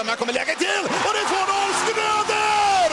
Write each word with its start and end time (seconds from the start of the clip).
fram, 0.00 0.08
här 0.08 0.16
kommer 0.16 0.32
läget 0.32 0.58
till 0.58 0.84
och 0.84 1.12
det 1.14 1.20
är 1.20 1.28
2-0 1.28 1.72
Schröder! 1.82 2.92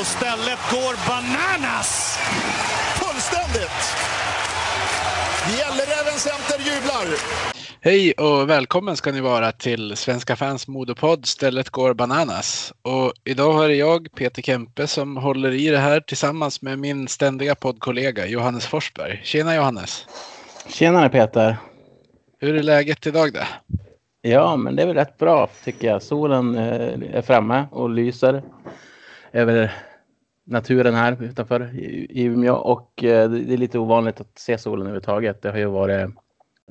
Och 0.00 0.06
stället 0.06 0.58
går 0.70 1.08
bananas! 1.08 2.18
Fullständigt! 2.94 3.96
Gälleräven 5.58 6.18
Center 6.18 6.58
jublar. 6.58 7.18
Hej 7.80 8.12
och 8.12 8.50
välkommen 8.50 8.96
ska 8.96 9.12
ni 9.12 9.20
vara 9.20 9.52
till 9.52 9.96
Svenska 9.96 10.36
fans 10.36 10.68
modopodd 10.68 11.26
Stället 11.26 11.70
går 11.70 11.94
bananas. 11.94 12.72
Och 12.82 13.12
idag 13.24 13.52
har 13.52 13.68
jag, 13.68 14.08
Peter 14.14 14.42
Kempe, 14.42 14.86
som 14.86 15.16
håller 15.16 15.52
i 15.52 15.68
det 15.68 15.78
här 15.78 16.00
tillsammans 16.00 16.62
med 16.62 16.78
min 16.78 17.08
ständiga 17.08 17.54
poddkollega 17.54 18.26
Johannes 18.26 18.66
Forsberg. 18.66 19.20
Tjena 19.24 19.54
Johannes! 19.54 20.06
Tjenare 20.66 21.08
Peter! 21.08 21.56
Hur 22.38 22.54
är 22.56 22.62
läget 22.62 23.06
idag 23.06 23.32
då? 23.32 23.40
Ja, 24.22 24.56
men 24.56 24.76
det 24.76 24.82
är 24.82 24.86
väl 24.86 24.96
rätt 24.96 25.18
bra 25.18 25.50
tycker 25.64 25.88
jag. 25.88 26.02
Solen 26.02 26.54
eh, 26.54 27.16
är 27.16 27.22
framme 27.22 27.66
och 27.70 27.90
lyser 27.90 28.42
över 29.32 29.74
naturen 30.44 30.94
här 30.94 31.22
utanför 31.22 31.74
i 31.78 32.22
Umeå 32.24 32.54
och 32.54 33.04
eh, 33.04 33.30
det 33.30 33.54
är 33.54 33.56
lite 33.56 33.78
ovanligt 33.78 34.20
att 34.20 34.38
se 34.38 34.58
solen 34.58 34.82
överhuvudtaget. 34.82 35.42
Det 35.42 35.50
har 35.50 35.58
ju 35.58 35.66
varit 35.66 36.10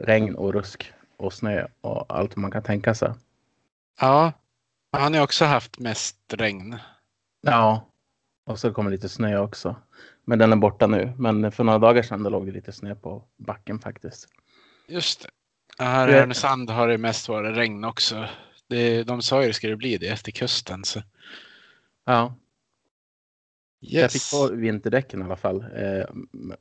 regn 0.02 0.36
och 0.36 0.53
rusk 0.53 0.94
och 1.17 1.34
snö 1.34 1.67
och 1.81 2.05
allt 2.17 2.36
man 2.36 2.52
kan 2.52 2.64
tänka 2.64 2.94
sig. 2.94 3.12
Ja, 4.00 4.31
han 4.91 5.14
har 5.14 5.22
också 5.22 5.45
haft 5.45 5.80
mest 5.80 6.17
regn. 6.34 6.78
Ja, 7.41 7.86
och 8.45 8.59
så 8.59 8.73
kommer 8.73 8.91
lite 8.91 9.09
snö 9.09 9.38
också. 9.38 9.75
Men 10.26 10.40
den 10.40 10.52
är 10.52 10.55
borta 10.55 10.88
nu. 10.88 11.13
Men 11.18 11.52
för 11.52 11.63
några 11.63 11.80
dagar 11.80 12.04
sedan 12.04 12.23
låg 12.23 12.45
det 12.45 12.52
lite 12.52 12.72
snö 12.72 12.95
på 12.95 13.23
backen 13.38 13.80
faktiskt. 13.80 14.27
Just 14.88 15.22
det. 15.22 15.30
Här 15.84 16.08
i 16.09 16.12
Härnösand 16.12 16.70
har 16.70 16.88
det 16.88 16.98
mest 16.98 17.30
varit 17.30 17.58
regn 17.58 17.84
också. 17.84 18.25
Det, 18.67 19.03
de 19.03 19.22
sa 19.22 19.42
ju 19.42 19.47
det 19.47 19.53
skulle 19.53 19.75
bli 19.75 19.97
det 19.97 20.08
efter 20.08 20.31
kusten. 20.31 20.84
Så. 20.84 21.02
Ja. 22.06 22.36
Yes. 23.81 23.94
Jag 23.94 24.12
fick 24.12 24.31
på 24.31 24.56
vinterdäcken 24.56 25.22
i 25.22 25.23
alla 25.23 25.36
fall. 25.36 25.66
Eh, 25.75 26.06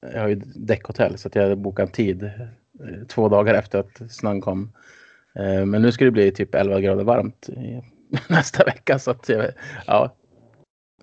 Jag 0.01 0.21
har 0.21 0.29
ju 0.29 0.35
däckhotell 0.45 1.19
så 1.19 1.29
att 1.29 1.35
jag 1.35 1.59
bokat 1.59 1.89
en 1.89 1.93
tid 1.93 2.23
eh, 2.23 3.07
två 3.09 3.29
dagar 3.29 3.55
efter 3.55 3.79
att 3.79 4.13
snön 4.13 4.41
kom. 4.41 4.73
Eh, 5.35 5.67
Men 5.67 5.83
nu 5.83 5.93
ska 5.93 6.05
det 6.05 6.11
bli 6.11 6.33
typ 6.33 6.55
11 6.55 6.81
grader 6.81 7.05
varmt 7.05 7.49
nästa 8.29 8.65
vecka 8.65 8.99
så 8.99 9.11
att 9.11 9.31
ja. 9.87 10.17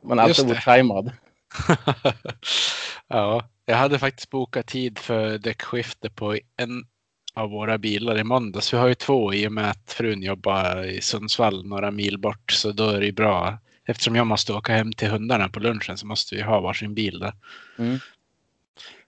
Man 0.02 0.17
har 0.17 0.26
alltid 0.26 0.38
Just 0.38 0.50
varit 0.50 0.64
tajmad. 0.64 1.11
ja, 3.08 3.50
jag 3.66 3.75
hade 3.75 4.00
faktiskt 4.00 4.30
bokat 4.30 4.67
tid 4.67 5.00
för 5.00 5.38
däckskifte 5.38 6.09
på 6.09 6.38
en 6.58 6.86
av 7.33 7.50
våra 7.50 7.78
bilar 7.78 8.17
i 8.19 8.23
måndags. 8.23 8.73
Vi 8.73 8.78
har 8.78 8.88
ju 8.88 8.95
två 8.95 9.33
i 9.33 9.47
och 9.47 9.52
med 9.52 9.70
att 9.70 9.94
frun 9.94 10.23
jobbar 10.23 10.83
i 10.83 11.02
Sundsvall 11.02 11.66
några 11.66 11.92
mil 11.92 12.17
bort 12.17 12.52
så 12.52 12.72
då 12.72 12.89
är 12.89 13.02
det 13.02 13.11
bra. 13.11 13.58
Eftersom 13.86 14.16
jag 14.16 14.27
måste 14.27 14.53
åka 14.53 14.73
hem 14.73 14.94
till 14.94 15.09
hundarna 15.09 15.50
på 15.50 15.59
lunchen 15.59 15.97
så 15.97 16.08
måste 16.08 16.36
vi 16.36 16.42
ha 16.42 16.59
varsin 16.59 16.94
bil 16.94 17.20
där. 17.20 17.33
Mm. 17.77 18.00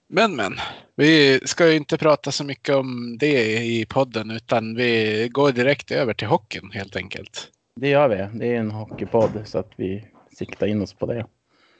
Men 0.08 0.36
men, 0.36 0.56
vi 0.96 1.40
ska 1.44 1.68
ju 1.68 1.76
inte 1.76 1.98
prata 1.98 2.32
så 2.32 2.44
mycket 2.44 2.74
om 2.74 3.18
det 3.18 3.62
i 3.62 3.86
podden 3.88 4.30
utan 4.30 4.74
vi 4.74 5.28
går 5.32 5.52
direkt 5.52 5.90
över 5.90 6.14
till 6.14 6.28
hockeyn 6.28 6.70
helt 6.72 6.96
enkelt. 6.96 7.48
Det 7.76 7.88
gör 7.88 8.08
vi. 8.08 8.38
Det 8.38 8.46
är 8.46 8.56
en 8.56 8.70
hockeypodd 8.70 9.42
så 9.44 9.58
att 9.58 9.70
vi 9.76 10.04
siktar 10.38 10.66
in 10.66 10.82
oss 10.82 10.94
på 10.94 11.06
det. 11.06 11.26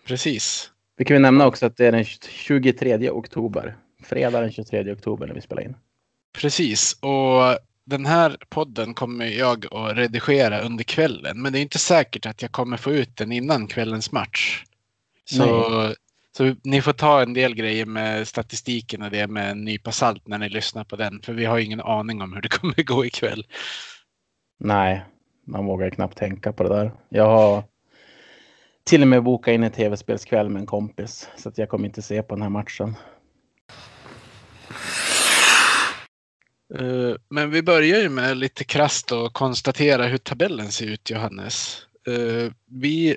Precis. 0.06 0.70
Vi 0.97 1.05
kan 1.05 1.17
ju 1.17 1.20
nämna 1.20 1.47
också 1.47 1.67
att 1.67 1.77
det 1.77 1.86
är 1.86 1.92
den 1.92 2.05
23 2.05 3.11
oktober. 3.11 3.77
Fredag 4.03 4.41
den 4.41 4.53
23 4.53 4.92
oktober 4.92 5.27
när 5.27 5.34
vi 5.34 5.41
spelar 5.41 5.62
in. 5.62 5.77
Precis, 6.33 6.98
och 7.00 7.58
den 7.84 8.06
här 8.06 8.36
podden 8.48 8.95
kommer 8.95 9.25
jag 9.27 9.75
att 9.75 9.97
redigera 9.97 10.61
under 10.61 10.84
kvällen. 10.84 11.42
Men 11.42 11.53
det 11.53 11.58
är 11.58 11.62
inte 11.62 11.78
säkert 11.78 12.27
att 12.27 12.42
jag 12.42 12.53
kommer 12.53 12.77
få 12.77 12.92
ut 12.92 13.17
den 13.17 13.33
innan 13.33 13.67
kvällens 13.67 14.12
match. 14.12 14.64
Så, 15.24 15.95
så 16.36 16.55
ni 16.64 16.83
får 16.83 16.92
ta 16.92 17.23
en 17.23 17.35
del 17.35 17.55
grejer 17.55 17.86
med 17.86 18.29
statistiken 18.29 19.02
och 19.02 19.11
det 19.11 19.27
med 19.27 19.51
en 19.51 19.64
nypa 19.64 19.92
salt 19.92 20.29
när 20.29 20.39
ni 20.39 20.48
lyssnar 20.48 20.85
på 20.85 20.96
den. 20.96 21.23
För 21.23 21.33
vi 21.33 21.45
har 21.45 21.58
ingen 21.58 21.80
aning 21.80 22.23
om 22.23 22.33
hur 22.33 22.41
det 22.41 22.48
kommer 22.58 22.83
gå 22.83 23.05
ikväll. 23.05 23.46
Nej, 24.58 25.05
man 25.46 25.67
vågar 25.67 25.91
knappt 25.91 26.18
tänka 26.18 26.52
på 26.52 26.62
det 26.62 26.68
där. 26.68 26.92
Jag 27.08 27.27
har 27.27 27.64
till 28.84 29.02
och 29.02 29.08
med 29.08 29.22
boka 29.22 29.52
in 29.52 29.62
en 29.62 29.70
tv-spelskväll 29.70 30.48
med 30.48 30.60
en 30.60 30.66
kompis 30.66 31.28
så 31.36 31.48
att 31.48 31.58
jag 31.58 31.68
kommer 31.68 31.86
inte 31.86 32.02
se 32.02 32.22
på 32.22 32.34
den 32.34 32.42
här 32.42 32.50
matchen. 32.50 32.96
Eh, 36.78 37.16
men 37.28 37.50
vi 37.50 37.62
börjar 37.62 38.00
ju 38.00 38.08
med 38.08 38.36
lite 38.36 38.64
krasst 38.64 39.12
och 39.12 39.32
konstatera 39.32 40.06
hur 40.06 40.18
tabellen 40.18 40.72
ser 40.72 40.86
ut, 40.86 41.10
Johannes. 41.10 41.86
Eh, 42.06 42.52
vi, 42.66 43.16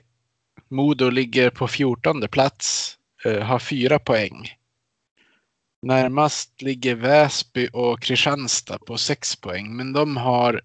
Modo, 0.70 1.10
ligger 1.10 1.50
på 1.50 1.68
14 1.68 2.28
plats, 2.28 2.98
eh, 3.26 3.40
har 3.40 3.60
fyra 3.60 4.00
poäng. 4.00 4.50
Närmast 5.82 6.62
ligger 6.62 6.96
Väsby 6.96 7.68
och 7.74 8.02
Kristianstad 8.02 8.78
på 8.78 8.98
sex 8.98 9.36
poäng, 9.36 9.76
men 9.76 9.94
de 9.94 10.18
har 10.18 10.62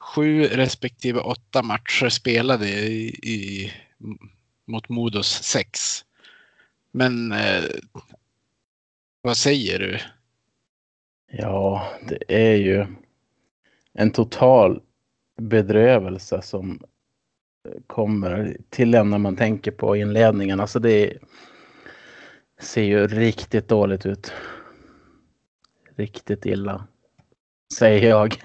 sju 0.00 0.44
respektive 0.44 1.20
åtta 1.20 1.62
matcher 1.62 2.08
spelade 2.08 2.68
i, 2.68 3.08
i, 3.22 3.72
mot 4.66 4.88
Modos 4.88 5.28
sex. 5.42 6.04
Men 6.90 7.32
eh, 7.32 7.64
vad 9.20 9.36
säger 9.36 9.78
du? 9.78 9.98
Ja, 11.30 11.88
det 12.08 12.50
är 12.50 12.56
ju 12.56 12.86
en 13.92 14.10
total 14.12 14.82
bedrövelse 15.40 16.42
som 16.42 16.80
kommer 17.86 18.56
till 18.70 18.94
en 18.94 19.10
när 19.10 19.18
man 19.18 19.36
tänker 19.36 19.70
på 19.70 19.96
inledningen. 19.96 20.60
Alltså 20.60 20.78
det 20.78 21.18
ser 22.60 22.82
ju 22.82 23.06
riktigt 23.06 23.68
dåligt 23.68 24.06
ut. 24.06 24.32
Riktigt 25.96 26.46
illa. 26.46 26.86
Säger 27.78 28.08
jag. 28.08 28.36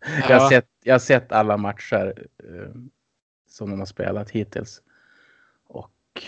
Jag, 0.00 0.22
har 0.22 0.34
Ja. 0.34 0.50
sett, 0.50 0.68
jag 0.84 0.94
har 0.94 0.98
sett 0.98 1.32
alla 1.32 1.56
matcher 1.56 2.26
eh, 2.44 2.70
som 3.56 3.70
de 3.70 3.78
har 3.78 3.86
spelat 3.86 4.30
hittills. 4.30 4.82
Och 5.68 6.22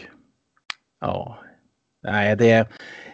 ja, 1.01 1.39
nej 2.03 2.37
det 2.37 2.69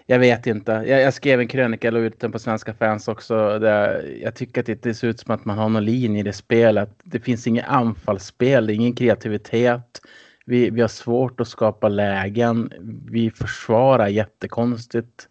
jag 0.06 0.18
vet 0.18 0.46
inte. 0.46 0.72
Jag, 0.72 1.00
jag 1.00 1.14
skrev 1.14 1.40
en 1.40 1.48
krönika, 1.48 1.90
la 1.90 1.98
ut 1.98 2.20
den 2.20 2.32
på 2.32 2.38
Svenska 2.38 2.74
fans 2.74 3.08
också. 3.08 3.58
Där 3.58 4.02
jag 4.22 4.34
tycker 4.34 4.60
att 4.60 4.66
det, 4.66 4.82
det 4.82 4.94
ser 4.94 5.08
ut 5.08 5.20
som 5.20 5.34
att 5.34 5.44
man 5.44 5.58
har 5.58 5.68
någon 5.68 5.84
linje 5.84 6.20
i 6.20 6.22
det 6.22 6.32
spelet. 6.32 6.90
Det 7.02 7.20
finns 7.20 7.46
inget 7.46 7.68
anfallsspel, 7.68 8.66
det 8.66 8.72
är 8.72 8.74
ingen 8.74 8.94
kreativitet. 8.94 10.00
Vi, 10.46 10.70
vi 10.70 10.80
har 10.80 10.88
svårt 10.88 11.40
att 11.40 11.48
skapa 11.48 11.88
lägen. 11.88 12.72
Vi 13.10 13.30
försvarar 13.30 14.08
jättekonstigt. 14.08 15.28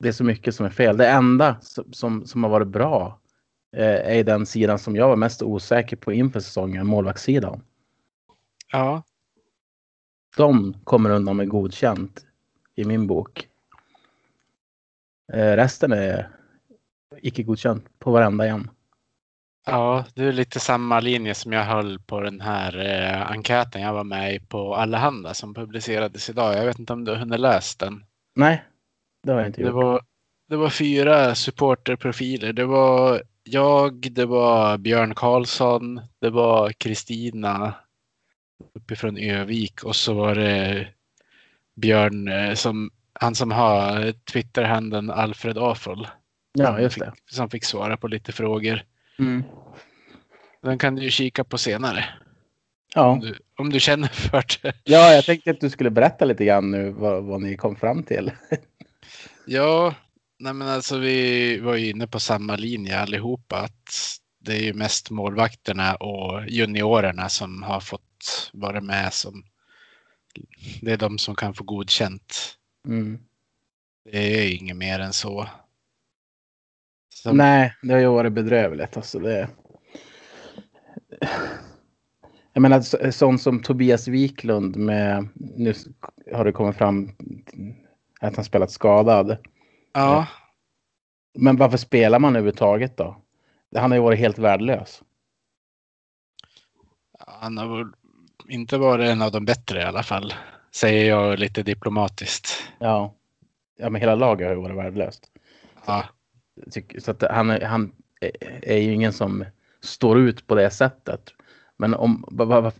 Det 0.00 0.08
är 0.08 0.12
så 0.12 0.24
mycket 0.24 0.54
som 0.54 0.66
är 0.66 0.70
fel. 0.70 0.96
Det 0.96 1.08
enda 1.08 1.56
som, 1.60 1.92
som, 1.92 2.26
som 2.26 2.44
har 2.44 2.50
varit 2.50 2.68
bra 2.68 3.20
är 3.76 4.24
den 4.24 4.46
sidan 4.46 4.78
som 4.78 4.96
jag 4.96 5.08
var 5.08 5.16
mest 5.16 5.42
osäker 5.42 5.96
på 5.96 6.12
inför 6.12 6.40
säsongen, 6.40 6.86
målvaktssidan. 6.86 7.62
Ja, 8.72 9.02
De 10.36 10.74
kommer 10.84 11.10
undan 11.10 11.36
med 11.36 11.48
godkänt 11.48 12.26
i 12.74 12.84
min 12.84 13.06
bok. 13.06 13.48
Eh, 15.32 15.56
resten 15.56 15.92
är 15.92 16.28
icke 17.22 17.42
godkänt 17.42 17.84
på 17.98 18.10
varenda 18.10 18.46
en. 18.46 18.70
Ja, 19.66 20.04
det 20.14 20.22
är 20.24 20.32
lite 20.32 20.60
samma 20.60 21.00
linje 21.00 21.34
som 21.34 21.52
jag 21.52 21.64
höll 21.64 21.98
på 21.98 22.20
den 22.20 22.40
här 22.40 22.78
eh, 22.78 23.30
enkäten 23.30 23.82
jag 23.82 23.92
var 23.92 24.04
med 24.04 24.34
i 24.34 24.40
på 24.40 24.74
Allehanda 24.74 25.34
som 25.34 25.54
publicerades 25.54 26.30
idag. 26.30 26.54
Jag 26.56 26.64
vet 26.64 26.78
inte 26.78 26.92
om 26.92 27.04
du 27.04 27.10
har 27.12 27.18
hunnit 27.18 27.40
läst 27.40 27.78
den. 27.78 28.04
Nej, 28.34 28.64
det 29.22 29.32
har 29.32 29.38
jag 29.38 29.48
inte 29.48 29.60
Det 29.62 29.66
gjort. 29.66 29.74
var, 29.74 30.02
det 30.48 30.56
var 30.56 30.70
fyra 30.70 31.34
supporterprofiler. 31.34 32.52
Det 32.52 32.64
var 32.64 33.22
jag, 33.50 34.12
det 34.12 34.26
var 34.26 34.78
Björn 34.78 35.14
Karlsson, 35.14 36.00
det 36.20 36.30
var 36.30 36.72
Kristina 36.72 37.74
uppifrån 38.74 39.18
Övik 39.18 39.84
och 39.84 39.96
så 39.96 40.14
var 40.14 40.34
det 40.34 40.88
Björn 41.76 42.28
eh, 42.28 42.54
som 42.54 42.90
han 43.12 43.34
som 43.34 43.50
har 43.50 44.12
Twitterhandeln 44.12 45.10
Alfred 45.10 45.58
Afol. 45.58 46.08
Ja, 46.52 46.80
just 46.80 46.98
det. 46.98 47.12
Som 47.30 47.50
fick 47.50 47.64
svara 47.64 47.96
på 47.96 48.08
lite 48.08 48.32
frågor. 48.32 48.82
Mm. 49.18 49.44
Den 50.62 50.78
kan 50.78 50.94
du 50.94 51.02
ju 51.02 51.10
kika 51.10 51.44
på 51.44 51.58
senare. 51.58 52.04
Ja. 52.94 53.06
Om, 53.06 53.20
du, 53.20 53.38
om 53.58 53.70
du 53.70 53.80
känner 53.80 54.08
för 54.08 54.44
det. 54.62 54.72
ja, 54.84 55.12
jag 55.12 55.24
tänkte 55.24 55.50
att 55.50 55.60
du 55.60 55.70
skulle 55.70 55.90
berätta 55.90 56.24
lite 56.24 56.44
grann 56.44 56.70
nu 56.70 56.90
vad, 56.90 57.24
vad 57.24 57.42
ni 57.42 57.56
kom 57.56 57.76
fram 57.76 58.02
till. 58.02 58.32
Ja, 59.46 59.94
nej 60.38 60.54
men 60.54 60.68
alltså 60.68 60.98
vi 60.98 61.58
var 61.60 61.74
ju 61.74 61.90
inne 61.90 62.06
på 62.06 62.20
samma 62.20 62.56
linje 62.56 63.00
allihopa. 63.00 63.56
Att 63.56 63.90
det 64.40 64.52
är 64.52 64.62
ju 64.62 64.74
mest 64.74 65.10
målvakterna 65.10 65.94
och 65.94 66.48
juniorerna 66.48 67.28
som 67.28 67.62
har 67.62 67.80
fått 67.80 68.50
vara 68.52 68.80
med 68.80 69.12
som 69.12 69.44
det 70.82 70.92
är 70.92 70.96
de 70.96 71.18
som 71.18 71.34
kan 71.34 71.54
få 71.54 71.64
godkänt. 71.64 72.56
Mm. 72.86 73.18
Det 74.04 74.18
är 74.18 74.56
inget 74.56 74.76
mer 74.76 74.98
än 75.00 75.12
så. 75.12 75.46
så 77.14 77.32
Nej, 77.32 77.74
det 77.82 77.92
har 77.92 78.00
ju 78.00 78.06
varit 78.06 78.32
bedrövligt. 78.32 78.96
Alltså 78.96 79.18
det... 79.18 79.48
Jag 82.52 82.62
menar 82.62 82.80
så- 82.80 83.12
sånt 83.12 83.42
som 83.42 83.62
Tobias 83.62 84.08
Wiklund 84.08 84.76
med, 84.76 85.28
nu 85.34 85.74
har 86.32 86.44
det 86.44 86.52
kommit 86.52 86.76
fram 86.76 87.10
att 88.20 88.36
han 88.36 88.44
spelat 88.44 88.70
skadad. 88.70 89.38
Ja, 89.98 90.26
Men 91.38 91.56
varför 91.56 91.76
spelar 91.78 92.18
man 92.18 92.36
överhuvudtaget 92.36 92.96
då? 92.96 93.16
Han 93.76 93.90
har 93.90 93.96
ju 93.98 94.02
varit 94.02 94.18
helt 94.18 94.38
värdelös. 94.38 95.02
han 97.26 97.58
har 97.58 97.92
inte 98.48 98.78
varit 98.78 99.08
en 99.10 99.22
av 99.22 99.32
de 99.32 99.44
bättre 99.44 99.80
i 99.80 99.84
alla 99.84 100.02
fall. 100.02 100.34
Säger 100.74 101.08
jag 101.08 101.38
lite 101.38 101.62
diplomatiskt. 101.62 102.48
Ja. 102.78 103.14
Ja, 103.76 103.90
men 103.90 104.00
hela 104.00 104.14
laget 104.14 104.48
har 104.48 104.54
ju 104.54 104.62
varit 104.62 104.76
värdelöst. 104.76 105.30
Ja, 105.86 106.04
Så 106.98 107.10
att 107.10 107.22
han, 107.22 107.50
han 107.50 107.92
är- 108.62 108.76
ju 108.76 108.92
ingen 108.92 109.12
som 109.12 109.44
står 109.80 110.18
ut 110.18 110.46
på 110.46 110.54
det 110.54 110.70
sättet. 110.70 111.34
Men 111.76 111.94
om, 111.94 112.24
va- 112.30 112.44
va- 112.44 112.60
va- 112.60 112.72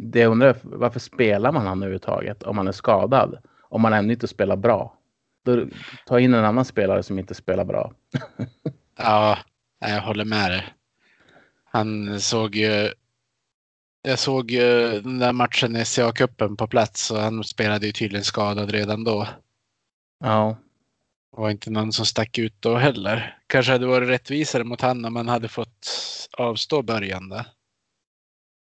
det 0.00 0.20
jag 0.20 0.30
undrar 0.32 0.56
varför 0.62 1.00
spelar 1.00 1.52
man 1.52 1.66
han 1.66 1.78
överhuvudtaget 1.82 2.42
om 2.42 2.56
man 2.56 2.68
är 2.68 2.72
skadad? 2.72 3.38
Om 3.60 3.82
man 3.82 3.92
ännu 3.92 4.12
inte 4.12 4.28
spelar 4.28 4.56
bra. 4.56 4.95
Då, 5.46 5.66
ta 6.06 6.20
in 6.20 6.34
en 6.34 6.44
annan 6.44 6.64
spelare 6.64 7.02
som 7.02 7.18
inte 7.18 7.34
spelar 7.34 7.64
bra. 7.64 7.92
ja 8.98 9.38
jag 9.78 10.00
håller 10.00 10.24
med 10.24 10.50
dig. 10.50 10.64
Han 11.64 12.20
såg 12.20 12.54
ju. 12.54 12.92
Jag 14.02 14.18
såg 14.18 14.50
ju 14.50 15.00
den 15.00 15.18
där 15.18 15.32
matchen 15.32 15.76
i 15.76 15.84
SCA-cupen 15.84 16.56
på 16.56 16.66
plats 16.66 17.10
och 17.10 17.18
han 17.18 17.44
spelade 17.44 17.86
ju 17.86 17.92
tydligen 17.92 18.24
skadad 18.24 18.70
redan 18.70 19.04
då. 19.04 19.28
Ja, 20.24 20.56
Det 21.36 21.40
var 21.40 21.50
inte 21.50 21.70
någon 21.70 21.92
som 21.92 22.06
stack 22.06 22.38
ut 22.38 22.54
då 22.60 22.76
heller. 22.76 23.38
Kanske 23.46 23.72
hade 23.72 23.86
varit 23.86 24.08
rättvisare 24.08 24.64
mot 24.64 24.80
han 24.80 25.04
om 25.04 25.12
man 25.12 25.28
hade 25.28 25.48
fått 25.48 25.88
avstå 26.38 26.82
början 26.82 27.28
då. 27.28 27.44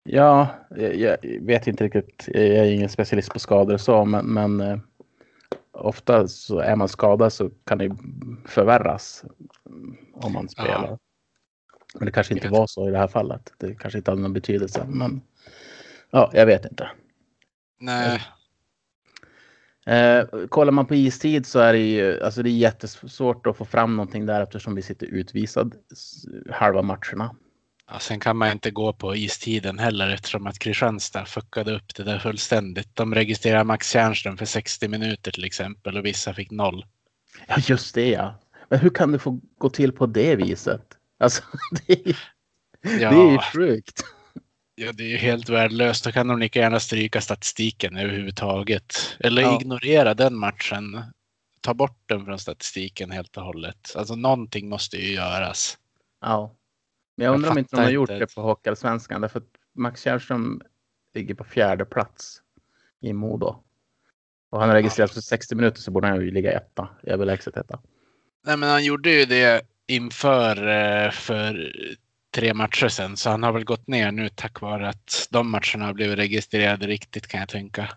ja 0.09 0.47
jag, 0.69 0.95
jag 0.95 1.17
vet 1.41 1.67
inte 1.67 1.83
riktigt. 1.83 2.27
Jag 2.27 2.43
är 2.43 2.71
ingen 2.71 2.89
specialist 2.89 3.33
på 3.33 3.39
skador 3.39 3.73
och 3.73 3.81
så, 3.81 4.05
men, 4.05 4.25
men 4.25 4.61
eh, 4.61 4.77
ofta 5.71 6.27
så 6.27 6.59
är 6.59 6.75
man 6.75 6.87
skadad 6.87 7.33
så 7.33 7.49
kan 7.65 7.77
det 7.77 7.97
förvärras 8.45 9.25
om 10.13 10.33
man 10.33 10.49
spelar. 10.49 10.97
Men 11.93 12.05
det 12.05 12.11
kanske 12.11 12.33
inte 12.33 12.49
var 12.49 12.67
så 12.67 12.87
i 12.87 12.91
det 12.91 12.97
här 12.97 13.07
fallet. 13.07 13.53
Det 13.57 13.75
kanske 13.75 13.97
inte 13.97 14.11
hade 14.11 14.21
någon 14.21 14.33
betydelse, 14.33 14.85
men 14.89 15.21
ja, 16.09 16.31
jag 16.33 16.45
vet 16.45 16.65
inte. 16.65 16.89
Nej, 17.79 18.21
Eh, 19.85 20.25
kollar 20.49 20.71
man 20.71 20.85
på 20.85 20.95
istid 20.95 21.45
så 21.45 21.59
är 21.59 21.73
det 21.73 21.79
ju 21.79 22.23
alltså 22.23 22.43
det 22.43 22.49
är 22.49 22.57
jättesvårt 22.57 23.47
att 23.47 23.57
få 23.57 23.65
fram 23.65 23.95
någonting 23.95 24.25
där 24.25 24.41
eftersom 24.41 24.75
vi 24.75 24.81
sitter 24.81 25.07
utvisad 25.07 25.75
halva 26.49 26.81
matcherna. 26.81 27.35
Ja, 27.91 27.99
sen 27.99 28.19
kan 28.19 28.37
man 28.37 28.51
inte 28.51 28.71
gå 28.71 28.93
på 28.93 29.15
istiden 29.15 29.79
heller 29.79 30.09
eftersom 30.09 30.47
att 30.47 30.59
Kristianstad 30.59 31.25
fuckade 31.25 31.75
upp 31.75 31.95
det 31.95 32.03
där 32.03 32.19
fullständigt. 32.19 32.95
De 32.95 33.15
registrerar 33.15 33.63
Max 33.63 33.89
Tjärnström 33.91 34.37
för 34.37 34.45
60 34.45 34.87
minuter 34.87 35.31
till 35.31 35.43
exempel 35.45 35.97
och 35.97 36.05
vissa 36.05 36.33
fick 36.33 36.51
noll. 36.51 36.85
Ja, 37.47 37.55
just 37.67 37.95
det 37.95 38.09
ja. 38.09 38.39
Men 38.69 38.79
hur 38.79 38.89
kan 38.89 39.11
det 39.11 39.19
få 39.19 39.39
gå 39.57 39.69
till 39.69 39.91
på 39.91 40.05
det 40.05 40.35
viset? 40.35 40.81
Alltså, 41.19 41.43
det 41.87 41.93
är, 42.09 42.17
Ja, 42.99 43.09
det 43.11 43.15
är 43.15 43.31
ju 43.31 43.37
sjukt. 43.37 44.01
ja, 44.75 44.91
det 44.91 45.03
är 45.03 45.07
ju 45.07 45.17
helt 45.17 45.49
värdelöst. 45.49 46.03
Då 46.03 46.11
kan 46.11 46.27
de 46.27 46.39
lika 46.39 46.59
gärna 46.59 46.79
stryka 46.79 47.21
statistiken 47.21 47.97
överhuvudtaget. 47.97 49.17
Eller 49.19 49.41
Ja. 49.41 49.59
ignorera 49.61 50.13
den 50.13 50.35
matchen. 50.37 51.01
Ta 51.61 51.73
bort 51.73 52.03
den 52.05 52.25
från 52.25 52.39
statistiken 52.39 53.11
helt 53.11 53.37
och 53.37 53.43
hållet. 53.43 53.93
Alltså 53.95 54.15
någonting 54.15 54.69
måste 54.69 54.97
ju 54.97 55.13
göras. 55.13 55.77
Ja. 56.21 56.55
Men 57.17 57.25
jag 57.25 57.31
Jag 57.31 57.35
undrar 57.35 57.51
om 57.51 57.57
inte 57.57 57.75
de 57.75 57.81
har 57.81 57.89
gjort 57.89 58.09
inte. 58.09 58.19
det 58.19 58.35
på 58.35 58.41
Hockeyallsvenskan. 58.41 59.21
Därför 59.21 59.39
att 59.39 59.49
Max 59.75 60.01
Kärrström 60.01 60.61
ligger 61.13 61.35
på 61.35 61.43
fjärde 61.43 61.85
plats 61.85 62.41
i 63.01 63.13
Modo. 63.13 63.63
Och 64.49 64.59
han 64.59 64.69
är 64.69 64.73
registrerad 64.73 65.11
för 65.11 65.21
60 65.21 65.55
minuter 65.55 65.81
så 65.81 65.91
borde 65.91 66.07
han 66.07 66.21
ju 66.21 66.31
ligga 66.31 66.51
etta. 66.51 66.89
Överlägset 67.03 67.57
etta. 67.57 67.79
Nej, 68.45 68.57
men 68.57 68.69
han 68.69 68.85
gjorde 68.85 69.09
ju 69.09 69.25
det 69.25 69.61
inför 69.87 70.67
eh, 70.67 71.11
för 71.11 71.71
tre 72.35 72.53
matcher 72.53 72.87
sedan. 72.87 73.17
Så 73.17 73.29
han 73.29 73.43
har 73.43 73.51
väl 73.51 73.63
gått 73.63 73.87
ner 73.87 74.11
nu 74.11 74.29
tack 74.29 74.61
vare 74.61 74.89
att 74.89 75.27
de 75.31 75.51
matcherna 75.51 75.85
har 75.85 75.93
blivit 75.93 76.17
registrerade 76.17 76.87
riktigt 76.87 77.27
kan 77.27 77.39
jag 77.39 77.49
tänka. 77.49 77.89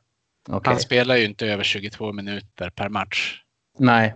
Okej. 0.49 0.72
Han 0.72 0.81
spelar 0.81 1.17
ju 1.17 1.25
inte 1.25 1.46
över 1.46 1.64
22 1.64 2.12
minuter 2.12 2.70
per 2.70 2.88
match. 2.88 3.43
Nej. 3.78 4.14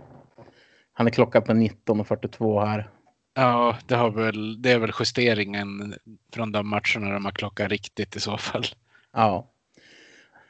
Han 0.93 1.07
är 1.07 1.11
klockad 1.11 1.45
på 1.45 1.51
19.42 1.51 2.65
här. 2.65 2.89
Ja, 3.39 3.77
det, 3.87 3.95
har 3.95 4.09
väl, 4.09 4.61
det 4.61 4.71
är 4.71 4.79
väl 4.79 4.91
justeringen 4.99 5.95
från 6.33 6.51
de 6.51 6.69
matcherna 6.69 7.13
de 7.13 7.25
har 7.25 7.31
klockat 7.31 7.69
riktigt 7.69 8.15
i 8.15 8.19
så 8.19 8.37
fall. 8.37 8.65
Ja. 9.13 9.47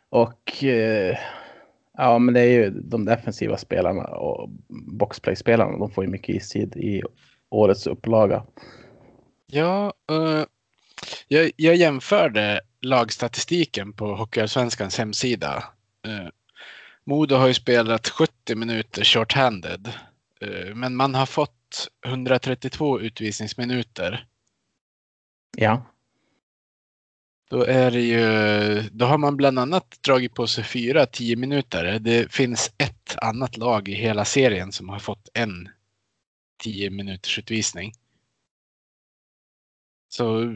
Och 0.10 0.64
eh, 0.64 1.18
ja, 1.98 2.20
men 2.20 2.34
det 2.34 2.40
är 2.40 2.46
ju 2.46 2.70
de 2.70 3.06
defensiva 3.06 3.58
spelarna 3.58 4.04
och 4.04 4.50
boxplay-spelarna. 4.68 5.78
De 5.78 5.92
får 5.92 6.04
ju 6.04 6.10
mycket 6.10 6.36
istid 6.36 6.76
i 6.76 7.02
årets 7.50 7.88
upplaga. 7.88 8.44
Ja, 9.48 9.94
eh, 10.12 10.44
jag, 11.28 11.52
jag 11.56 11.76
jämförde 11.76 12.62
lagstatistiken 12.82 13.94
på 13.94 14.16
Hockeyallsvenskans 14.16 14.98
hemsida. 14.98 15.64
Uh, 16.08 16.30
Modo 17.04 17.36
har 17.36 17.48
ju 17.48 17.54
spelat 17.54 18.10
70 18.10 18.56
minuter 18.56 19.04
shorthanded, 19.04 19.90
eh, 20.42 20.76
men 20.76 20.96
man 20.96 21.16
har 21.16 21.26
fått 21.26 21.59
132 22.06 23.00
utvisningsminuter. 23.00 24.26
Ja. 25.58 25.86
Då 27.50 27.64
är 27.64 27.92
det 27.92 28.02
ju, 28.02 28.90
då 28.92 29.06
har 29.06 29.18
man 29.18 29.38
bland 29.38 29.60
annat 29.60 29.98
dragit 30.02 30.34
på 30.34 30.48
sig 30.48 30.64
fyra 30.64 31.06
10 31.06 31.36
minuter. 31.36 32.00
Det 32.00 32.34
finns 32.34 32.72
ett 32.78 33.16
annat 33.18 33.58
lag 33.58 33.90
i 33.90 33.94
hela 33.94 34.26
serien 34.26 34.72
som 34.72 34.90
har 34.90 35.00
fått 35.00 35.30
en 35.34 35.70
10 36.64 36.90
minuters 36.90 37.40
utvisning. 37.40 37.94
Så 40.10 40.56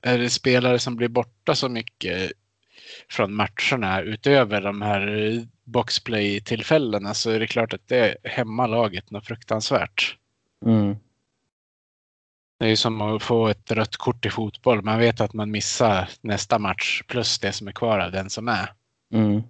är 0.00 0.18
det 0.18 0.30
spelare 0.30 0.78
som 0.78 0.96
blir 0.96 1.08
borta 1.08 1.54
så 1.54 1.68
mycket 1.68 2.32
från 3.08 3.34
matcherna 3.34 4.00
utöver 4.00 4.60
de 4.60 4.82
här 4.82 5.46
boxplay-tillfällena 5.64 7.14
så 7.14 7.30
är 7.30 7.40
det 7.40 7.46
klart 7.46 7.72
att 7.72 7.88
det 7.88 8.16
hämmar 8.24 8.68
laget 8.68 9.10
något 9.10 9.26
fruktansvärt. 9.26 10.18
Mm. 10.62 10.96
Det 12.58 12.64
är 12.64 12.68
ju 12.70 12.76
som 12.76 13.00
att 13.00 13.22
få 13.22 13.48
ett 13.48 13.70
rött 13.70 13.96
kort 13.96 14.26
i 14.26 14.30
fotboll. 14.30 14.82
Man 14.82 14.98
vet 14.98 15.20
att 15.20 15.32
man 15.32 15.50
missar 15.50 16.08
nästa 16.20 16.58
match 16.58 17.02
plus 17.06 17.38
det 17.38 17.52
som 17.52 17.68
är 17.68 17.72
kvar 17.72 17.98
av 17.98 18.12
den 18.12 18.30
som 18.30 18.48
är. 18.48 18.72
Mm. 19.12 19.42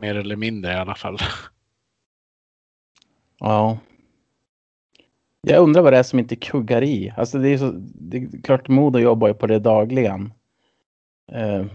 Mer 0.00 0.14
eller 0.14 0.36
mindre 0.36 0.72
i 0.72 0.76
alla 0.76 0.94
fall. 0.94 1.18
Ja. 3.38 3.78
Jag 5.40 5.62
undrar 5.62 5.82
vad 5.82 5.92
det 5.92 5.98
är 5.98 6.02
som 6.02 6.18
inte 6.18 6.36
kuggar 6.36 6.82
i. 6.82 7.14
Alltså 7.16 7.38
det 7.38 7.48
är 7.48 7.58
så. 7.58 7.72
Det 7.82 8.16
är 8.16 8.42
klart 8.42 8.68
Modo 8.68 8.98
jobbar 8.98 9.28
ju 9.28 9.34
på 9.34 9.46
det 9.46 9.58
dagligen. 9.58 10.32
Eh. 11.32 11.66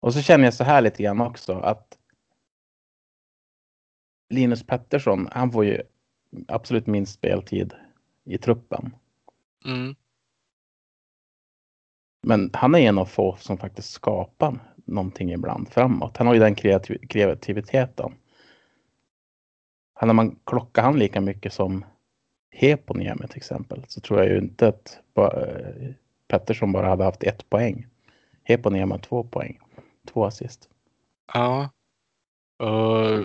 Och 0.00 0.14
så 0.14 0.22
känner 0.22 0.44
jag 0.44 0.54
så 0.54 0.64
här 0.64 0.80
lite 0.80 1.02
grann 1.02 1.20
också 1.20 1.52
att. 1.52 1.97
Linus 4.30 4.66
Pettersson, 4.66 5.28
han 5.32 5.52
får 5.52 5.64
ju 5.64 5.82
absolut 6.48 6.86
minst 6.86 7.14
speltid 7.14 7.74
i 8.24 8.38
truppen. 8.38 8.94
Mm. 9.64 9.94
Men 12.22 12.50
han 12.52 12.74
är 12.74 12.78
en 12.78 12.98
av 12.98 13.04
få 13.04 13.36
som 13.36 13.58
faktiskt 13.58 13.90
skapar 13.90 14.58
någonting 14.84 15.32
ibland 15.32 15.68
framåt. 15.68 16.16
Han 16.16 16.26
har 16.26 16.34
ju 16.34 16.40
den 16.40 16.54
kreativ- 16.54 17.06
kreativiteten. 17.08 18.14
Hade 19.94 20.12
man 20.12 20.38
klockat 20.44 20.84
han 20.84 20.98
lika 20.98 21.20
mycket 21.20 21.52
som 21.52 21.84
Heponiemi 22.50 23.28
till 23.28 23.36
exempel 23.36 23.84
så 23.88 24.00
tror 24.00 24.18
jag 24.18 24.28
ju 24.28 24.38
inte 24.38 24.68
att 24.68 25.00
Pettersson 26.28 26.72
bara 26.72 26.88
hade 26.88 27.04
haft 27.04 27.22
ett 27.22 27.50
poäng. 27.50 27.86
Heponiemi 28.42 28.92
har 28.92 28.98
två 28.98 29.24
poäng. 29.24 29.60
Två 30.06 30.24
assist. 30.24 30.68
Ja. 31.34 31.70
Och 32.58 33.24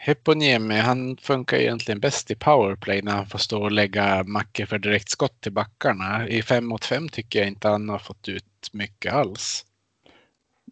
Heponiemi, 0.00 0.74
han 0.74 1.16
funkar 1.16 1.56
egentligen 1.56 2.00
bäst 2.00 2.30
i 2.30 2.34
powerplay 2.34 3.02
när 3.02 3.12
han 3.12 3.26
får 3.26 3.38
stå 3.38 3.62
och 3.62 3.72
lägga 3.72 4.24
mackor 4.24 4.66
för 4.66 4.78
direktskott 4.78 5.40
till 5.40 5.52
backarna. 5.52 6.28
I 6.28 6.42
fem 6.42 6.66
mot 6.66 6.84
fem 6.84 7.08
tycker 7.08 7.38
jag 7.38 7.48
inte 7.48 7.68
han 7.68 7.88
har 7.88 7.98
fått 7.98 8.28
ut 8.28 8.70
mycket 8.72 9.12
alls. 9.12 9.66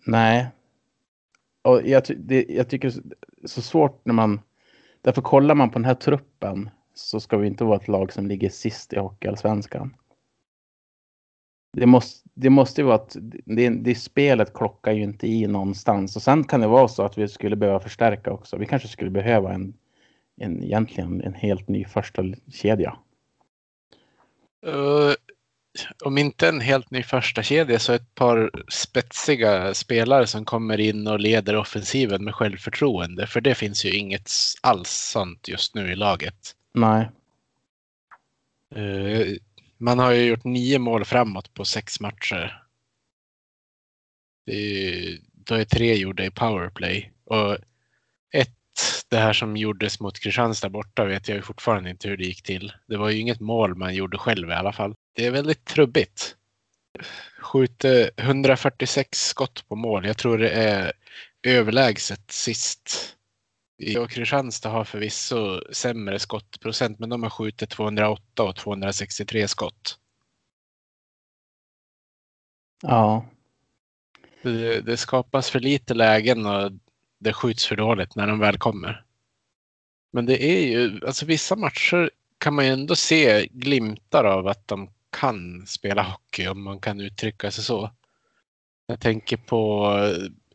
Nej. 0.07 0.47
Och 1.63 1.83
jag, 1.85 2.05
ty- 2.05 2.15
det, 2.15 2.47
jag 2.49 2.69
tycker 2.69 2.91
det 2.91 3.45
är 3.45 3.49
så 3.49 3.63
svårt 3.63 4.01
när 4.05 4.15
man... 4.15 4.41
Därför 5.03 5.23
kollar 5.23 5.55
man 5.55 5.71
på 5.71 5.79
den 5.79 5.85
här 5.85 5.95
truppen 5.95 6.71
så 6.95 7.21
ska 7.21 7.37
vi 7.37 7.47
inte 7.47 7.65
vara 7.65 7.77
ett 7.77 7.89
lag 7.89 8.13
som 8.13 8.27
ligger 8.27 8.51
sist 8.51 8.93
i 8.93 8.99
Hockeyallsvenskan 8.99 9.95
det 11.81 11.87
måste, 11.87 12.29
det 12.35 12.51
måste 12.51 12.81
ju 12.81 12.87
vara 12.87 12.97
att 12.97 13.17
det, 13.45 13.69
det 13.69 13.95
spelet 13.95 14.55
klockar 14.55 14.93
ju 14.93 15.03
inte 15.03 15.27
i 15.27 15.47
någonstans. 15.47 16.17
Och 16.17 16.23
sen 16.23 16.45
kan 16.45 16.61
det 16.61 16.67
vara 16.67 16.89
så 16.89 17.03
att 17.03 17.19
vi 17.19 17.29
skulle 17.29 17.57
behöva 17.57 17.81
förstärka 17.81 18.33
också. 18.33 18.57
Vi 18.57 18.67
kanske 18.67 18.89
skulle 18.89 19.11
behöva 19.11 19.53
en, 19.53 19.75
en 20.41 20.63
egentligen 20.63 21.21
en 21.21 21.35
helt 21.35 21.69
ny 21.69 21.85
första 21.85 22.23
kedja. 22.53 22.97
Uh, 24.67 25.15
om 26.05 26.19
inte 26.19 26.49
en 26.49 26.61
helt 26.61 26.91
ny 26.91 27.03
första 27.03 27.43
kedja 27.43 27.79
så 27.79 27.93
ett 27.93 28.15
par 28.15 28.51
spetsiga 28.69 29.75
spelare 29.75 30.27
som 30.27 30.45
kommer 30.45 30.81
in 30.81 31.07
och 31.07 31.21
leder 31.21 31.57
offensiven 31.57 32.25
med 32.25 32.35
självförtroende. 32.35 33.27
För 33.27 33.41
det 33.41 33.55
finns 33.55 33.85
ju 33.85 33.91
inget 33.91 34.31
alls 34.63 34.91
sånt 34.91 35.49
just 35.49 35.75
nu 35.75 35.93
i 35.93 35.97
laget. 35.97 36.55
Nej. 36.75 37.11
Uh, 38.77 39.37
man 39.79 39.99
har 39.99 40.13
ju 40.13 40.25
gjort 40.25 40.45
nio 40.45 40.79
mål 40.79 41.05
framåt 41.05 41.55
på 41.55 41.65
sex 41.65 42.01
matcher. 42.01 42.63
Det 44.47 44.53
är, 44.53 45.19
då 45.33 45.55
är 45.55 45.65
tre 45.65 45.95
gjorda 45.95 46.25
i 46.25 46.31
powerplay. 46.31 47.13
Och 47.25 47.55
ett, 48.33 48.57
det 49.09 49.17
här 49.17 49.33
som 49.33 49.57
gjordes 49.57 50.01
mot 50.01 50.19
Kristianstad 50.19 50.69
borta 50.69 51.05
vet 51.05 51.29
jag 51.29 51.37
ju 51.37 51.43
fortfarande 51.43 51.91
inte 51.91 52.09
hur 52.09 52.17
det 52.17 52.25
gick 52.25 52.43
till. 52.43 52.73
Det 52.87 52.97
var 52.97 53.11
ju 53.11 53.19
inget 53.19 53.41
mål 53.41 53.75
man 53.75 53.95
gjorde 53.95 54.19
själv 54.19 54.51
i 54.51 54.53
alla 54.53 54.73
fall. 54.73 54.95
Det 55.13 55.27
är 55.27 55.31
väldigt 55.31 55.65
trubbigt. 55.65 56.37
Skjuter 57.39 58.11
146 58.17 59.19
skott 59.19 59.65
på 59.69 59.77
mål. 59.77 60.07
Jag 60.07 60.17
tror 60.17 60.39
det 60.39 60.51
är 60.51 60.93
överlägset 61.43 62.31
sist 62.31 63.16
och 63.99 64.11
Kristianstad 64.11 64.69
har 64.69 64.85
förvisso 64.85 65.61
sämre 65.73 66.19
skottprocent, 66.19 66.99
men 66.99 67.09
de 67.09 67.23
har 67.23 67.31
skjutit 67.31 67.71
208 67.71 68.43
och 68.43 68.57
263 68.57 69.49
skott. 69.49 69.99
Ja. 72.83 73.27
Det, 74.43 74.81
det, 74.81 74.97
skapas 74.97 75.51
för 75.51 75.61
lite 75.61 75.95
lägen 75.95 76.47
och 76.47 76.73
det 77.19 77.33
skjuts 77.33 77.67
för 77.67 77.77
dåligt 77.77 78.17
när 78.17 78.27
de 78.27 78.39
väl 78.39 78.59
kommer. 78.59 79.05
Men 80.13 80.27
det 80.27 80.45
är 80.45 80.67
ju, 80.67 81.07
alltså 81.07 81.27
vissa 81.27 81.57
matcher 81.57 82.11
kan 82.39 82.55
man 82.55 82.65
ju 82.67 82.73
ändå 82.73 82.97
se 82.97 83.47
glimtar 83.47 84.25
av 84.25 84.47
att 84.47 84.69
de 84.69 84.91
kan 85.21 85.67
spela 85.67 86.03
hockey 86.03 86.47
om 86.47 86.63
man 86.63 86.81
kan 86.81 87.01
uttrycka 87.01 87.51
sig 87.51 87.65
så. 87.65 87.91
Jag 88.87 89.01
tänker 89.01 89.37
på 89.37 89.91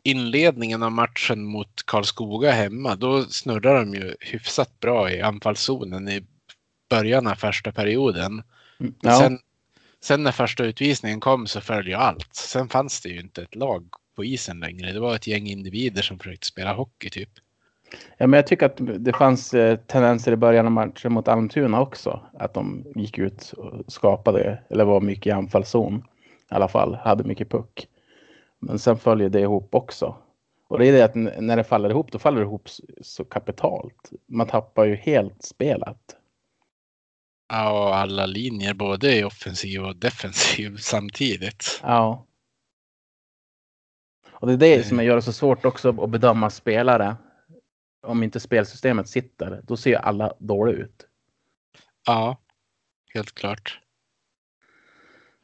inledningen 0.04 0.84
av 0.84 0.92
matchen 0.92 1.44
mot 1.44 1.86
Karlskoga 1.86 2.52
hemma, 2.52 2.96
då 2.96 3.24
snurrar 3.24 3.80
de 3.80 3.94
ju 3.94 4.16
hyfsat 4.20 4.80
bra 4.80 5.12
i 5.12 5.22
anfallszonen 5.22 6.10
i 6.10 6.26
början 6.90 7.28
av 7.28 7.36
första 7.36 7.72
perioden. 7.72 8.44
Mm, 8.80 8.94
ja. 9.02 9.20
Sen, 9.20 9.40
sen 10.04 10.24
när 10.24 10.32
första 10.32 10.64
utvisningen 10.64 11.20
kom 11.20 11.48
så 11.48 11.62
föll 11.62 11.88
ju 11.88 11.94
allt. 11.94 12.36
Sen 12.36 12.70
fanns 12.70 13.02
det 13.02 13.10
ju 13.10 13.20
inte 13.20 13.42
ett 13.42 13.56
lag 13.56 13.88
på 14.16 14.26
isen 14.26 14.60
längre. 14.60 14.92
Det 14.92 15.00
var 15.00 15.16
ett 15.16 15.28
gäng 15.28 15.48
individer 15.48 16.02
som 16.02 16.20
försökte 16.20 16.48
spela 16.48 16.74
hockey 16.74 17.10
typ. 17.10 17.30
Ja, 18.18 18.28
men 18.28 18.38
jag 18.38 18.48
tycker 18.48 18.66
att 18.66 18.78
det 18.78 19.14
fanns 19.14 19.54
eh, 19.54 19.78
tendenser 19.78 20.32
i 20.32 20.36
början 20.36 20.66
av 20.66 20.72
matchen 20.72 21.14
mot 21.14 21.28
Almtuna 21.28 21.82
också. 21.82 22.20
Att 22.40 22.54
de 22.54 22.84
gick 22.96 23.18
ut 23.18 23.54
och 23.58 23.94
skapade, 23.94 24.64
eller 24.70 24.86
var 24.86 25.02
mycket 25.02 25.28
i 25.28 25.32
anfallszon. 25.32 26.04
I 26.52 26.54
alla 26.54 26.68
fall, 26.68 26.96
hade 26.96 27.24
mycket 27.24 27.50
puck. 27.50 27.88
Men 28.62 28.80
sen 28.80 28.98
följer 28.98 29.30
det 29.30 29.40
ihop 29.40 29.76
också. 29.76 30.16
Och 30.68 30.80
det 30.80 30.88
är 30.88 30.92
det 30.92 31.06
att 31.06 31.16
när 31.44 31.58
det 31.58 31.64
faller 31.64 31.90
ihop, 31.90 32.12
då 32.12 32.20
faller 32.20 32.40
det 32.40 32.46
ihop 32.46 32.70
så 33.02 33.26
kapitalt. 33.26 34.12
Man 34.28 34.48
tappar 34.48 34.86
ju 34.86 34.96
helt 34.96 35.44
spelet. 35.44 36.18
Ja, 37.50 37.88
och 37.88 37.96
alla 37.96 38.26
linjer, 38.26 38.74
både 38.74 39.18
i 39.18 39.24
offensiv 39.24 39.84
och 39.84 39.96
defensiv 39.96 40.78
samtidigt. 40.80 41.80
Ja. 41.84 42.26
Och 44.32 44.48
det 44.48 44.54
är 44.54 44.58
det 44.58 44.84
som 44.84 45.04
gör 45.04 45.16
det 45.16 45.22
så 45.22 45.34
svårt 45.34 45.66
också 45.66 46.04
att 46.04 46.10
bedöma 46.10 46.50
spelare. 46.50 47.16
Om 48.08 48.24
inte 48.24 48.40
spelsystemet 48.40 49.10
sitter, 49.10 49.62
då 49.64 49.78
ser 49.78 49.96
alla 49.96 50.34
dåliga 50.40 50.78
ut. 50.78 51.08
Ja, 52.06 52.38
helt 53.14 53.32
klart. 53.36 53.81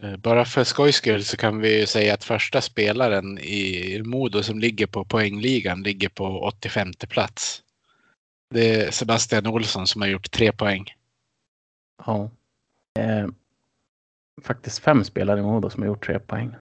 Eh, 0.03 0.17
bara 0.17 0.45
för 0.45 0.63
skojs 0.63 0.95
skull 0.95 1.23
så 1.23 1.37
kan 1.37 1.59
vi 1.59 1.87
säga 1.87 2.13
att 2.13 2.23
första 2.23 2.61
spelaren 2.61 3.39
i 3.39 4.01
Modo 4.05 4.43
som 4.43 4.59
ligger 4.59 4.87
på 4.87 5.05
poängligan 5.05 5.83
ligger 5.83 6.09
på 6.09 6.41
85 6.41 6.91
plats. 7.09 7.63
Det 8.49 8.75
är 8.75 8.91
Sebastian 8.91 9.47
Olsson 9.47 9.87
som 9.87 10.01
har 10.01 10.09
gjort 10.09 10.31
tre 10.31 10.51
poäng. 10.51 10.85
Ja. 12.05 12.31
Eh, 12.99 13.27
faktiskt 14.43 14.79
fem 14.79 15.03
spelare 15.03 15.39
i 15.39 15.43
Modo 15.43 15.69
som 15.69 15.83
har 15.83 15.87
gjort 15.87 16.05
tre 16.05 16.19
poäng. 16.19 16.55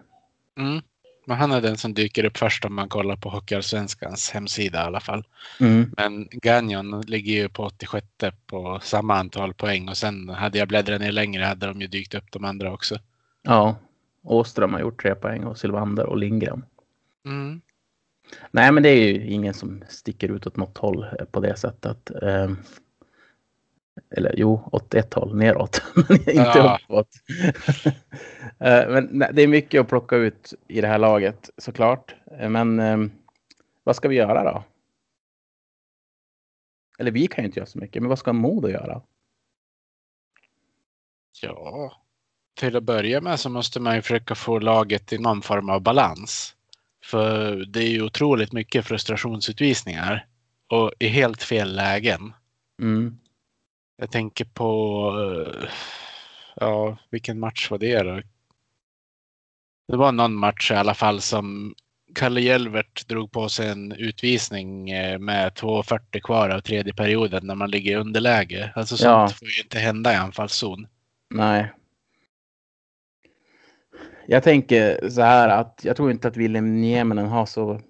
Mm. 0.59 0.83
Men 1.27 1.37
han 1.37 1.53
är 1.53 1.61
den 1.61 1.77
som 1.77 1.95
dyker 1.95 2.25
upp 2.25 2.39
först 2.39 2.65
om 2.65 2.75
man 2.75 2.89
kollar 2.89 3.17
på 3.17 3.29
Hockeyallsvenskans 3.29 4.31
hemsida 4.31 4.79
i 4.79 4.83
alla 4.83 5.01
fall. 5.01 5.25
Mm. 5.61 5.95
Men 5.97 6.29
Gagnon 6.31 7.01
ligger 7.01 7.33
ju 7.33 7.49
på 7.49 7.65
86 7.65 8.07
på 8.47 8.81
samma 8.83 9.15
antal 9.15 9.55
poäng 9.55 9.89
och 9.89 9.97
sen 9.97 10.29
hade 10.29 10.59
jag 10.59 10.69
bläddrat 10.69 11.01
ner 11.01 11.13
längre 11.13 11.45
hade 11.45 11.67
de 11.67 11.81
ju 11.81 11.87
dykt 11.87 12.15
upp 12.15 12.33
de 12.33 12.45
andra 12.45 12.73
också. 12.73 12.99
Ja, 13.47 13.77
Åström 14.23 14.73
har 14.73 14.81
gjort 14.81 15.03
tre 15.03 15.15
poäng 15.15 15.45
och 15.45 15.59
Sylvander 15.59 16.07
och 16.07 16.17
Lindgren. 16.17 16.65
Mm. 17.25 17.61
Nej, 18.51 18.73
men 18.73 18.83
det 18.83 18.89
är 18.89 19.13
ju 19.13 19.27
ingen 19.27 19.55
som 19.55 19.85
sticker 19.89 20.29
ut 20.29 20.47
åt 20.47 20.57
något 20.57 20.79
håll 20.79 21.07
på 21.31 21.41
det 21.41 21.57
sättet. 21.57 22.11
Ehm, 22.23 22.57
eller 24.11 24.35
jo, 24.37 24.69
åt 24.73 24.95
ett 24.95 25.15
håll 25.15 25.37
neråt, 25.37 25.83
men 26.09 26.17
inte 26.17 26.33
ja. 26.35 26.79
uppåt. 26.85 27.09
Eh, 28.59 28.89
men 28.89 29.19
det 29.19 29.43
är 29.43 29.49
mycket 29.49 29.81
att 29.81 29.89
plocka 29.89 30.17
ut 30.17 30.55
i 30.69 30.81
det 30.81 30.87
här 30.87 30.99
laget 30.99 31.51
såklart. 31.57 32.15
Eh, 32.39 32.49
men 32.49 32.81
ehm, 32.81 33.11
vad 33.85 33.97
ska 33.97 34.09
vi 34.09 34.17
göra 34.17 34.53
då? 34.53 34.65
Eller 36.99 37.11
vi 37.11 37.27
kan 37.27 37.45
ju 37.45 37.47
inte 37.47 37.59
göra 37.61 37.67
så 37.67 37.79
mycket, 37.79 38.03
men 38.03 38.09
vad 38.09 38.19
ska 38.19 38.33
Modo 38.33 38.69
göra? 38.69 39.03
Ja, 41.43 41.93
till 42.57 42.77
att 42.77 42.83
börja 42.83 43.21
med 43.21 43.41
så 43.41 43.49
måste 43.49 43.81
man 43.81 43.95
ju 43.95 44.03
försöka 44.03 44.35
få 44.35 44.59
laget 44.59 45.13
i 45.13 45.19
någon 45.19 45.43
form 45.43 45.71
av 45.71 45.81
balans. 45.81 46.55
För 47.05 47.57
det 47.57 47.81
är 47.81 47.89
ju 47.89 48.03
otroligt 48.03 48.53
mycket 48.53 48.87
frustrationsutvisningar 48.87 50.27
och 50.69 50.93
i 50.99 51.09
helt 51.09 51.43
fel 51.43 51.77
lägen. 51.77 52.33
Mm. 52.83 53.19
Jag 53.97 54.11
tänker 54.11 54.45
på, 54.45 55.11
eh, 55.21 55.69
ja, 56.57 56.99
vilken 57.11 57.41
match 57.41 57.71
var 57.71 57.79
det 57.79 58.03
då? 58.03 58.21
Det 59.89 59.97
var 59.97 60.13
någon 60.13 60.35
match 60.35 60.71
i 60.71 60.75
alla 60.75 60.95
fall 60.95 61.21
som 61.21 61.75
Kalle 62.15 62.41
Jelvert 62.41 63.09
drog 63.09 63.33
på 63.33 63.49
sig 63.49 63.69
en 63.69 63.93
utvisning 63.93 64.91
eh, 64.91 65.19
med 65.19 65.53
2.40 65.53 66.21
kvar 66.21 66.49
av 66.49 66.61
tredje 66.61 66.95
perioden 66.95 67.47
när 67.47 67.55
man 67.55 67.71
ligger 67.71 67.93
i 67.93 68.01
underläge. 68.01 68.73
Alltså 68.75 68.97
sånt 68.97 69.31
ja. 69.31 69.37
får 69.39 69.49
ju 69.49 69.63
inte 69.63 69.79
hända 69.79 70.13
i 70.13 70.17
anfallszon. 70.17 70.87
Nej, 71.35 71.73
jag 74.27 74.43
tänker 74.43 75.09
så 75.11 75.21
här 75.21 75.49
att 75.49 75.81
jag 75.83 75.97
tror 75.97 76.11
inte 76.11 76.29
att 76.29 76.37
William 76.37 76.81
Nieminen 76.81 77.27
har 77.27 77.47
så 77.47 77.81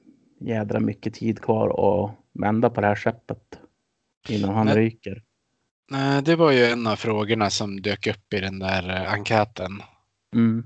jädra 0.40 0.80
mycket 0.80 1.14
tid 1.14 1.42
kvar 1.42 1.68
att 1.68 2.14
vända 2.32 2.70
på 2.70 2.80
det 2.80 2.86
här 2.86 2.94
skeppet 2.94 3.60
innan 4.28 4.54
han 4.54 4.66
Nej. 4.66 4.76
ryker. 4.76 5.22
Nej, 5.90 6.22
det 6.22 6.36
var 6.36 6.50
ju 6.50 6.64
en 6.64 6.86
av 6.86 6.96
frågorna 6.96 7.50
som 7.50 7.82
dök 7.82 8.06
upp 8.06 8.32
i 8.34 8.40
den 8.40 8.58
där 8.58 8.88
eh, 8.88 9.12
enkäten. 9.12 9.82
Mm. 10.34 10.64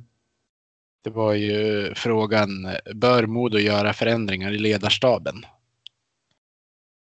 Det 1.05 1.11
var 1.11 1.35
ju 1.35 1.93
frågan, 1.95 2.69
bör 2.95 3.27
Modo 3.27 3.59
göra 3.59 3.93
förändringar 3.93 4.53
i 4.53 4.59
ledarstaben? 4.59 5.47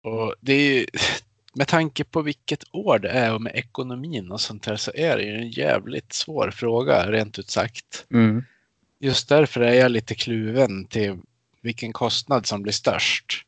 Och 0.03 0.36
det 0.41 0.53
är 0.53 0.79
ju, 0.79 0.86
med 1.53 1.67
tanke 1.67 2.03
på 2.03 2.22
vilket 2.22 2.63
år 2.72 3.00
det 3.00 3.10
är 3.10 3.34
och 3.34 3.41
med 3.41 3.55
ekonomin 3.55 4.32
och 4.32 4.41
sånt 4.41 4.65
här 4.65 4.75
så 4.75 4.91
är 4.96 5.17
det 5.17 5.24
ju 5.24 5.36
en 5.36 5.50
jävligt 5.50 6.13
svår 6.13 6.51
fråga 6.51 7.12
rent 7.12 7.39
ut 7.39 7.50
sagt. 7.50 8.05
Mm 8.12 8.43
just 9.03 9.29
därför 9.29 9.62
är 9.62 9.74
jag 9.74 9.91
lite 9.91 10.15
kluven 10.15 10.86
till 10.86 11.19
vilken 11.62 11.93
kostnad 11.93 12.45
som 12.45 12.62
blir 12.62 12.74
störst. 12.74 13.45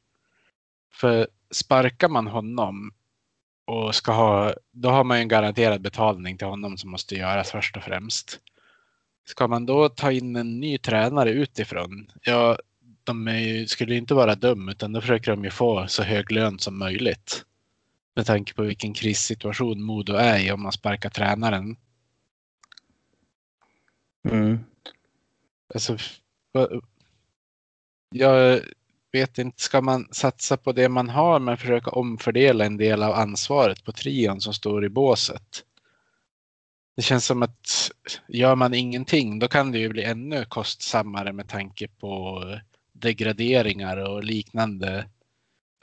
För 0.94 1.28
sparkar 1.52 2.10
man 2.10 2.28
honom 2.28 2.94
och 3.66 3.96
ska 3.96 4.12
ha, 4.12 4.54
då 4.72 4.90
har 4.90 5.04
man 5.04 5.18
ju 5.18 5.22
en 5.22 5.28
garanterad 5.28 5.82
betalning 5.82 6.38
till 6.38 6.48
honom 6.48 6.78
som 6.78 6.92
måste 6.92 7.16
göras 7.16 7.52
först 7.52 7.78
och 7.78 7.84
främst. 7.84 8.40
Ska 9.26 9.48
man 9.48 9.66
då 9.66 9.90
ta 9.90 10.12
in 10.12 10.36
en 10.36 10.60
ny 10.60 10.78
tränare 10.78 11.30
utifrån? 11.30 12.12
Ja, 12.22 12.58
de 13.04 13.28
ju, 13.28 13.68
skulle 13.68 13.96
inte 13.96 14.14
vara 14.14 14.36
dum 14.36 14.70
utan 14.70 14.94
då 14.94 15.02
försöker 15.02 15.32
de 15.32 15.44
ju 15.44 15.50
få 15.50 15.88
så 15.88 16.04
hög 16.04 16.32
lön 16.32 16.60
som 16.60 16.80
möjligt. 16.80 17.46
Med 18.16 18.26
tanke 18.26 18.54
på 18.54 18.64
vilken 18.64 18.94
krissituation 18.94 19.82
Modo 19.82 20.14
är 20.14 20.40
i 20.40 20.52
om 20.52 20.62
man 20.62 20.72
sparkar 20.72 21.10
tränaren. 21.10 21.78
Mm. 24.30 24.60
Alltså, 25.74 25.98
jag 28.10 28.62
vet 29.12 29.38
inte, 29.38 29.62
ska 29.62 29.82
man 29.82 30.08
satsa 30.12 30.58
på 30.58 30.72
det 30.72 30.90
man 30.90 31.10
har 31.10 31.40
men 31.40 31.58
försöka 31.58 31.92
omfördela 31.92 32.66
en 32.66 32.78
del 32.78 33.04
av 33.04 33.14
ansvaret 33.14 33.84
på 33.84 33.92
trion 33.92 34.42
som 34.42 34.54
står 34.54 34.86
i 34.86 34.90
båset? 34.90 35.64
det 36.96 37.02
känns 37.02 37.26
som 37.26 37.44
att 37.44 37.92
gör 38.28 38.56
man 38.56 38.74
ingenting 38.74 39.40
då 39.40 39.48
kan 39.48 39.72
det 39.72 39.80
ju 39.80 39.90
bli 39.90 40.04
ännu 40.04 40.46
kostsammare 40.46 41.34
med 41.34 41.50
tanke 41.50 41.88
på 41.88 42.44
degraderingar 42.94 43.98
och 43.98 44.24
liknande. 44.24 45.10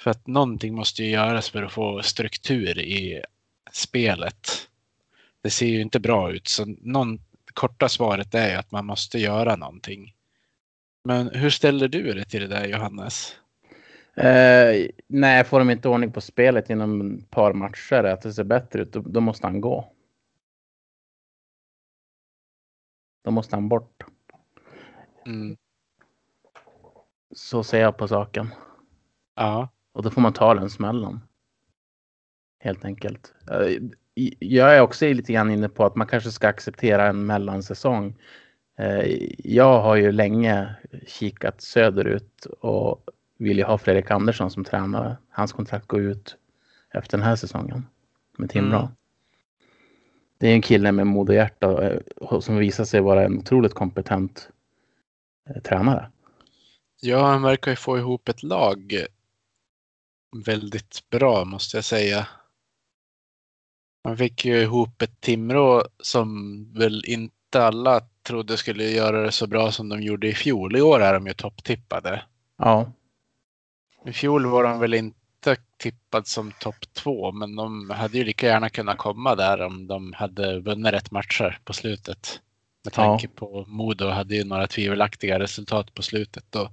För 0.00 0.10
att 0.10 0.26
någonting 0.26 0.74
måste 0.74 1.04
ju 1.04 1.10
göras 1.10 1.50
för 1.50 1.62
att 1.62 1.72
få 1.72 2.02
struktur 2.02 2.78
i 2.78 3.22
spelet. 3.72 4.68
Det 5.42 5.50
ser 5.50 5.66
ju 5.66 5.80
inte 5.80 6.00
bra 6.00 6.32
ut 6.32 6.48
så 6.48 6.64
någon, 6.80 7.20
korta 7.54 7.88
svaret 7.88 8.34
är 8.34 8.50
ju 8.50 8.56
att 8.56 8.70
man 8.70 8.86
måste 8.86 9.18
göra 9.18 9.56
någonting. 9.56 10.14
Men 11.04 11.28
hur 11.28 11.50
ställer 11.50 11.88
du 11.88 12.12
dig 12.12 12.24
till 12.24 12.40
det 12.40 12.46
där 12.46 12.66
Johannes? 12.66 13.36
Eh, 14.14 14.90
nej, 15.06 15.44
får 15.44 15.58
de 15.58 15.70
inte 15.70 15.88
ordning 15.88 16.12
på 16.12 16.20
spelet 16.20 16.70
inom 16.70 17.18
ett 17.18 17.30
par 17.30 17.52
matcher, 17.52 18.04
att 18.04 18.22
det 18.22 18.32
ser 18.32 18.44
bättre 18.44 18.82
ut, 18.82 18.92
då, 18.92 19.00
då 19.00 19.20
måste 19.20 19.46
han 19.46 19.60
gå. 19.60 19.92
Då 23.24 23.30
måste 23.30 23.56
han 23.56 23.68
bort. 23.68 24.04
Mm. 25.26 25.56
Så 27.34 27.64
ser 27.64 27.80
jag 27.80 27.96
på 27.96 28.08
saken. 28.08 28.48
Ja. 29.34 29.68
Och 29.92 30.02
då 30.02 30.10
får 30.10 30.20
man 30.20 30.32
ta 30.32 30.54
den 30.54 30.70
smällen. 30.70 31.20
Helt 32.58 32.84
enkelt. 32.84 33.34
Jag 34.38 34.76
är 34.76 34.80
också 34.80 35.06
lite 35.06 35.32
grann 35.32 35.50
inne 35.50 35.68
på 35.68 35.84
att 35.84 35.96
man 35.96 36.06
kanske 36.06 36.30
ska 36.30 36.48
acceptera 36.48 37.06
en 37.06 37.26
mellansäsong. 37.26 38.14
Eh, 38.78 39.18
Jag 39.38 39.82
har 39.82 39.96
ju 39.96 40.12
länge 40.12 40.74
kikat 41.06 41.60
söderut 41.60 42.46
och 42.60 43.04
vill 43.38 43.58
ju 43.58 43.64
ha 43.64 43.78
Fredrik 43.78 44.10
Andersson 44.10 44.50
som 44.50 44.64
tränare. 44.64 45.16
Hans 45.30 45.52
kontrakt 45.52 45.86
går 45.86 46.00
ut 46.00 46.36
efter 46.94 47.18
den 47.18 47.26
här 47.26 47.36
säsongen 47.36 47.86
med 48.38 48.50
Timrå. 48.50 48.78
Mm. 48.78 48.90
Det 50.38 50.48
är 50.48 50.54
en 50.54 50.62
kille 50.62 50.92
med 50.92 51.06
mod 51.06 51.28
och 51.28 51.34
hjärta 51.34 51.90
eh, 51.90 52.40
som 52.40 52.56
visar 52.56 52.84
sig 52.84 53.00
vara 53.00 53.24
en 53.24 53.38
otroligt 53.38 53.74
kompetent 53.74 54.48
eh, 55.48 55.62
tränare. 55.62 56.10
Ja, 57.00 57.26
han 57.26 57.42
verkar 57.42 57.70
ju 57.70 57.76
få 57.76 57.98
ihop 57.98 58.28
ett 58.28 58.42
lag 58.42 59.06
väldigt 60.46 61.10
bra 61.10 61.44
måste 61.44 61.76
jag 61.76 61.84
säga. 61.84 62.26
Han 64.04 64.16
fick 64.16 64.44
ju 64.44 64.62
ihop 64.62 65.02
ett 65.02 65.20
Timrå 65.20 65.84
som 66.02 66.64
väl 66.74 67.04
inte 67.06 67.66
alla 67.66 68.00
trodde 68.22 68.56
skulle 68.56 68.84
göra 68.84 69.22
det 69.22 69.32
så 69.32 69.46
bra 69.46 69.72
som 69.72 69.88
de 69.88 70.02
gjorde 70.02 70.28
i 70.28 70.34
fjol. 70.34 70.76
I 70.76 70.80
år 70.82 71.00
är 71.02 71.14
de 71.14 71.26
ju 71.26 71.34
topptippade. 71.34 72.22
Ja, 72.58 72.92
I 74.06 74.12
fjol 74.12 74.46
var 74.46 74.64
de 74.64 74.78
väl 74.80 74.94
inte 74.94 75.56
tippad 75.76 76.26
som 76.26 76.52
topp 76.52 76.92
två, 76.92 77.32
men 77.32 77.56
de 77.56 77.90
hade 77.90 78.18
ju 78.18 78.24
lika 78.24 78.46
gärna 78.46 78.68
kunnat 78.70 78.98
komma 78.98 79.34
där 79.34 79.60
om 79.62 79.86
de 79.86 80.12
hade 80.12 80.60
vunnit 80.60 80.92
rätt 80.92 81.10
matcher 81.10 81.58
på 81.64 81.72
slutet. 81.72 82.40
Med 82.84 82.92
Ja. 82.92 82.96
tanke 82.96 83.28
på 83.28 83.64
Modo 83.68 84.08
hade 84.08 84.34
ju 84.34 84.44
några 84.44 84.66
tvivelaktiga 84.66 85.38
resultat 85.38 85.94
på 85.94 86.02
slutet 86.02 86.44
då. 86.50 86.70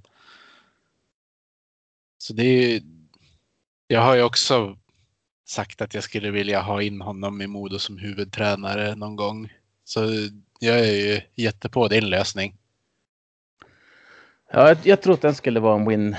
Så 2.18 2.32
det 2.32 2.42
är 2.42 2.68
ju, 2.68 2.80
jag 3.86 4.00
har 4.00 4.14
ju 4.14 4.22
också 4.22 4.78
sagt 5.50 5.80
att 5.80 5.94
jag 5.94 6.04
skulle 6.04 6.30
vilja 6.30 6.60
ha 6.60 6.82
in 6.82 7.00
honom 7.00 7.42
i 7.42 7.46
Modo 7.46 7.78
som 7.78 7.98
huvudtränare 7.98 8.94
någon 8.94 9.16
gång. 9.16 9.52
Så 9.84 10.00
jag 10.58 10.78
är 10.78 10.92
ju 10.92 11.20
jättepå 11.34 11.88
din 11.88 12.10
lösning. 12.10 12.56
Ja, 14.52 14.68
jag, 14.68 14.78
jag 14.82 15.02
tror 15.02 15.14
att 15.14 15.22
den 15.22 15.34
skulle 15.34 15.60
vara 15.60 15.80
en 15.80 15.88
win 15.88 16.16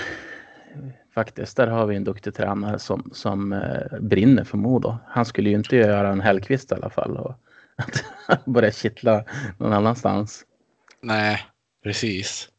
faktiskt. 1.15 1.57
Där 1.57 1.67
har 1.67 1.85
vi 1.85 1.95
en 1.95 2.03
duktig 2.03 2.35
tränare 2.35 2.79
som, 2.79 3.09
som 3.13 3.53
eh, 3.53 3.99
brinner 3.99 4.43
för 4.43 4.57
Modo. 4.57 4.97
Han 5.07 5.25
skulle 5.25 5.49
ju 5.49 5.55
inte 5.55 5.75
göra 5.75 6.09
en 6.09 6.21
Hellkvist 6.21 6.71
i 6.71 6.75
alla 6.75 6.89
fall 6.89 7.17
och 7.17 7.35
börja 8.45 8.71
kittla 8.71 9.23
någon 9.57 9.73
annanstans. 9.73 10.45
Nej, 11.01 11.45
precis. 11.83 12.49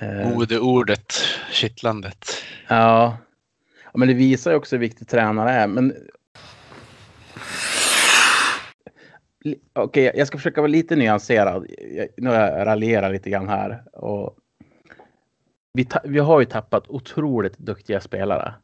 Eh, 0.00 0.30
Modeordet, 0.30 1.14
kittlandet. 1.52 2.26
ja. 2.68 3.18
Ja, 3.92 3.98
men 3.98 4.08
det 4.08 4.14
visar 4.14 4.50
ju 4.50 4.56
också 4.56 4.76
hur 4.76 4.80
viktig 4.80 5.08
tränare 5.08 5.50
är. 5.50 5.66
Men 5.66 5.94
Okej, 9.72 10.12
jag 10.14 10.26
ska 10.26 10.38
försöka 10.38 10.60
vara 10.60 10.68
lite 10.70 10.96
nyanserad. 10.96 11.66
Nu 12.16 12.30
raljerat 12.30 13.12
lite 13.12 13.30
grann 13.30 13.48
här. 13.48 13.82
Och 13.98 14.36
vi, 15.72 15.88
vi 16.04 16.18
har 16.18 16.40
ju 16.40 16.46
tappat 16.46 16.88
otroligt 16.88 17.58
duktiga 17.58 18.00
spelare. 18.00 18.54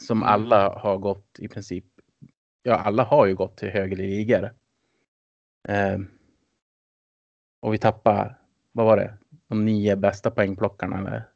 Som 0.00 0.18
Mm. 0.22 0.28
alla 0.28 0.68
har 0.78 0.98
gått 0.98 1.36
i 1.38 1.48
princip. 1.48 1.84
Ja, 2.62 2.74
alla 2.74 3.02
har 3.04 3.26
ju 3.26 3.34
gått 3.34 3.56
till 3.56 3.70
högre 3.70 3.96
ligor. 3.96 4.52
Eh, 5.68 5.98
och 7.60 7.74
vi 7.74 7.78
tappar, 7.78 8.38
vad 8.72 8.86
var 8.86 8.96
det? 8.96 9.14
De 9.48 9.64
nio 9.64 9.96
bästa 9.96 10.30
poängplockarna. 10.30 10.98
Eller? 10.98 11.28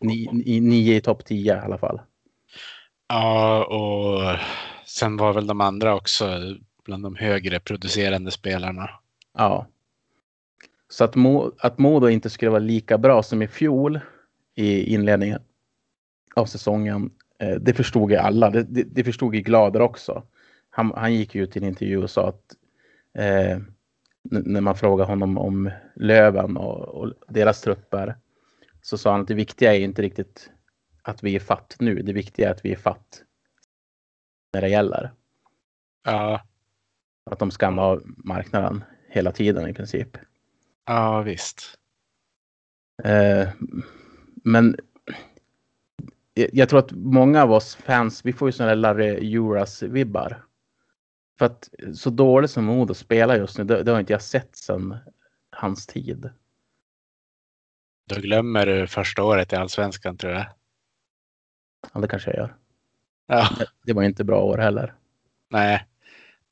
Ni, 0.00 0.28
ni, 0.32 0.60
nio 0.60 0.96
i 0.96 1.00
topp 1.00 1.24
tio 1.24 1.56
i 1.56 1.58
alla 1.60 1.78
fall. 1.78 2.00
Ja, 3.14 3.64
och 3.64 4.38
sen 4.86 5.16
var 5.16 5.32
väl 5.32 5.46
de 5.46 5.60
andra 5.60 5.94
också 5.94 6.26
bland 6.84 7.02
de 7.02 7.16
högre 7.16 7.60
producerande 7.60 8.30
spelarna. 8.30 8.90
Ja. 9.34 9.66
Så 10.88 11.04
att, 11.04 11.14
Mo, 11.14 11.52
att 11.58 11.78
Modo 11.78 12.08
inte 12.08 12.30
skulle 12.30 12.50
vara 12.50 12.60
lika 12.60 12.98
bra 12.98 13.22
som 13.22 13.42
i 13.42 13.48
fjol 13.48 14.00
i 14.54 14.94
inledningen 14.94 15.38
av 16.36 16.46
säsongen, 16.46 17.10
eh, 17.38 17.54
det 17.54 17.74
förstod 17.74 18.10
ju 18.10 18.16
alla. 18.16 18.50
Det, 18.50 18.62
det, 18.62 18.82
det 18.82 19.04
förstod 19.04 19.34
ju 19.34 19.40
Glader 19.40 19.80
också. 19.80 20.22
Han, 20.70 20.92
han 20.96 21.14
gick 21.14 21.34
ju 21.34 21.42
ut 21.42 21.56
i 21.56 21.58
en 21.58 21.66
intervju 21.66 22.02
och 22.02 22.10
sa 22.10 22.28
att 22.28 22.54
eh, 23.18 23.58
när 24.22 24.60
man 24.60 24.76
frågade 24.76 25.10
honom 25.10 25.38
om 25.38 25.70
Löven 25.96 26.56
och, 26.56 26.80
och 26.80 27.12
deras 27.28 27.60
trupper 27.60 28.16
så 28.82 28.98
sa 28.98 29.12
han 29.12 29.20
att 29.20 29.28
det 29.28 29.34
viktiga 29.34 29.74
är 29.74 29.80
inte 29.80 30.02
riktigt 30.02 30.50
att 31.04 31.22
vi 31.22 31.36
är 31.36 31.40
fatt 31.40 31.76
nu. 31.78 32.02
Det 32.02 32.12
viktiga 32.12 32.48
är 32.48 32.52
att 32.52 32.64
vi 32.64 32.72
är 32.72 32.76
fatt 32.76 33.22
när 34.52 34.60
det 34.60 34.68
gäller. 34.68 35.12
Ja, 36.04 36.42
Att 37.30 37.38
de 37.38 37.50
skannar 37.50 37.82
av 37.82 38.02
marknaden 38.06 38.84
hela 39.08 39.32
tiden 39.32 39.68
i 39.68 39.74
princip. 39.74 40.16
ja 40.86 41.22
visst. 41.22 41.78
Eh, 43.04 43.48
men 44.44 44.76
jag, 46.34 46.48
jag 46.52 46.68
tror 46.68 46.78
att 46.78 46.92
många 46.92 47.42
av 47.42 47.52
oss 47.52 47.76
fans, 47.76 48.24
vi 48.24 48.32
får 48.32 48.48
ju 48.48 48.52
sådana 48.52 48.70
där 48.70 48.76
Larry 48.76 49.24
Juras-vibbar. 49.24 50.44
För 51.38 51.46
att 51.46 51.68
så 51.94 52.10
dåligt 52.10 52.50
som 52.50 52.64
Modo 52.64 52.94
spelar 52.94 53.36
just 53.36 53.58
nu, 53.58 53.64
det, 53.64 53.82
det 53.82 53.92
har 53.92 54.00
inte 54.00 54.12
jag 54.12 54.22
sett 54.22 54.56
sedan 54.56 54.96
hans 55.50 55.86
tid. 55.86 56.30
Då 58.08 58.20
glömmer 58.20 58.66
du 58.66 58.86
första 58.86 59.22
året 59.24 59.52
i 59.52 59.56
Allsvenskan 59.56 60.16
tror 60.16 60.32
jag. 60.32 60.46
Ja, 61.92 62.00
det 62.00 62.08
kanske 62.08 62.30
jag 62.30 62.36
gör. 62.38 62.54
Ja, 63.26 63.48
Det 63.82 63.92
var 63.92 64.02
inte 64.02 64.24
bra 64.24 64.42
år 64.42 64.58
heller. 64.58 64.94
nej. 65.50 65.84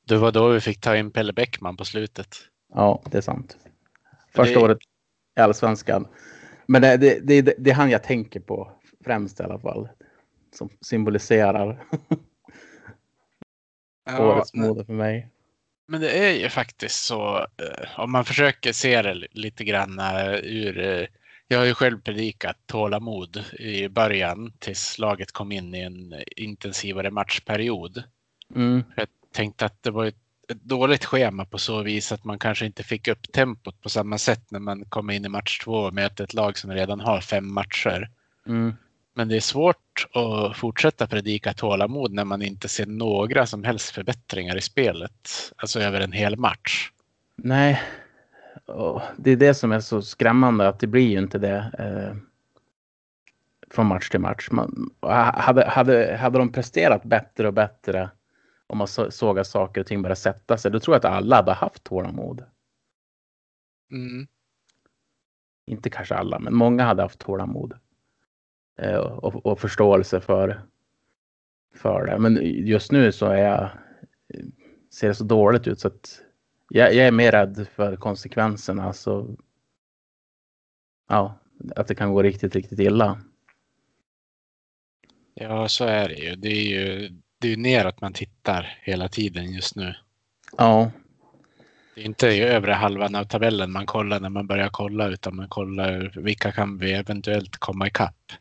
Det 0.07 0.17
var 0.17 0.31
då 0.31 0.47
vi 0.49 0.59
fick 0.61 0.81
ta 0.81 0.95
in 0.97 1.11
Pelle 1.11 1.33
Bäckman 1.33 1.77
på 1.77 1.85
slutet. 1.85 2.35
Ja, 2.73 3.01
det 3.11 3.17
är 3.17 3.21
sant. 3.21 3.57
Första 4.35 4.59
Det- 4.59 4.65
året 4.65 4.77
i 5.37 5.39
Allsvenskan. 5.41 6.07
Men 6.65 6.81
det, 6.81 6.97
det, 6.97 7.19
det, 7.41 7.55
det, 7.57 7.69
är 7.69 7.73
han 7.75 7.89
jag 7.89 8.03
tänker 8.03 8.39
på 8.39 8.71
främst 9.05 9.39
i 9.39 9.43
alla 9.43 9.59
fall. 9.59 9.89
Som 10.55 10.69
symboliserar 10.81 11.85
årets 14.19 14.53
Modo 14.53 14.85
för 14.85 14.93
mig. 14.93 15.29
Men 15.87 16.01
det 16.01 16.25
är 16.27 16.31
ju 16.31 16.49
faktiskt 16.49 17.05
så, 17.05 17.37
eh, 17.37 17.99
om 17.99 18.11
man 18.11 18.25
försöker 18.25 18.73
se 18.73 19.01
det 19.01 19.13
lite 19.31 19.63
grann 19.63 19.99
eh, 19.99 20.33
ur... 20.33 21.07
Jag 21.47 21.57
har 21.59 21.65
ju 21.65 21.73
själv 21.73 22.01
predikat 22.01 22.57
tålamod 22.65 23.43
i 23.59 23.87
början 23.89 24.53
tills 24.59 24.99
laget 24.99 25.31
kom 25.31 25.51
in 25.51 25.75
i 25.75 25.79
en 25.79 26.15
intensivare 26.37 27.11
matchperiod. 27.11 28.03
Mm, 28.55 28.83
Jag 28.95 29.07
tänkte 29.31 29.65
att 29.65 29.83
det 29.83 29.91
var 29.91 30.05
ett, 30.05 30.15
ett 30.49 30.63
dåligt 30.63 31.05
schema 31.05 31.45
på 31.45 31.57
så 31.57 31.81
vis 31.81 32.11
att 32.11 32.23
man 32.23 32.39
kanske 32.39 32.65
inte 32.65 32.83
fick 32.83 33.07
upp 33.07 33.31
tempot 33.31 33.81
på 33.81 33.89
samma 33.89 34.17
sätt 34.17 34.51
när 34.51 34.59
man 34.59 34.85
kommer 34.85 35.13
in 35.13 35.25
i 35.25 35.29
match 35.29 35.59
två 35.59 35.73
och 35.73 35.93
möter 35.93 36.23
ett 36.23 36.33
lag 36.33 36.57
som 36.57 36.71
redan 36.71 36.99
har 36.99 37.21
fem 37.21 37.53
matcher. 37.53 38.09
mm. 38.47 38.73
Men 39.15 39.27
det 39.27 39.35
är 39.35 39.41
svårt 39.41 40.07
att 40.13 40.57
fortsätta 40.57 41.07
predika 41.07 41.53
tålamod 41.53 42.11
när 42.11 42.25
man 42.25 42.41
inte 42.41 42.67
ser 42.67 42.85
några 42.85 43.45
som 43.45 43.63
helst 43.63 43.89
förbättringar 43.89 44.57
i 44.57 44.61
spelet. 44.61 45.29
Alltså 45.55 45.79
över 45.79 46.01
en 46.01 46.11
hel 46.11 46.37
match. 46.37 46.91
Nej, 47.35 47.81
och 48.65 49.01
det 49.17 49.31
är 49.31 49.35
det 49.35 49.53
som 49.53 49.71
är 49.71 49.79
så 49.79 50.01
skrämmande 50.01 50.67
att 50.67 50.79
det 50.79 50.87
blir 50.87 51.07
ju 51.07 51.19
inte 51.19 51.37
det 51.37 51.71
eh, 51.79 52.15
från 53.71 53.87
match 53.87 54.09
till 54.09 54.19
match. 54.19 54.47
Man, 54.51 54.89
hade, 55.01 55.65
hade, 55.65 56.17
hade 56.17 56.37
de 56.37 56.51
presterat 56.51 57.03
bättre 57.03 57.47
och 57.47 57.53
bättre 57.53 58.09
om 58.67 58.77
man 58.77 58.87
så, 58.87 59.11
såg 59.11 59.39
att 59.39 59.47
saker 59.47 59.81
och 59.81 59.87
ting 59.87 60.01
började 60.01 60.19
sätta 60.19 60.57
sig, 60.57 60.71
då 60.71 60.79
tror 60.79 60.95
jag 60.95 60.99
att 60.99 61.17
alla 61.17 61.35
hade 61.35 61.53
haft 61.53 61.83
tålamod. 61.83 62.43
Mm. 63.91 64.27
Inte 65.65 65.89
kanske 65.89 66.15
alla, 66.15 66.39
men 66.39 66.55
många 66.55 66.83
hade 66.83 67.01
haft 67.01 67.19
tålamod. 67.19 67.73
Eh, 68.77 68.95
och, 68.95 69.45
och 69.45 69.59
förståelse 69.59 70.21
för, 70.21 70.61
för 71.75 72.05
det. 72.05 72.19
Men 72.19 72.39
just 72.43 72.91
nu 72.91 73.11
så 73.11 73.25
är 73.25 73.37
jag, 73.37 73.69
ser 74.93 75.07
det 75.07 75.15
så 75.15 75.23
dåligt 75.23 75.67
ut 75.67 75.79
så 75.79 75.87
att 75.87 76.21
Jag, 76.69 76.93
jag 76.93 77.07
är 77.07 77.11
mer 77.11 77.31
rädd 77.31 77.67
för 77.75 77.95
konsekvenserna. 77.95 78.83
Alltså, 78.83 79.35
ja, 81.09 81.39
att 81.75 81.87
det 81.87 81.95
kan 81.95 82.13
gå 82.13 82.23
riktigt, 82.23 82.55
riktigt 82.55 82.79
illa. 82.79 83.21
Ja, 85.33 85.67
så 85.67 85.85
är 85.85 86.09
det 86.09 86.15
ju. 86.15 86.35
Det 86.35 86.47
är 86.49 86.63
ju, 86.63 87.09
det 87.39 87.47
är 87.47 87.51
ju 87.51 87.57
neråt 87.57 88.01
man 88.01 88.13
tittar 88.13 88.77
hela 88.81 89.07
tiden 89.09 89.51
just 89.51 89.75
nu. 89.75 89.95
Ja, 90.57 90.91
Det 91.95 92.01
är 92.01 92.05
inte 92.05 92.27
i 92.27 92.41
övre 92.41 92.71
halvan 92.71 93.15
av 93.15 93.23
tabellen 93.23 93.71
man 93.71 93.85
kollar 93.85 94.19
när 94.19 94.29
man 94.29 94.47
börjar 94.47 94.69
kolla 94.69 95.07
utan 95.07 95.35
man 95.35 95.47
kollar 95.49 96.13
vilka 96.15 96.51
kan 96.51 96.77
vi 96.77 96.93
eventuellt 96.93 97.57
komma 97.57 97.87
ikapp. 97.87 98.31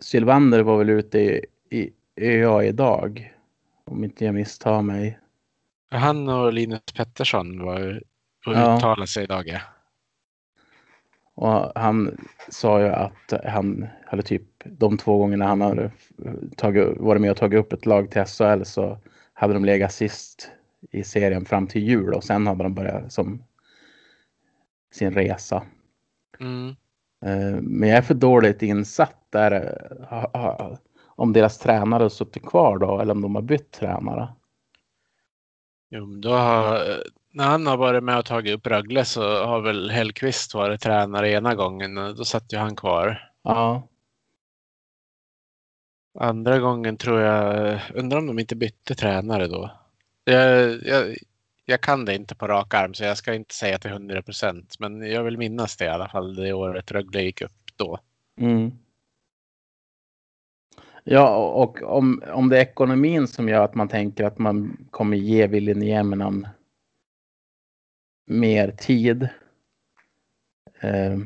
Sylvander 0.00 0.62
var 0.62 0.78
väl 0.78 0.90
ute 0.90 1.18
i, 1.18 1.46
i 1.70 1.92
ÖA 2.16 2.64
idag. 2.64 3.34
Om 3.84 4.04
inte 4.04 4.24
jag 4.24 4.34
misstar 4.34 4.82
mig. 4.82 5.18
Han 5.90 6.28
och 6.28 6.52
Linus 6.52 6.80
Pettersson 6.96 7.62
var 7.64 8.02
och 8.46 8.52
Ja. 8.54 8.76
uttalade 8.76 9.06
sig 9.06 9.24
idag. 9.24 9.48
Ja. 9.48 9.60
Och 11.36 11.72
han 11.74 12.18
sa 12.48 12.80
ju 12.80 12.88
att 12.88 13.32
han 13.44 13.86
hade 14.06 14.22
typ 14.22 14.42
de 14.64 14.98
två 14.98 15.18
gångerna 15.18 15.46
han 15.46 15.60
hade 15.60 15.90
tagit, 16.56 16.98
varit 16.98 17.20
med 17.22 17.30
och 17.30 17.36
tagit 17.36 17.60
upp 17.60 17.72
ett 17.72 17.86
lag 17.86 18.10
till 18.10 18.24
SHL 18.24 18.62
så 18.64 18.98
hade 19.32 19.54
de 19.54 19.64
legat 19.64 19.92
sist 19.92 20.50
i 20.90 21.04
serien 21.04 21.44
fram 21.44 21.66
till 21.66 21.82
jul 21.82 22.14
och 22.14 22.24
sen 22.24 22.46
hade 22.46 22.62
de 22.62 22.74
börjat 22.74 23.12
som 23.12 23.44
sin 24.92 25.14
resa. 25.14 25.62
Mm. 26.40 26.68
Eh, 27.24 27.60
Men 27.62 27.88
jag 27.88 27.98
är 27.98 28.02
för 28.02 28.14
dåligt 28.14 28.62
insatt 28.62 29.26
där 29.30 29.78
om 31.06 31.32
deras 31.32 31.58
tränare 31.58 32.02
har 32.02 32.08
suttit 32.08 32.46
kvar 32.46 32.78
då 32.78 33.00
eller 33.00 33.12
om 33.14 33.20
de 33.22 33.34
har 33.34 33.42
bytt 33.42 33.70
tränare. 33.70 34.28
Jo, 35.96 36.06
då 36.06 36.30
har, 36.30 37.02
när 37.30 37.44
han 37.44 37.66
har 37.66 37.76
varit 37.76 38.04
med 38.04 38.18
och 38.18 38.24
tagit 38.24 38.54
upp 38.54 38.66
Rögle 38.66 39.04
så 39.04 39.44
har 39.44 39.60
väl 39.60 39.90
Hellqvist 39.90 40.54
varit 40.54 40.80
tränare 40.80 41.30
ena 41.30 41.54
gången 41.54 41.98
och 41.98 42.16
då 42.16 42.24
satt 42.24 42.52
ju 42.52 42.56
han 42.56 42.76
kvar. 42.76 43.30
Ja, 43.42 43.88
Andra 46.18 46.58
gången 46.58 46.96
tror 46.96 47.20
jag, 47.20 47.80
undrar 47.94 48.18
om 48.18 48.26
de 48.26 48.38
inte 48.38 48.56
bytte 48.56 48.94
tränare 48.94 49.46
då. 49.46 49.70
Jag, 50.24 50.82
jag, 50.86 51.16
jag 51.64 51.80
kan 51.80 52.04
det 52.04 52.14
inte 52.14 52.34
på 52.34 52.48
rak 52.48 52.74
arm 52.74 52.94
så 52.94 53.04
jag 53.04 53.16
ska 53.16 53.34
inte 53.34 53.54
säga 53.54 53.78
till 53.78 53.90
100 53.90 54.22
procent. 54.22 54.76
Men 54.78 55.02
jag 55.02 55.24
vill 55.24 55.38
minnas 55.38 55.76
det 55.76 55.84
i 55.84 55.88
alla 55.88 56.08
fall 56.08 56.34
det 56.34 56.52
året 56.52 56.92
Rögle 56.92 57.22
gick 57.22 57.42
upp 57.42 57.76
då. 57.76 57.98
Mm. 58.40 58.72
Ja, 61.04 61.36
och 61.52 61.82
om, 61.82 62.22
om 62.32 62.48
det 62.48 62.56
är 62.58 62.62
ekonomin 62.62 63.28
som 63.28 63.48
gör 63.48 63.64
att 63.64 63.74
man 63.74 63.88
tänker 63.88 64.24
att 64.24 64.38
man 64.38 64.86
kommer 64.90 65.16
ge 65.16 65.46
Nieminen 65.74 66.48
mer 68.26 68.70
tid. 68.70 69.28
Eh, 70.80 71.18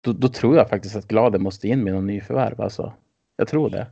då, 0.00 0.12
då 0.12 0.28
tror 0.28 0.56
jag 0.56 0.68
faktiskt 0.68 0.96
att 0.96 1.08
Gladen 1.08 1.42
måste 1.42 1.68
in 1.68 1.84
med 1.84 1.92
någon 1.94 2.06
nyförvärv. 2.06 2.60
Alltså. 2.60 2.92
Jag 3.36 3.48
tror 3.48 3.70
det. 3.70 3.86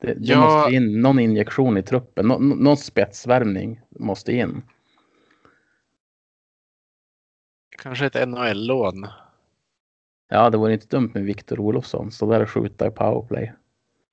Det, 0.00 0.06
det 0.14 0.16
Ja. 0.20 0.40
måste 0.40 0.74
in 0.74 1.00
någon 1.02 1.18
injektion 1.18 1.76
i 1.78 1.82
truppen. 1.82 2.26
Nå, 2.28 2.38
nå- 2.38 2.54
någon 2.54 2.76
spetsvärvning 2.76 3.80
måste 3.88 4.32
in. 4.32 4.62
Kanske 7.82 8.06
ett 8.06 8.28
NHL-lån. 8.28 9.06
Ja, 10.30 10.50
det 10.50 10.58
vore 10.58 10.72
inte 10.72 10.86
dumt 10.86 11.10
med 11.14 11.24
Viktor 11.24 11.60
Olofsson. 11.60 12.12
Så 12.12 12.30
där 12.30 12.46
skjuta 12.46 12.86
i 12.86 12.90
powerplay. 12.90 13.52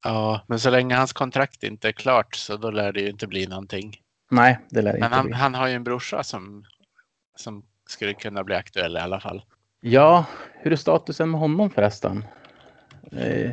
Ja, 0.03 0.41
men 0.47 0.59
så 0.59 0.69
länge 0.69 0.95
hans 0.95 1.13
kontrakt 1.13 1.63
inte 1.63 1.87
är 1.87 1.91
klart 1.91 2.35
så 2.35 2.57
då 2.57 2.71
lär 2.71 2.91
det 2.91 3.01
ju 3.01 3.09
inte 3.09 3.27
bli 3.27 3.47
någonting. 3.47 4.01
Nej, 4.31 4.59
det 4.69 4.81
lär 4.81 4.93
Men 4.93 5.03
inte 5.03 5.15
han, 5.15 5.25
bli. 5.25 5.35
han 5.35 5.53
har 5.55 5.67
ju 5.67 5.73
en 5.73 5.83
brorsa 5.83 6.23
som, 6.23 6.65
som 7.35 7.63
skulle 7.89 8.13
kunna 8.13 8.43
bli 8.43 8.55
aktuell 8.55 8.95
i 8.95 8.99
alla 8.99 9.19
fall. 9.19 9.41
Ja, 9.81 10.25
hur 10.53 10.71
är 10.71 10.75
statusen 10.75 11.31
med 11.31 11.39
honom 11.39 11.69
förresten? 11.69 12.25
Eh, 13.11 13.51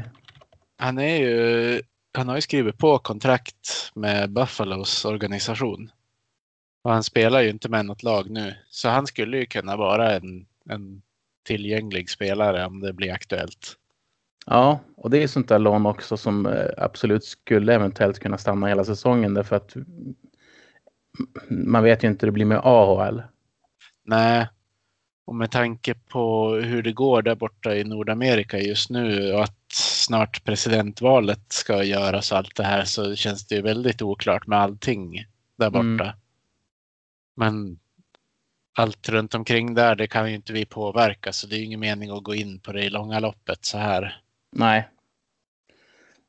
Han 0.77 0.99
är 0.99 1.17
ju, 1.17 1.83
han 2.15 2.29
har 2.29 2.35
ju 2.37 2.41
skrivit 2.41 2.79
på 2.79 2.99
kontrakt 2.99 3.91
med 3.95 4.31
Buffalos 4.33 5.05
organisation. 5.05 5.91
Och 6.83 6.91
han 6.93 7.03
spelar 7.03 7.41
ju 7.41 7.51
inte 7.51 7.69
med 7.69 7.87
något 7.87 8.03
lag 8.03 8.31
nu. 8.31 8.55
Så 8.71 8.89
han 8.89 9.07
skulle 9.07 9.37
ju 9.39 9.47
kunna 9.47 9.77
vara 9.77 10.13
en, 10.17 10.47
en 10.71 11.03
tillgänglig 11.45 12.11
spelare 12.11 12.67
om 12.67 12.81
det 12.81 12.93
blir 12.93 13.13
aktuellt. 13.13 13.77
ja, 14.47 14.81
och 14.97 15.11
det 15.11 15.23
är 15.23 15.29
sånt 15.29 15.49
där 15.49 15.59
lån 15.59 15.87
också 15.87 16.17
som 16.17 16.47
eh, 16.47 16.67
absolut 16.77 17.25
skulle 17.25 17.75
eventuellt 17.75 18.19
kunna 18.19 18.39
stanna 18.39 18.67
hela 18.67 18.85
säsongen 18.85 19.35
därför 19.35 19.57
att 19.57 19.77
man 21.49 21.85
vet 21.85 22.05
ju 22.05 22.09
inte 22.09 22.27
hur 22.27 22.29
det 22.29 22.35
blir 22.35 22.45
med 22.45 22.61
AHL. 22.65 23.23
Nej, 24.05 24.49
och 25.27 25.35
med 25.35 25.51
tanke 25.51 25.95
på 25.95 26.55
hur 26.55 26.83
det 26.83 26.93
går 26.93 27.23
där 27.23 27.35
borta 27.35 27.77
i 27.77 27.85
Nordamerika 27.85 28.59
just 28.59 28.91
nu 28.91 29.33
och 29.33 29.43
att 29.43 29.73
snart 29.73 30.45
presidentvalet 30.45 31.53
ska 31.53 31.83
göras 31.83 32.33
och 32.33 32.39
allt 32.39 32.57
det 32.57 32.65
här 32.65 32.85
så 32.85 33.15
känns 33.15 33.47
det 33.47 33.55
ju 33.55 33.63
väldigt 33.63 34.03
oklart 34.03 34.47
med 34.47 34.59
allting 34.59 35.25
där 35.59 35.71
borta. 35.71 36.05
Mm. 36.05 36.17
Men 37.37 37.79
allt 38.75 39.09
runt 39.09 39.35
omkring 39.35 39.75
där, 39.75 39.95
det 39.95 40.07
kan 40.07 40.29
ju 40.29 40.35
inte 40.35 40.53
vi 40.53 40.65
påverka 40.67 41.33
så 41.33 41.47
det 41.47 41.57
är 41.57 41.59
ju 41.59 41.65
ingen 41.65 41.81
mening 41.81 42.11
att 42.11 42.23
gå 42.23 42.35
in 42.35 42.59
på 42.59 42.73
det 42.73 42.85
i 42.85 42.91
långa 42.91 43.21
loppet 43.21 43.65
så 43.65 43.79
här. 43.79 44.21
Nej. 44.53 44.89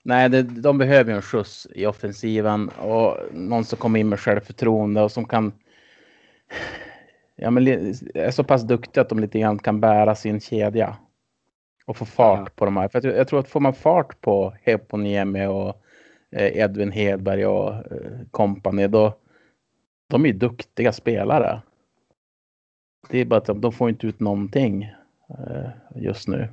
Nej, 0.04 0.30
det, 0.30 0.42
de 0.42 0.78
behöver 0.78 1.12
ju 1.12 1.16
en 1.16 1.22
skjuts 1.22 1.68
i 1.76 1.86
offensiven 1.86 2.70
och 2.70 3.18
någon 3.34 3.66
som 3.66 3.78
kommer 3.78 4.00
in 4.00 4.10
med 4.10 4.20
självförtroende 4.20 5.02
och 5.02 5.12
som 5.12 5.26
kan 5.26 5.54
ja, 7.36 7.52
men 7.52 7.68
är 8.14 8.32
så 8.32 8.44
pass 8.44 8.64
duktiga 8.64 9.02
att 9.02 9.10
de 9.10 9.20
lite 9.20 9.40
grann 9.40 9.60
kan 9.60 9.80
bära 9.80 10.16
sin 10.16 10.42
kedja 10.42 10.98
och 11.86 11.98
få 11.98 12.06
fart 12.06 12.40
Ja. 12.46 12.54
på 12.56 12.66
de 12.66 12.78
här. 12.78 12.88
För 12.88 13.06
jag, 13.06 13.18
jag 13.18 13.28
tror 13.28 13.40
att 13.40 13.48
får 13.50 13.60
man 13.60 13.74
fart 13.74 14.22
på 14.22 14.54
Heponiemi 14.62 15.46
och 15.46 15.84
eh, 16.32 16.58
Edvin 16.58 16.92
Hedberg 16.92 17.46
och 17.46 17.74
eh, 17.74 17.82
company 18.32 18.88
då 18.88 19.18
de 20.08 20.26
är 20.26 20.30
ju 20.30 20.34
duktiga 20.34 20.94
spelare. 20.94 21.62
Det 23.10 23.18
är 23.20 23.26
bara 23.26 23.38
att 23.38 23.62
de, 23.62 23.72
får 23.72 23.90
inte 23.90 24.08
ut 24.08 24.20
någonting 24.20 24.84
eh, 25.30 25.70
just 25.96 26.28
nu. 26.28 26.50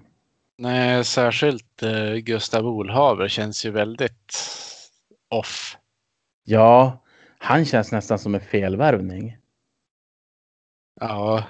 Nej, 0.59 1.05
särskilt 1.05 1.83
eh, 1.83 2.15
Gustav 2.15 2.67
Olhaver 2.67 3.29
känns 3.29 3.67
ju 3.67 3.71
väldigt 3.71 4.35
off. 5.29 5.77
Ja, 6.45 6.99
han 7.38 7.65
känns 7.65 7.93
nästan 7.93 8.19
som 8.19 8.35
en 8.35 8.41
felvärvning. 8.41 9.37
Ja, 11.01 11.45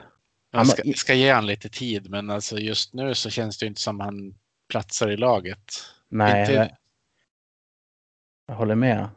jag 0.51 0.67
ska, 0.67 0.83
ska 0.97 1.15
ge 1.15 1.33
han 1.33 1.47
lite 1.47 1.69
tid 1.69 2.11
men 2.11 2.31
alltså 2.31 2.59
just 2.59 2.95
nu 2.95 3.15
så 3.15 3.31
känns 3.31 3.59
det 3.59 3.67
inte 3.67 3.81
som 3.81 4.01
han 4.01 4.35
platsar 4.69 5.09
i 5.09 5.17
laget. 5.17 5.73
Nej, 6.09 6.41
Inte- 6.41 6.53
jag, 6.53 6.71
jag 8.47 8.55
håller 8.55 8.75
med. 8.75 9.09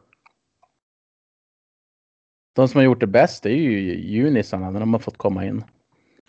De 2.53 2.67
som 2.67 2.77
har 2.77 2.85
gjort 2.85 2.99
det 2.99 3.07
bäst 3.07 3.45
är 3.45 3.49
ju 3.49 3.95
junisarna 3.99 4.71
när 4.71 4.79
de 4.79 4.93
har 4.93 4.99
fått 4.99 5.17
komma 5.17 5.45
in. 5.45 5.63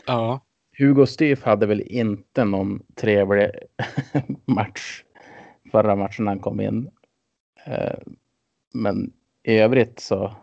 Ja, 0.07 0.41
Hugo 0.79 1.07
Styf 1.07 1.43
hade 1.43 1.67
väl 1.67 1.81
inte 1.81 2.45
någon 2.45 2.83
trevlig 2.95 3.51
match 4.45 5.03
förra 5.73 5.97
matchen 5.97 6.27
han 6.27 6.39
kom 6.41 6.61
in. 6.61 6.91
Eh, 7.65 7.99
Men 8.75 9.13
i 9.43 9.59
övrigt 9.59 10.01
så 10.01 10.37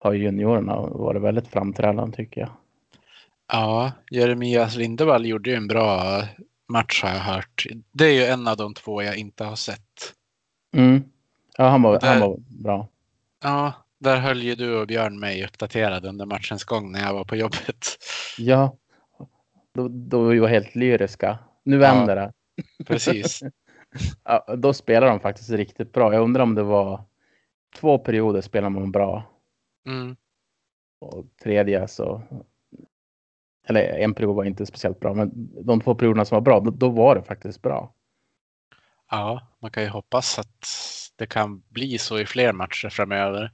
har 0.00 0.12
juniorerna 0.12 0.80
varit 0.80 1.22
väldigt 1.22 1.48
framträdande 1.48 2.16
tycker 2.16 2.40
jag. 2.40 2.50
ja, 3.52 3.92
Jeremias 4.10 4.76
Lindevall 4.76 5.26
gjorde 5.26 5.50
ju 5.50 5.56
en 5.56 5.68
bra 5.68 6.22
match 6.68 7.02
har 7.02 7.10
jag 7.10 7.18
hört. 7.18 7.66
Det 7.92 8.04
är 8.04 8.12
ju 8.12 8.24
en 8.24 8.48
av 8.48 8.56
de 8.56 8.74
två 8.74 9.02
jag 9.02 9.16
inte 9.16 9.44
har 9.44 9.56
sett. 9.56 10.14
Mm. 10.76 11.02
Ja, 11.56 11.68
han 11.68 11.82
var, 11.82 12.00
där- 12.00 12.08
han 12.08 12.20
var 12.20 12.36
bra. 12.62 12.88
Ja, 13.42 13.72
där 13.98 14.16
höll 14.16 14.42
ju 14.42 14.54
du 14.54 14.76
och 14.80 14.86
Björn 14.86 15.20
mig 15.20 15.44
uppdaterad 15.44 16.06
under 16.06 16.26
matchens 16.26 16.64
gång 16.64 16.92
när 16.92 17.00
jag 17.00 17.14
var 17.14 17.24
på 17.24 17.36
jobbet. 17.36 17.86
Ja, 18.38 18.76
då, 19.74 19.88
då 19.88 20.24
vi 20.24 20.38
var 20.38 20.48
helt 20.48 20.74
lyriska. 20.74 21.38
Nu 21.64 21.78
vänder 21.78 22.16
det. 22.16 22.32
Precis. 22.84 23.42
Ja, 24.24 24.54
då 24.58 24.72
spelar 24.74 25.06
de 25.06 25.20
faktiskt 25.20 25.50
riktigt 25.50 25.92
bra. 25.92 26.14
Jag 26.14 26.22
undrar 26.22 26.42
om 26.42 26.54
det 26.54 26.62
var 26.62 27.04
två 27.76 27.98
perioder 27.98 28.40
spelar 28.40 28.70
man 28.70 28.92
bra 28.92 29.22
Mm. 29.86 30.16
och 31.00 31.24
tredje 31.42 31.88
så. 31.88 32.22
Eller 33.68 33.80
en 33.80 34.14
period 34.14 34.36
var 34.36 34.44
inte 34.44 34.66
speciellt 34.66 35.00
bra, 35.00 35.14
men 35.14 35.30
de 35.64 35.80
två 35.80 35.94
perioderna 35.94 36.24
som 36.24 36.36
var 36.36 36.40
bra, 36.40 36.60
då, 36.60 36.70
då 36.70 36.88
var 36.88 37.14
det 37.14 37.22
faktiskt 37.22 37.62
bra. 37.62 37.94
Ja, 39.10 39.48
man 39.58 39.70
kan 39.70 39.82
ju 39.82 39.88
hoppas 39.88 40.38
att 40.38 40.66
det 41.16 41.26
kan 41.26 41.62
bli 41.68 41.98
så 41.98 42.18
i 42.18 42.26
fler 42.26 42.52
matcher 42.52 42.88
framöver. 42.88 43.52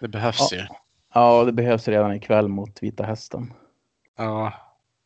Det 0.00 0.08
behövs 0.08 0.52
Ja. 0.52 0.56
ju. 0.56 0.66
Ja, 1.14 1.44
det 1.44 1.52
behövs 1.52 1.88
redan 1.88 2.14
ikväll 2.14 2.48
mot 2.48 2.82
Vita 2.82 3.04
Hästen. 3.04 3.52
Ja, 4.16 4.52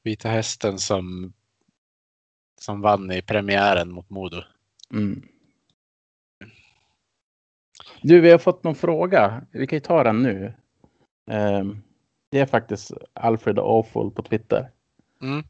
Vita 0.03 0.29
Hästen 0.29 0.79
som, 0.79 1.33
som 2.61 2.81
vann 2.81 3.11
i 3.13 3.23
premiären 3.23 3.93
mot 3.93 4.11
Modo. 4.11 4.43
Mm. 4.93 5.23
Du, 8.03 8.21
vi 8.21 8.31
har 8.31 8.39
fått 8.39 8.65
någon 8.65 8.75
fråga. 8.75 9.47
Vi 9.51 9.67
kan 9.67 9.77
ju 9.77 9.81
ta 9.81 10.05
den 10.05 10.23
nu. 10.23 10.55
Ehm, 11.31 11.83
det 12.31 12.39
är 12.39 12.47
faktiskt 12.47 12.93
Alfred 13.13 13.59
Awful 13.59 14.11
på 14.11 14.23
Twitter. 14.23 14.71
Mm. 15.23 15.45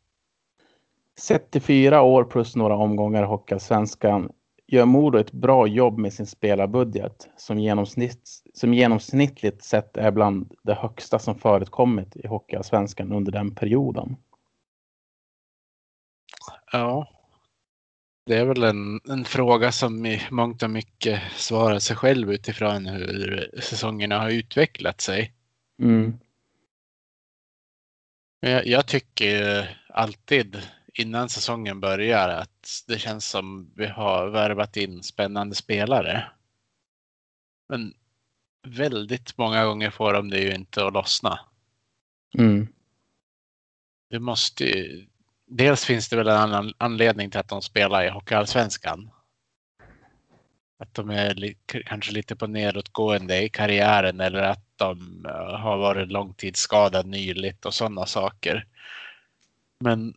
Sett 1.18 1.50
till 1.50 1.62
fyra 1.62 2.02
år 2.02 2.24
plus 2.24 2.56
några 2.56 2.76
omgångar 2.76 3.22
i 3.22 3.26
Hockeyallsvenskan 3.26 4.32
gör 4.72 4.84
Modo 4.84 5.18
ett 5.18 5.32
bra 5.32 5.66
jobb 5.66 5.98
med 5.98 6.12
sin 6.12 6.26
spelarbudget 6.26 7.28
som, 7.36 7.58
genomsnitt, 7.58 8.30
som 8.54 8.74
genomsnittligt 8.74 9.64
sett 9.64 9.96
är 9.96 10.10
bland 10.10 10.52
det 10.62 10.74
högsta 10.74 11.18
som 11.18 11.38
förekommit 11.38 12.16
i 12.16 12.26
Hockeyallsvenskan 12.26 13.12
under 13.12 13.32
den 13.32 13.54
perioden. 13.54 14.16
Ja. 16.72 17.08
Det 18.26 18.36
är 18.36 18.44
väl 18.44 18.62
en, 18.62 19.00
en 19.08 19.24
fråga 19.24 19.72
som 19.72 20.06
i 20.06 20.22
mångt 20.30 20.62
och 20.62 20.70
mycket 20.70 21.22
svarar 21.36 21.78
sig 21.78 21.96
själv 21.96 22.32
utifrån 22.32 22.86
hur 22.86 23.50
säsongerna 23.60 24.18
har 24.18 24.30
utvecklat 24.30 25.00
sig. 25.00 25.32
Mm. 25.82 26.18
Jag, 28.40 28.66
jag 28.66 28.86
tycker 28.86 29.68
alltid 29.88 30.62
innan 30.92 31.28
säsongen 31.28 31.80
börjar 31.80 32.28
att 32.28 32.84
det 32.86 32.98
känns 32.98 33.28
som 33.28 33.72
vi 33.76 33.86
har 33.86 34.28
värvat 34.28 34.76
in 34.76 35.02
spännande 35.02 35.54
spelare. 35.54 36.30
Men 37.68 37.94
väldigt 38.66 39.38
många 39.38 39.64
gånger 39.64 39.90
får 39.90 40.12
de 40.12 40.30
det 40.30 40.40
ju 40.40 40.54
inte 40.54 40.86
att 40.86 40.92
lossna. 40.92 41.40
Mm. 42.38 42.68
Det 44.10 44.18
måste 44.18 44.64
ju, 44.64 45.06
dels 45.46 45.84
finns 45.84 46.08
det 46.08 46.16
väl 46.16 46.28
en 46.28 46.36
annan 46.36 46.72
anledning 46.78 47.30
till 47.30 47.40
att 47.40 47.48
de 47.48 47.62
spelar 47.62 48.04
i 48.04 48.08
Hockeyallsvenskan. 48.08 49.10
Att 50.78 50.94
de 50.94 51.10
är 51.10 51.34
li, 51.34 51.56
kanske 51.66 52.12
lite 52.12 52.36
på 52.36 52.46
nedåtgående 52.46 53.42
i 53.42 53.48
karriären 53.48 54.20
eller 54.20 54.42
att 54.42 54.64
de 54.76 55.26
uh, 55.26 55.56
har 55.56 55.78
varit 55.78 56.12
långtidsskadade 56.12 57.08
nyligt 57.08 57.66
och 57.66 57.74
sådana 57.74 58.06
saker. 58.06 58.66
Men 59.80 60.14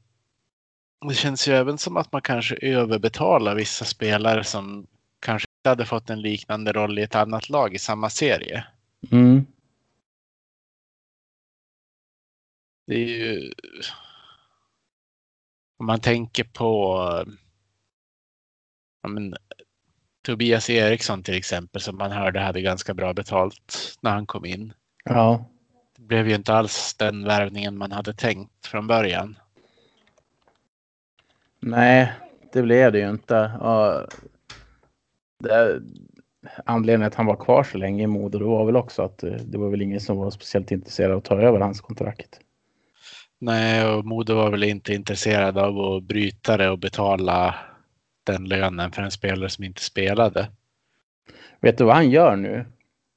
det 1.08 1.16
känns 1.16 1.48
ju 1.48 1.54
även 1.54 1.78
som 1.78 1.98
att 1.98 2.12
man 2.12 2.22
kanske 2.22 2.56
överbetalar 2.62 3.56
vissa 3.56 3.86
spelare 3.86 4.44
som 4.44 4.88
kanske 5.20 5.48
inte 5.60 5.70
hade 5.70 5.86
fått 5.86 6.10
en 6.10 6.22
liknande 6.22 6.74
roll 6.74 7.00
i 7.00 7.02
ett 7.02 7.16
annat 7.16 7.50
lag 7.50 7.74
i 7.76 7.80
samma 7.80 8.10
serie. 8.10 8.66
Mm. 9.12 9.46
Det 12.88 12.96
är 12.96 13.08
ju... 13.08 13.54
Om 15.78 15.86
man 15.86 16.00
tänker 16.00 16.44
på 16.44 16.98
ja, 19.02 19.10
men, 19.10 19.36
Tobias 20.26 20.70
Eriksson 20.70 21.24
till 21.24 21.38
exempel 21.38 21.82
som 21.82 21.98
man 21.98 22.12
hörde 22.12 22.40
hade 22.40 22.62
ganska 22.62 22.94
bra 22.94 23.14
betalt 23.14 23.98
när 24.02 24.12
han 24.12 24.26
kom 24.26 24.46
in. 24.46 24.74
Ja. 25.04 25.46
Det 25.96 26.02
blev 26.02 26.28
ju 26.28 26.36
inte 26.36 26.54
alls 26.54 26.94
den 26.94 27.24
värvningen 27.24 27.78
man 27.78 27.92
hade 27.92 28.14
tänkt 28.14 28.68
från 28.68 28.88
början. 28.88 29.38
Nej, 31.66 32.14
det 32.54 32.62
blev 32.62 32.92
det 32.92 33.00
ju 33.00 33.10
inte. 33.10 33.52
Och 33.60 34.08
det, 35.40 35.82
anledningen 36.66 37.08
att 37.08 37.16
han 37.16 37.26
var 37.26 37.36
kvar 37.36 37.64
så 37.64 37.78
länge 37.78 38.04
i 38.04 38.08
Modo 38.08 38.40
det 38.40 38.46
var 38.46 38.66
väl 38.66 38.76
också 38.76 39.02
att 39.02 39.24
eh, 39.24 39.32
det 39.32 39.58
var 39.58 39.70
väl 39.70 39.82
ingen 39.82 40.00
som 40.00 40.18
var 40.18 40.32
speciellt 40.32 40.72
intresserad 40.72 41.12
av 41.12 41.18
att 41.18 41.24
ta 41.24 41.42
över 41.42 41.60
hans 41.60 41.82
kontrakt. 41.82 42.40
Nej, 43.40 43.86
och 43.86 44.06
Modo 44.06 44.36
var 44.36 44.52
väl 44.52 44.64
inte 44.64 44.94
intresserad 44.94 45.58
av 45.58 45.80
att 45.80 46.04
bryta 46.04 46.58
det 46.58 46.70
och 46.70 46.80
betala 46.80 47.56
den 48.24 48.46
lönen 48.46 48.92
för 48.92 49.02
en 49.02 49.12
spelare 49.12 49.50
som 49.50 49.64
inte 49.64 49.82
spelade. 49.82 50.52
Vet 51.62 51.78
du 51.78 51.84
vad 51.84 51.96
han 51.96 52.10
gör 52.10 52.36
nu? 52.36 52.66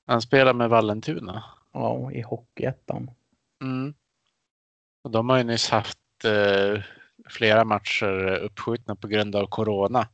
Han 0.06 0.22
spelar 0.22 0.54
med 0.54 0.70
Vallentuna. 0.70 1.44
Ja, 1.72 2.12
i 2.12 2.20
Hockeyettan. 2.20 3.10
Mm. 3.62 3.94
Och 5.04 5.10
de 5.10 5.28
har 5.28 5.38
ju 5.38 5.44
nyss 5.44 5.70
haft 5.70 5.98
eh, 6.24 6.82
flera 7.30 7.64
matcher 7.64 8.38
uppskjutna 8.42 8.96
på 8.96 9.08
grund 9.08 9.36
av 9.36 9.46
corona. 9.46 10.08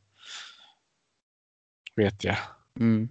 Vet 1.95 2.23
jag. 2.23 2.37
Mm. 2.79 3.09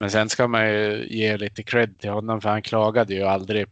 Men 0.00 0.10
sen 0.10 0.28
ska 0.28 0.48
man 0.48 0.68
ju 0.68 1.06
ge 1.10 1.36
lite 1.36 1.62
cred 1.62 1.98
till 1.98 2.10
honom 2.10 2.40
för 2.40 2.48
han 2.48 2.62
klagade 2.62 3.14
ju 3.14 3.22
aldrig 3.22 3.66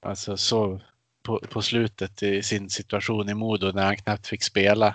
alltså 0.00 0.36
så 0.36 0.80
på, 1.22 1.38
på 1.50 1.62
slutet 1.62 2.22
i 2.22 2.42
sin 2.42 2.70
situation 2.70 3.28
i 3.28 3.34
Modo 3.34 3.72
när 3.72 3.84
han 3.84 3.96
knappt 3.96 4.26
fick 4.26 4.42
spela. 4.42 4.94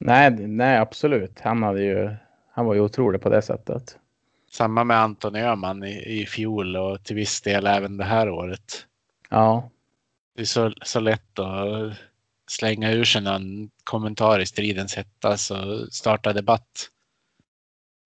Nej, 0.00 0.30
nej, 0.30 0.78
absolut. 0.78 1.40
Han, 1.40 1.62
hade 1.62 1.82
ju, 1.82 2.10
han 2.52 2.66
var 2.66 2.74
ju 2.74 2.80
otrolig 2.80 3.20
på 3.20 3.28
det 3.28 3.42
sättet. 3.42 3.98
Samma 4.50 4.84
med 4.84 4.96
Anton 4.96 5.36
Öhman 5.36 5.84
i, 5.84 6.20
i 6.20 6.26
fjol 6.26 6.76
och 6.76 7.04
till 7.04 7.16
viss 7.16 7.40
del 7.40 7.66
även 7.66 7.96
det 7.96 8.04
här 8.04 8.30
året. 8.30 8.86
Ja. 9.28 9.70
Det 10.34 10.40
är 10.40 10.46
så, 10.46 10.72
så 10.82 11.00
lätt 11.00 11.38
att 11.38 11.92
slänga 12.50 12.92
ur 12.92 13.04
sig 13.04 13.22
någon 13.22 13.70
kommentar 13.84 14.40
i 14.40 14.46
stridens 14.46 14.96
hetta 14.96 15.30
och 15.30 15.92
starta 15.92 16.32
debatt. 16.32 16.88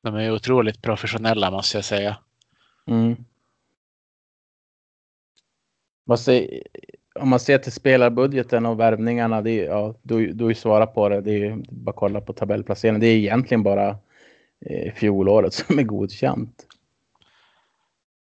De 0.03 0.15
är 0.15 0.33
otroligt 0.33 0.83
professionella 0.83 1.51
måste 1.51 1.77
jag 1.77 1.85
säga. 1.85 2.17
Mm. 2.87 3.25
om 7.21 7.29
man 7.29 7.41
ser 7.41 7.59
till 7.59 7.73
spelarbudgeten 7.73 8.67
och 8.67 8.81
värvningarna, 8.81 9.43
det 9.43 9.51
är, 9.51 9.65
ja, 9.65 9.95
du, 10.03 10.33
du 10.33 10.55
svarar 10.55 10.87
på 10.87 11.09
det. 11.09 11.21
Det 11.21 11.47
är 11.47 11.57
bara 11.69 11.91
att 11.91 11.97
kolla 11.97 12.21
på 12.21 12.33
tabellplaceringen. 12.33 13.01
Det 13.01 13.07
är 13.07 13.17
egentligen 13.17 13.63
bara 13.63 13.89
eh, 14.67 14.95
fjolåret 14.95 15.55
som 15.55 15.79
är 15.79 15.83
godkänt. 15.83 16.67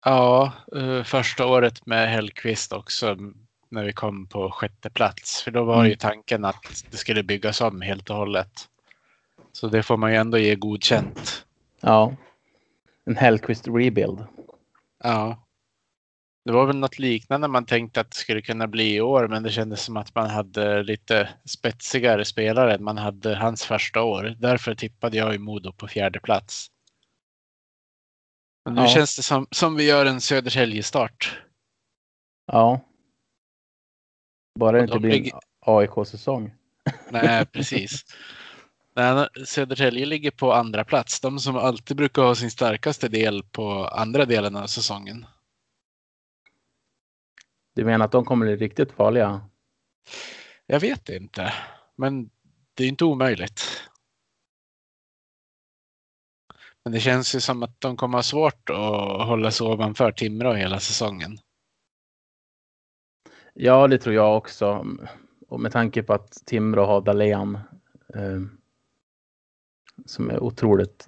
Ja, 0.05 0.53
uh, 0.75 1.03
första 1.03 1.47
året 1.47 1.85
med 1.85 2.09
Hellqvist 2.09 2.73
också 2.73 3.17
när 3.69 3.83
vi 3.83 3.93
kom 3.93 4.27
på 4.27 4.51
sjätte 4.51 4.89
plats. 4.89 5.41
För 5.41 5.51
då 5.51 5.63
var 5.63 5.75
mm. 5.75 5.87
ju 5.87 5.95
tanken 5.95 6.45
att 6.45 6.85
det 6.91 6.97
skulle 6.97 7.23
byggas 7.23 7.61
om 7.61 7.81
helt 7.81 8.09
och 8.09 8.15
hållet. 8.15 8.69
Så 9.51 9.67
det 9.67 9.83
får 9.83 9.97
man 9.97 10.11
ju 10.11 10.17
ändå 10.17 10.37
ge 10.37 10.55
godkänt. 10.55 11.45
Ja. 11.81 12.15
En 13.05 13.15
Hellqvist 13.15 13.67
rebuild. 13.67 14.25
Ja. 15.03 15.41
Det 16.45 16.51
var 16.51 16.65
väl 16.65 16.75
något 16.75 16.99
liknande 16.99 17.47
man 17.47 17.65
tänkte 17.65 18.01
att 18.01 18.11
det 18.11 18.17
skulle 18.17 18.41
kunna 18.41 18.67
bli 18.67 18.95
i 18.95 19.01
år, 19.01 19.27
men 19.27 19.43
det 19.43 19.51
kändes 19.51 19.83
som 19.83 19.97
att 19.97 20.15
man 20.15 20.29
hade 20.29 20.83
lite 20.83 21.29
spetsigare 21.45 22.25
spelare 22.25 22.75
än 22.75 22.83
man 22.83 22.97
hade 22.97 23.35
hans 23.35 23.65
första 23.65 24.01
år. 24.01 24.35
Därför 24.39 24.75
tippade 24.75 25.17
jag 25.17 25.35
i 25.35 25.37
Modo 25.37 25.71
på 25.71 25.87
fjärde 25.87 26.19
plats. 26.19 26.67
Men 28.65 28.73
nu 28.73 28.81
ja. 28.81 28.87
känns 28.87 29.15
det 29.15 29.23
som, 29.23 29.47
som 29.51 29.75
vi 29.75 29.83
gör 29.83 30.05
en 30.05 30.21
Södertälje-start. 30.21 31.41
Ja. 32.45 32.81
Bara 34.59 34.77
det 34.77 34.83
inte 34.83 34.99
blir 34.99 35.33
en 35.33 35.39
AIK-säsong. 35.59 36.53
Nej, 37.09 37.45
precis. 37.51 38.05
Nej, 38.95 39.27
Södertälje 39.45 40.05
ligger 40.05 40.31
på 40.31 40.53
andra 40.53 40.83
plats. 40.83 41.19
De 41.19 41.39
som 41.39 41.55
alltid 41.55 41.97
brukar 41.97 42.21
ha 42.21 42.35
sin 42.35 42.51
starkaste 42.51 43.07
del 43.07 43.43
på 43.43 43.87
andra 43.87 44.25
delen 44.25 44.55
av 44.55 44.67
säsongen. 44.67 45.25
Du 47.73 47.85
menar 47.85 48.05
att 48.05 48.11
de 48.11 48.25
kommer 48.25 48.45
bli 48.45 48.55
riktigt 48.55 48.91
farliga? 48.91 49.41
Jag 50.65 50.79
vet 50.79 51.09
inte, 51.09 51.53
men 51.95 52.29
det 52.73 52.83
är 52.83 52.87
inte 52.87 53.05
omöjligt. 53.05 53.61
Men 56.83 56.93
det 56.93 56.99
känns 56.99 57.35
ju 57.35 57.39
som 57.39 57.63
att 57.63 57.81
de 57.81 57.97
kommer 57.97 58.17
ha 58.17 58.23
svårt 58.23 58.69
att 58.69 59.27
hålla 59.27 59.51
sig 59.51 59.67
ovanför 59.67 60.11
Timrå 60.11 60.53
hela 60.53 60.79
säsongen. 60.79 61.39
Ja, 63.57 63.87
det 63.87 63.97
tror 63.97 64.15
jag 64.15 64.37
också. 64.37 64.85
Och 65.49 65.59
med 65.59 65.71
tanke 65.71 66.03
på 66.03 66.13
att 66.13 66.31
Timrå 66.45 66.85
har 66.85 67.01
Dahlén 67.01 67.59
eh, 68.15 68.41
som 70.05 70.29
är 70.29 70.43
otroligt 70.43 71.07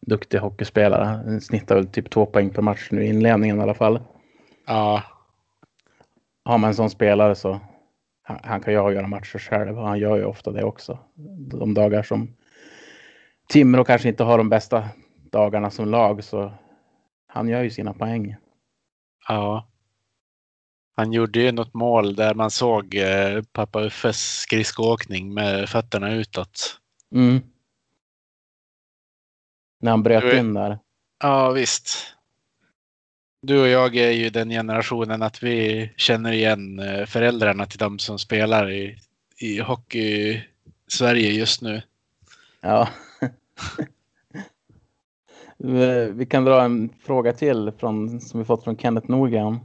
duktig 0.00 0.38
hockeyspelare. 0.38 1.04
Han 1.04 1.40
snittar 1.40 1.74
väl 1.74 1.86
typ 1.86 2.10
två 2.10 2.26
poäng 2.26 2.50
per 2.50 2.62
match 2.62 2.88
nu 2.90 3.04
i 3.04 3.08
inledningen 3.08 3.58
i 3.58 3.62
alla 3.62 3.74
fall. 3.74 4.00
Ja. 4.66 5.02
Har 6.44 6.58
man 6.58 6.68
en 6.68 6.74
sån 6.74 6.90
spelare 6.90 7.34
så 7.34 7.60
han, 8.22 8.38
han 8.42 8.60
kan 8.60 8.72
ju 8.72 8.78
avgöra 8.78 9.06
matcher 9.06 9.38
själv 9.38 9.76
han 9.76 9.98
gör 9.98 10.16
ju 10.16 10.24
ofta 10.24 10.52
det 10.52 10.64
också. 10.64 10.98
De 11.50 11.74
dagar 11.74 12.02
som 12.02 12.36
Timrå 13.48 13.84
kanske 13.84 14.08
inte 14.08 14.24
har 14.24 14.38
de 14.38 14.48
bästa 14.48 14.88
dagarna 15.32 15.70
som 15.70 15.88
lag 15.88 16.24
så 16.24 16.52
han 17.26 17.48
gör 17.48 17.62
ju 17.62 17.70
sina 17.70 17.94
poäng. 17.94 18.36
Ja. 19.28 19.67
Han 20.98 21.12
gjorde 21.12 21.40
ju 21.40 21.52
något 21.52 21.74
mål 21.74 22.14
där 22.14 22.34
man 22.34 22.50
såg 22.50 22.94
eh, 22.94 23.42
pappa 23.52 23.84
Uffes 23.84 24.40
skridskoåkning 24.40 25.34
med 25.34 25.68
fötterna 25.68 26.14
utåt. 26.14 26.80
Mm. 27.14 27.40
När 29.80 29.90
han 29.90 30.02
bröt 30.02 30.34
in 30.34 30.54
där. 30.54 30.78
Ja, 31.22 31.50
visst. 31.50 32.14
Du 33.42 33.60
och 33.60 33.68
jag 33.68 33.96
är 33.96 34.10
ju 34.10 34.30
den 34.30 34.50
generationen 34.50 35.22
att 35.22 35.42
vi 35.42 35.90
känner 35.96 36.32
igen 36.32 36.78
eh, 36.78 37.06
föräldrarna 37.06 37.66
till 37.66 37.78
de 37.78 37.98
som 37.98 38.18
spelar 38.18 38.70
i, 38.70 38.98
i 39.36 39.60
hockey 39.60 40.42
Sverige 40.86 41.30
just 41.30 41.62
nu. 41.62 41.82
Ja. 42.60 42.88
Vi 45.60 46.10
vi 46.10 46.26
kan 46.26 46.44
dra 46.44 46.62
en 46.62 46.90
fråga 47.02 47.32
till 47.32 47.72
från, 47.78 48.20
som 48.20 48.40
vi 48.40 48.46
fått 48.46 48.64
från 48.64 48.76
Kenneth 48.76 49.10
Norgren. 49.10 49.58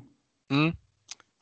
Mm. 0.51 0.75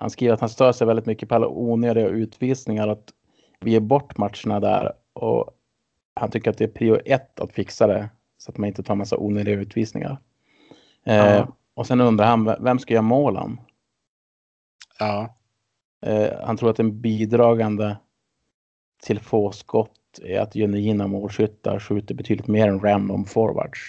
Han 0.02 0.10
skriver 0.10 0.34
att 0.34 0.40
han 0.40 0.50
stör 0.50 0.72
sig 0.72 0.88
väldigt 0.88 1.06
mycket 1.06 1.30
på 1.30 1.36
alla 1.36 1.48
onödiga 1.48 2.08
utvisningar 2.08 2.88
och 2.88 2.94
att 2.94 3.14
vi 3.60 3.72
ger 3.72 3.80
bort 3.80 4.18
matcherna 4.18 4.60
där. 4.60 4.94
Och 5.14 5.50
han 6.14 6.32
tycker 6.32 6.52
att 6.52 6.58
det 6.58 6.64
är 6.64 6.68
prio 6.68 7.00
ett 7.06 7.40
att 7.40 7.52
fixa 7.52 7.88
det 7.88 8.10
så 8.38 8.52
att 8.52 8.58
man 8.58 8.68
inte 8.68 8.84
tar 8.84 8.96
massa 8.96 9.18
onödiga 9.18 9.56
utvisningar. 9.56 10.18
Eh, 11.06 11.16
Ja. 11.16 11.48
och 11.74 11.88
sen 11.88 12.02
undrar 12.02 12.26
han, 12.26 12.56
vem 12.60 12.80
ska 12.80 12.94
göra 12.94 13.02
målen? 13.02 13.60
Ja. 15.00 15.36
Eh, 16.06 16.46
han 16.46 16.58
tror 16.58 16.70
att 16.70 16.80
en 16.80 17.02
bidragande 17.02 17.98
till 19.04 19.20
få 19.20 19.52
skott 19.52 20.20
är 20.24 20.40
att 20.40 20.54
genuina 20.54 21.08
målskyttar 21.08 21.80
skjuter 21.80 22.16
betydligt 22.16 22.48
mer 22.48 22.68
än 22.68 22.80
random 22.80 23.26
forwards. 23.26 23.80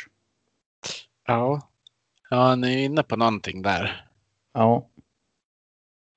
Ja. 1.26 1.60
Ja, 2.30 2.54
ni 2.54 2.74
är 2.74 2.84
inne 2.84 3.02
på 3.02 3.16
någonting 3.16 3.62
där. 3.62 4.06
Ja. 4.52 4.88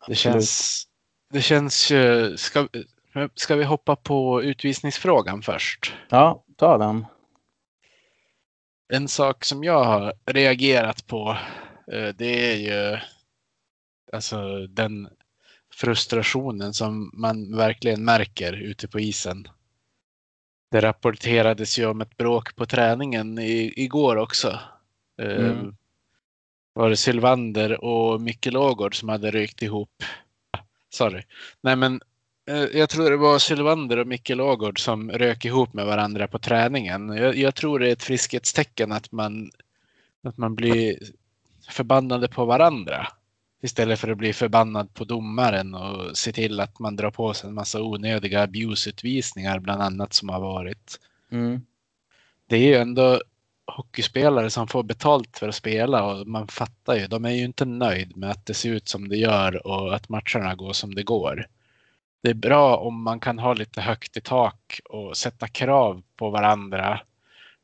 Det 0.07 0.15
känns, 0.15 0.83
det 1.33 1.41
känns 1.41 1.91
ju... 1.91 2.37
Ska, 2.37 2.67
ska 3.35 3.55
vi 3.55 3.63
hoppa 3.63 3.95
på 3.95 4.43
utvisningsfrågan 4.43 5.41
först? 5.41 5.93
Ja, 6.09 6.43
ta 6.57 6.77
den. 6.77 7.05
En 8.93 9.07
sak 9.07 9.45
som 9.45 9.63
jag 9.63 9.83
har 9.83 10.13
reagerat 10.25 11.07
på, 11.07 11.37
eh, 11.91 12.07
det 12.15 12.51
är 12.51 12.55
ju 12.55 12.99
alltså 14.13 14.67
den 14.67 15.09
frustrationen 15.73 16.73
som 16.73 17.11
man 17.13 17.55
verkligen 17.57 18.05
märker 18.05 18.53
ute 18.53 18.87
på 18.87 18.99
isen. 18.99 19.47
Det 20.71 20.81
rapporterades 20.81 21.79
ju 21.79 21.85
om 21.85 22.01
ett 22.01 22.17
bråk 22.17 22.55
på 22.55 22.65
träningen 22.65 23.39
i, 23.39 23.73
igår 23.75 24.15
också. 24.15 24.59
Eh, 25.21 25.35
Mm. 25.35 25.75
Var 26.75 26.89
det 26.89 26.97
Sylvander 26.97 27.83
och 27.83 28.21
Micke 28.21 28.45
Lågård 28.45 28.99
som 28.99 29.09
hade 29.09 29.31
rykt 29.31 29.61
ihop? 29.61 30.03
Sorry. 30.89 31.23
Nej 31.61 31.75
men 31.75 32.01
eh, 32.49 32.63
jag 32.63 32.89
tror 32.89 33.09
det 33.09 33.17
var 33.17 33.39
Sylvander 33.39 33.97
och 33.97 34.07
Micke 34.07 34.29
Lågård 34.29 34.79
som 34.79 35.11
rök 35.11 35.45
ihop 35.45 35.73
med 35.73 35.85
varandra 35.85 36.27
på 36.27 36.39
träningen. 36.39 37.09
Jag, 37.09 37.35
jag 37.35 37.55
tror 37.55 37.79
det 37.79 37.87
är 37.87 37.93
ett 37.93 38.03
friskhetstecken 38.03 38.91
att 38.91 39.11
man, 39.11 39.51
att 40.23 40.37
man 40.37 40.55
blir 40.55 40.97
förbannade 41.69 42.27
på 42.27 42.45
varandra. 42.45 43.07
Istället 43.61 43.99
för 43.99 44.11
att 44.11 44.17
bli 44.17 44.33
förbannad 44.33 44.93
på 44.93 45.03
domaren 45.03 45.75
och 45.75 46.17
se 46.17 46.31
till 46.31 46.59
att 46.59 46.79
man 46.79 46.95
drar 46.95 47.11
på 47.11 47.33
sig 47.33 47.47
en 47.47 47.53
massa 47.53 47.81
onödiga 47.81 48.41
abuse-utvisningar 48.41 49.59
bland 49.59 49.81
annat 49.81 50.13
som 50.13 50.29
har 50.29 50.39
varit. 50.39 50.99
Mm. 51.31 51.61
Det 52.47 52.55
är 52.55 52.67
ju 52.67 52.75
ändå 52.75 53.21
hockeyspelare 53.67 54.49
som 54.49 54.67
får 54.67 54.83
betalt 54.83 55.37
för 55.37 55.49
att 55.49 55.55
spela 55.55 56.03
och 56.05 56.27
man 56.27 56.47
fattar 56.47 56.95
ju, 56.95 57.07
de 57.07 57.25
är 57.25 57.29
ju 57.31 57.43
inte 57.43 57.65
nöjd 57.65 58.17
med 58.17 58.31
att 58.31 58.45
det 58.45 58.53
ser 58.53 58.69
ut 58.69 58.87
som 58.87 59.09
det 59.09 59.17
gör 59.17 59.67
och 59.67 59.95
att 59.95 60.09
matcherna 60.09 60.55
går 60.55 60.73
som 60.73 60.95
det 60.95 61.03
går. 61.03 61.47
Det 62.23 62.29
är 62.29 62.33
bra 62.33 62.77
om 62.77 63.03
man 63.03 63.19
kan 63.19 63.39
ha 63.39 63.53
lite 63.53 63.81
högt 63.81 64.17
i 64.17 64.21
tak 64.21 64.79
och 64.89 65.17
sätta 65.17 65.47
krav 65.47 66.03
på 66.15 66.29
varandra. 66.29 66.99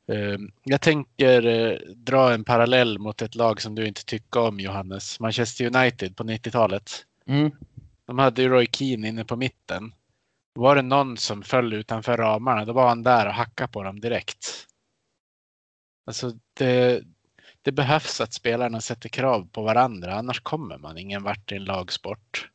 Eh, 0.07 0.37
Jag 0.63 0.81
tänker 0.81 1.45
eh, 1.45 1.77
dra 1.95 2.33
en 2.33 2.43
parallell 2.43 2.99
mot 2.99 3.21
ett 3.21 3.35
lag 3.35 3.61
som 3.61 3.75
du 3.75 3.87
inte 3.87 4.05
tycker 4.05 4.39
om 4.39 4.59
Johannes, 4.59 5.19
Manchester 5.19 5.75
United 5.75 6.15
på 6.15 6.23
90-talet. 6.23 6.91
Mm. 7.27 7.51
De 8.05 8.19
hade 8.19 8.41
ju 8.41 8.49
Roy 8.49 8.67
Keane 8.71 9.07
inne 9.07 9.25
på 9.25 9.35
mitten. 9.35 9.93
Var 10.53 10.75
det 10.75 10.81
någon 10.81 11.17
som 11.17 11.43
föll 11.43 11.73
utanför 11.73 12.17
ramarna, 12.17 12.65
då 12.65 12.73
var 12.73 12.87
han 12.87 13.03
där 13.03 13.27
och 13.27 13.33
hackade 13.33 13.71
på 13.71 13.83
dem 13.83 13.99
direkt. 13.99 14.67
Alltså 16.05 16.31
det, 16.53 17.03
det 17.61 17.71
behövs 17.71 18.21
att 18.21 18.33
spelarna 18.33 18.81
sätter 18.81 19.09
krav 19.09 19.47
på 19.51 19.61
varandra, 19.61 20.13
annars 20.13 20.41
kommer 20.41 20.77
man 20.77 20.97
ingen 20.97 21.23
vart 21.23 21.51
i 21.51 21.55
en 21.55 21.65
lagsport. 21.65 22.49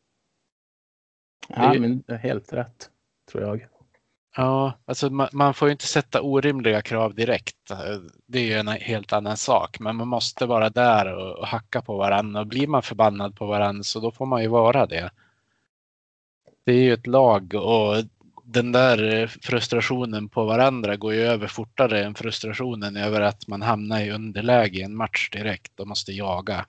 Ja, 1.49 1.73
Det 1.73 1.81
men 1.81 2.05
helt 2.21 2.53
rätt, 2.53 2.91
tror 3.33 3.43
jag. 3.43 3.67
Ja, 4.37 4.73
alltså 4.85 5.11
man, 5.11 5.29
man 5.33 5.55
får 5.55 5.69
ju 5.69 5.73
inte 5.73 5.87
sätta 5.87 6.23
orimliga 6.23 6.83
krav 6.83 7.15
direkt. 7.15 7.73
Det 8.27 8.39
är 8.39 8.45
ju 8.45 8.53
en 8.53 8.69
helt 8.69 9.13
annan 9.13 9.37
sak, 9.37 9.81
men 9.81 9.97
man 9.97 10.09
måste 10.09 10.47
vara 10.47 10.71
där 10.71 11.15
och, 11.15 11.39
och 11.39 11.47
hacka 11.47 11.83
på 11.83 11.97
varandra. 11.97 12.41
Och 12.41 12.47
blir 12.47 12.67
man 12.67 12.83
förbannad 12.83 13.37
på 13.37 13.47
varandra 13.47 13.83
så 13.83 14.01
då 14.01 14.11
får 14.11 14.27
man 14.27 14.43
ju 14.43 14.49
vara 14.49 14.87
det. 14.87 15.11
Det 16.65 16.73
är 16.73 16.83
ju 16.83 16.93
ett 16.93 17.07
lag 17.07 17.55
och 17.55 17.97
den 18.49 18.73
där 18.73 19.15
eh, 19.15 19.29
frustrationen 19.29 20.29
på 20.29 20.45
varandra 20.45 20.97
går 20.97 21.15
ju 21.15 21.21
över 21.21 21.47
fortare 21.47 22.05
än 22.05 22.15
frustrationen 22.15 22.97
över 22.97 23.21
att 23.21 23.49
man 23.49 23.63
hamnar 23.63 24.01
i 24.01 24.11
underläge 24.11 24.79
i 24.79 24.83
en 24.83 24.97
match 24.97 25.31
direkt 25.31 25.81
och 25.81 25.89
måste 25.89 26.13
jaga. 26.13 26.67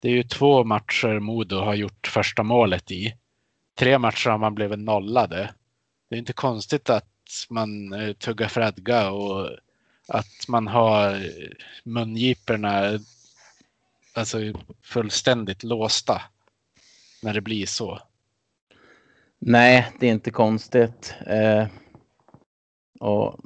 Det 0.00 0.08
är 0.08 0.12
ju 0.12 0.22
två 0.22 0.64
matcher 0.64 1.18
Modo 1.18 1.56
har 1.56 1.74
gjort 1.74 2.06
första 2.06 2.42
målet 2.42 2.90
i. 2.90 3.14
Tre 3.78 3.98
matcher 3.98 4.30
har 4.30 4.38
man 4.38 4.54
blivit 4.54 4.78
nollade. 4.78 5.54
Det 6.08 6.16
är 6.16 6.18
inte 6.18 6.32
konstigt 6.32 6.90
att 6.90 7.46
man 7.50 7.92
eh, 7.92 8.12
tuggar 8.12 8.48
fradga 8.48 9.10
och 9.10 9.50
att 10.08 10.48
man 10.48 10.66
har 10.66 11.14
eh, 11.14 11.50
mungiporna 11.84 12.98
alltså 14.14 14.38
fullständigt 14.82 15.62
låsta 15.62 16.22
när 17.22 17.34
det 17.34 17.40
blir 17.40 17.66
så. 17.66 18.09
Nej, 19.40 19.88
det 20.00 20.06
är 20.06 20.12
inte 20.12 20.30
konstigt. 20.30 21.14
Eh, 21.26 21.66
och 23.00 23.40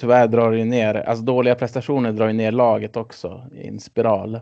tyvärr 0.00 0.28
drar 0.28 0.50
det 0.50 0.58
ju 0.58 0.64
ner, 0.64 0.94
alltså 0.94 1.24
dåliga 1.24 1.54
prestationer 1.54 2.12
drar 2.12 2.26
ju 2.26 2.32
ner 2.32 2.52
laget 2.52 2.96
också 2.96 3.50
i 3.52 3.68
en 3.68 3.80
spiral. 3.80 4.40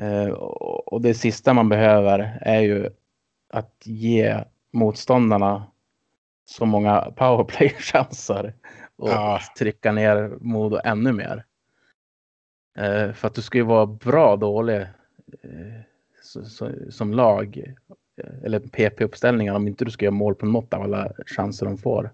Eh, 0.00 0.28
och, 0.28 1.00
det 1.00 1.14
sista 1.14 1.54
man 1.54 1.68
behöver 1.68 2.38
är 2.40 2.60
ju 2.60 2.90
att 3.52 3.82
ge 3.84 4.44
motståndarna 4.72 5.66
så 6.44 6.66
många 6.66 7.12
powerplay-chanser 7.16 8.54
och 8.96 9.08
Ja. 9.08 9.40
trycka 9.58 9.92
ner 9.92 10.28
Modo 10.40 10.80
ännu 10.84 11.12
mer. 11.12 11.44
Eh, 12.78 13.12
för 13.12 13.26
att 13.28 13.34
du 13.34 13.42
ska 13.42 13.58
ju 13.58 13.64
vara 13.64 13.86
bra 13.86 14.36
dålig 14.36 14.80
eh, 15.42 15.80
så, 16.22 16.44
så, 16.44 16.70
som 16.90 17.14
lag 17.14 17.74
eller 18.44 18.60
PP-uppställningar 18.60 19.54
om 19.54 19.68
inte 19.68 19.84
du 19.84 19.90
ska 19.90 20.04
göra 20.04 20.14
mål 20.14 20.34
på 20.34 20.46
något 20.46 20.74
av 20.74 20.82
alla 20.82 21.12
chanser 21.26 21.66
de 21.66 21.78
får. 21.78 22.10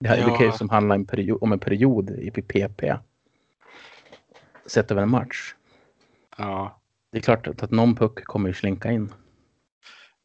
Det, 0.00 0.08
här, 0.08 0.16
det 0.16 0.22
kan 0.22 0.38
ju 0.38 0.44
Ja. 0.44 0.52
som 0.52 0.68
handla 0.68 0.94
en 0.94 1.06
period, 1.06 1.42
om 1.42 1.52
en 1.52 1.58
period 1.58 2.10
i 2.10 2.30
PP. 2.30 2.82
Sett 4.66 4.90
över 4.90 5.02
en 5.02 5.10
match. 5.10 5.54
Ja. 6.38 6.80
Det 7.12 7.18
är 7.18 7.22
klart 7.22 7.46
att, 7.46 7.62
att 7.62 7.70
någon 7.70 7.94
puck 7.94 8.24
kommer 8.24 8.48
ju 8.48 8.54
slinka 8.54 8.92
in. 8.92 9.12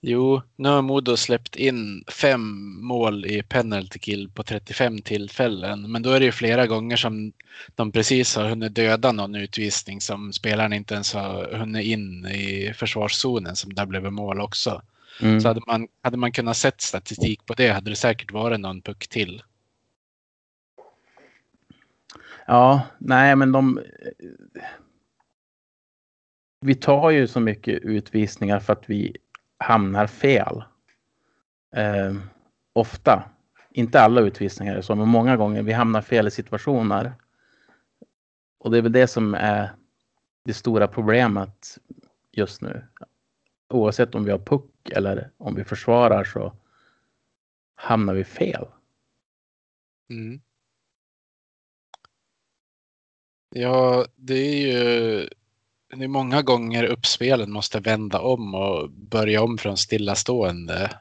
Jo, 0.02 0.42
nu 0.56 0.70
har 0.70 0.82
Modo 0.82 1.18
släppt 1.18 1.56
in 1.56 2.04
fem 2.08 2.76
mål 2.82 3.26
i 3.26 3.44
penalty 3.44 4.00
kill 4.00 4.30
på 4.30 4.44
35 4.44 5.02
tillfällen. 5.02 5.92
Men 5.92 6.02
då 6.02 6.12
är 6.12 6.20
det 6.20 6.26
ju 6.26 6.32
flera 6.32 6.68
gånger 6.68 6.98
som 6.98 7.32
de 7.76 7.92
precis 7.92 8.36
har 8.36 8.50
hunnit 8.50 8.76
döda 8.76 9.12
någon 9.12 9.36
utvisning 9.36 10.02
som 10.02 10.34
spelaren 10.34 10.74
inte 10.74 10.94
ens 10.94 11.14
har 11.14 11.54
hunnit 11.54 11.86
in 11.86 12.26
i 12.26 12.74
försvarszonen 12.76 13.56
som 13.56 13.74
där 13.74 13.86
blev 13.86 14.12
mål 14.12 14.42
också. 14.42 14.82
Mm. 15.22 15.42
Så 15.42 15.48
hade 15.48 15.62
man, 15.68 15.88
hade 16.02 16.18
man 16.18 16.32
kunnat 16.32 16.58
sett 16.58 16.82
statistik 16.82 17.46
på 17.46 17.54
det 17.54 17.70
hade 17.70 17.90
det 17.90 17.96
säkert 17.96 18.32
varit 18.32 18.60
någon 18.60 18.82
puck 18.82 19.08
till. 19.08 19.44
Ja, 22.48 22.82
nej 22.98 23.36
men 23.36 23.52
de... 23.52 23.80
Vi 26.62 26.76
tar 26.76 27.10
ju 27.10 27.28
så 27.28 27.40
mycket 27.40 27.80
utvisningar 27.84 28.60
för 28.60 28.74
att 28.74 28.84
vi 28.90 29.18
hamnar 29.60 30.08
fel. 30.08 30.64
Eh, 31.76 32.16
ofta. 32.74 33.24
Inte 33.72 34.02
alla 34.02 34.22
utvisningar 34.22 34.76
är 34.76 34.82
så, 34.82 34.96
men 34.96 35.08
många 35.08 35.38
gånger. 35.38 35.64
Vi 35.64 35.72
hamnar 35.72 36.02
fel 36.02 36.28
i 36.28 36.32
situationer. 36.32 37.14
Och 38.58 38.72
det 38.72 38.78
är 38.78 38.82
väl 38.82 38.92
det 38.92 39.08
som 39.08 39.34
är 39.34 39.72
det 40.46 40.54
stora 40.54 40.88
problemet 40.88 41.78
just 42.32 42.62
nu. 42.62 42.88
Oavsett 43.70 44.16
om 44.16 44.24
vi 44.24 44.32
har 44.32 44.40
puck 44.40 44.90
eller 44.92 45.32
om 45.38 45.56
vi 45.56 45.64
försvarar 45.64 46.24
så 46.24 46.54
hamnar 47.76 48.14
vi 48.14 48.24
fel. 48.24 48.66
Mm. 50.10 50.42
Ja, 53.50 54.06
det 54.16 54.34
är 54.34 54.68
ju 54.68 55.28
det 55.98 56.04
är 56.04 56.08
många 56.08 56.42
gånger 56.42 56.84
uppspelen 56.84 57.52
måste 57.52 57.80
vända 57.80 58.22
om 58.22 58.56
och 58.56 58.90
börja 58.90 59.44
om 59.44 59.58
från 59.58 59.78
stillastående. 59.78 60.92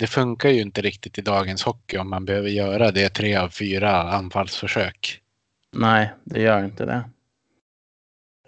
Det 0.00 0.06
funkar 0.06 0.48
ju 0.48 0.60
inte 0.60 0.82
riktigt 0.82 1.18
i 1.18 1.22
dagens 1.22 1.62
hockey 1.62 1.98
om 1.98 2.10
man 2.10 2.24
behöver 2.24 2.48
göra 2.48 2.90
det 2.90 3.08
tre 3.08 3.36
av 3.36 3.48
fyra 3.48 4.02
anfallsförsök. 4.02 5.20
Nej, 5.72 6.12
det 6.24 6.40
gör 6.40 6.64
inte 6.64 6.84
det. 6.84 7.10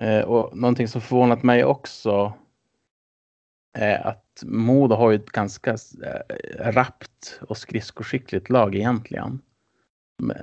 Eh, 0.06 0.24
och 0.24 0.56
någonting 0.56 0.88
som 0.88 1.00
förvånat 1.00 1.42
mig 1.42 1.64
också 1.64 2.32
är 3.78 4.06
att 4.06 4.42
Modo 4.42 4.94
har 4.94 5.10
ju 5.10 5.16
ett 5.16 5.30
ganska 5.30 5.70
eh, 5.70 6.72
rappt 6.72 7.40
och 7.40 7.58
skridskoskickligt 7.58 8.50
lag 8.50 8.74
egentligen. 8.74 9.40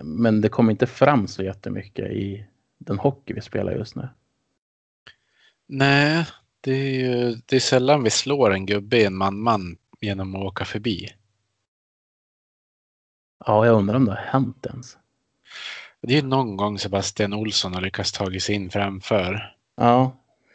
Men 0.03 0.41
det 0.41 0.49
kommer 0.49 0.71
inte 0.71 0.87
fram 0.87 1.27
så 1.27 1.43
jättemycket 1.43 2.11
i 2.11 2.45
den 2.77 2.99
hockey 2.99 3.33
vi 3.33 3.41
spelar 3.41 3.71
just 3.71 3.95
nu. 3.95 4.09
Nej, 5.67 6.25
det 6.61 6.71
är 6.71 6.89
ju 6.99 7.35
det 7.45 7.55
är 7.55 7.59
sällan 7.59 8.03
vi 8.03 8.09
slår 8.09 8.53
en 8.53 8.65
gubbe 8.65 8.97
i 8.97 9.05
en 9.05 9.15
man-man 9.15 9.77
genom 10.01 10.35
att 10.35 10.41
åka 10.41 10.65
förbi. 10.65 11.09
Ja, 13.45 13.65
jag 13.65 13.75
undrar 13.77 13.95
om 13.95 14.05
det 14.05 14.11
har 14.11 14.17
hänt 14.17 14.65
ens. 14.65 14.97
Det 16.01 16.13
är 16.13 16.21
ju 16.21 16.27
någon 16.27 16.57
gång 16.57 16.79
Sebastian 16.79 17.33
Olsson 17.33 17.73
har 17.73 17.81
lyckats 17.81 18.11
tagit 18.11 18.43
sig 18.43 18.55
in 18.55 18.69
framför. 18.69 19.55
Ja, 19.75 20.11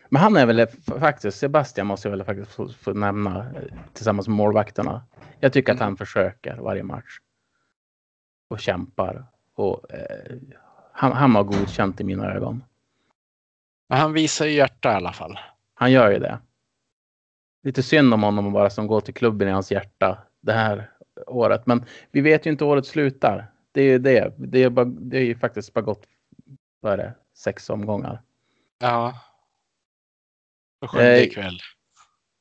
men 0.08 0.22
han 0.22 0.36
är 0.36 0.46
väl 0.46 0.66
faktiskt, 1.00 1.38
Sebastian 1.38 1.86
måste 1.86 2.08
jag 2.08 2.16
väl 2.16 2.24
faktiskt 2.26 2.52
få, 2.52 2.68
få 2.68 2.92
nämna 2.92 3.38
eh, 3.38 3.62
tillsammans 3.92 4.28
med 4.28 4.36
målvakterna. 4.36 5.02
Jag 5.40 5.52
tycker 5.52 5.72
att 5.72 5.78
Mm. 5.78 5.86
han 5.86 5.96
försöker 5.96 6.56
varje 6.56 6.82
match. 6.82 7.18
Och 8.48 8.60
kämpar. 8.60 9.24
Och 9.54 9.92
eh, 9.92 10.36
han, 10.92 11.12
han 11.12 11.34
har 11.34 11.44
godkänt 11.44 12.00
i 12.00 12.04
mina 12.04 12.32
ögon. 12.32 12.62
Men 13.90 13.98
han 13.98 14.12
visar 14.12 14.46
ju 14.46 14.52
hjärta 14.52 14.92
i 14.92 14.94
alla 14.94 15.12
fall. 15.12 15.38
Han 15.74 15.92
gör 15.92 16.10
ju 16.10 16.18
det. 16.18 16.38
Lite 17.62 17.82
synd 17.82 18.14
om 18.14 18.22
honom 18.22 18.52
bara 18.52 18.70
som 18.70 18.86
går 18.86 19.00
till 19.00 19.14
klubben 19.14 19.48
i 19.48 19.50
hans 19.50 19.72
hjärta 19.72 20.18
det 20.40 20.52
här 20.52 20.90
året. 21.26 21.66
Men 21.66 21.84
vi 22.10 22.20
vet 22.20 22.46
ju 22.46 22.50
inte 22.50 22.64
året 22.64 22.86
slutar. 22.86 23.52
Det 23.72 23.80
är 23.80 23.84
ju 23.84 23.98
det. 23.98 24.34
Det 24.38 24.62
är, 24.62 24.70
bara, 24.70 24.84
det 24.84 25.18
är 25.18 25.22
ju 25.24 25.34
faktiskt 25.34 25.72
bara 25.74 25.80
gått 25.80 26.06
vad 26.80 26.92
är 26.92 26.96
det, 26.96 27.14
sex 27.36 27.70
omgångar. 27.70 28.22
Ja. 28.78 29.14
Och 30.80 30.90
sjunde 30.90 31.16
Eh, 31.16 31.22
ikväll. 31.22 31.58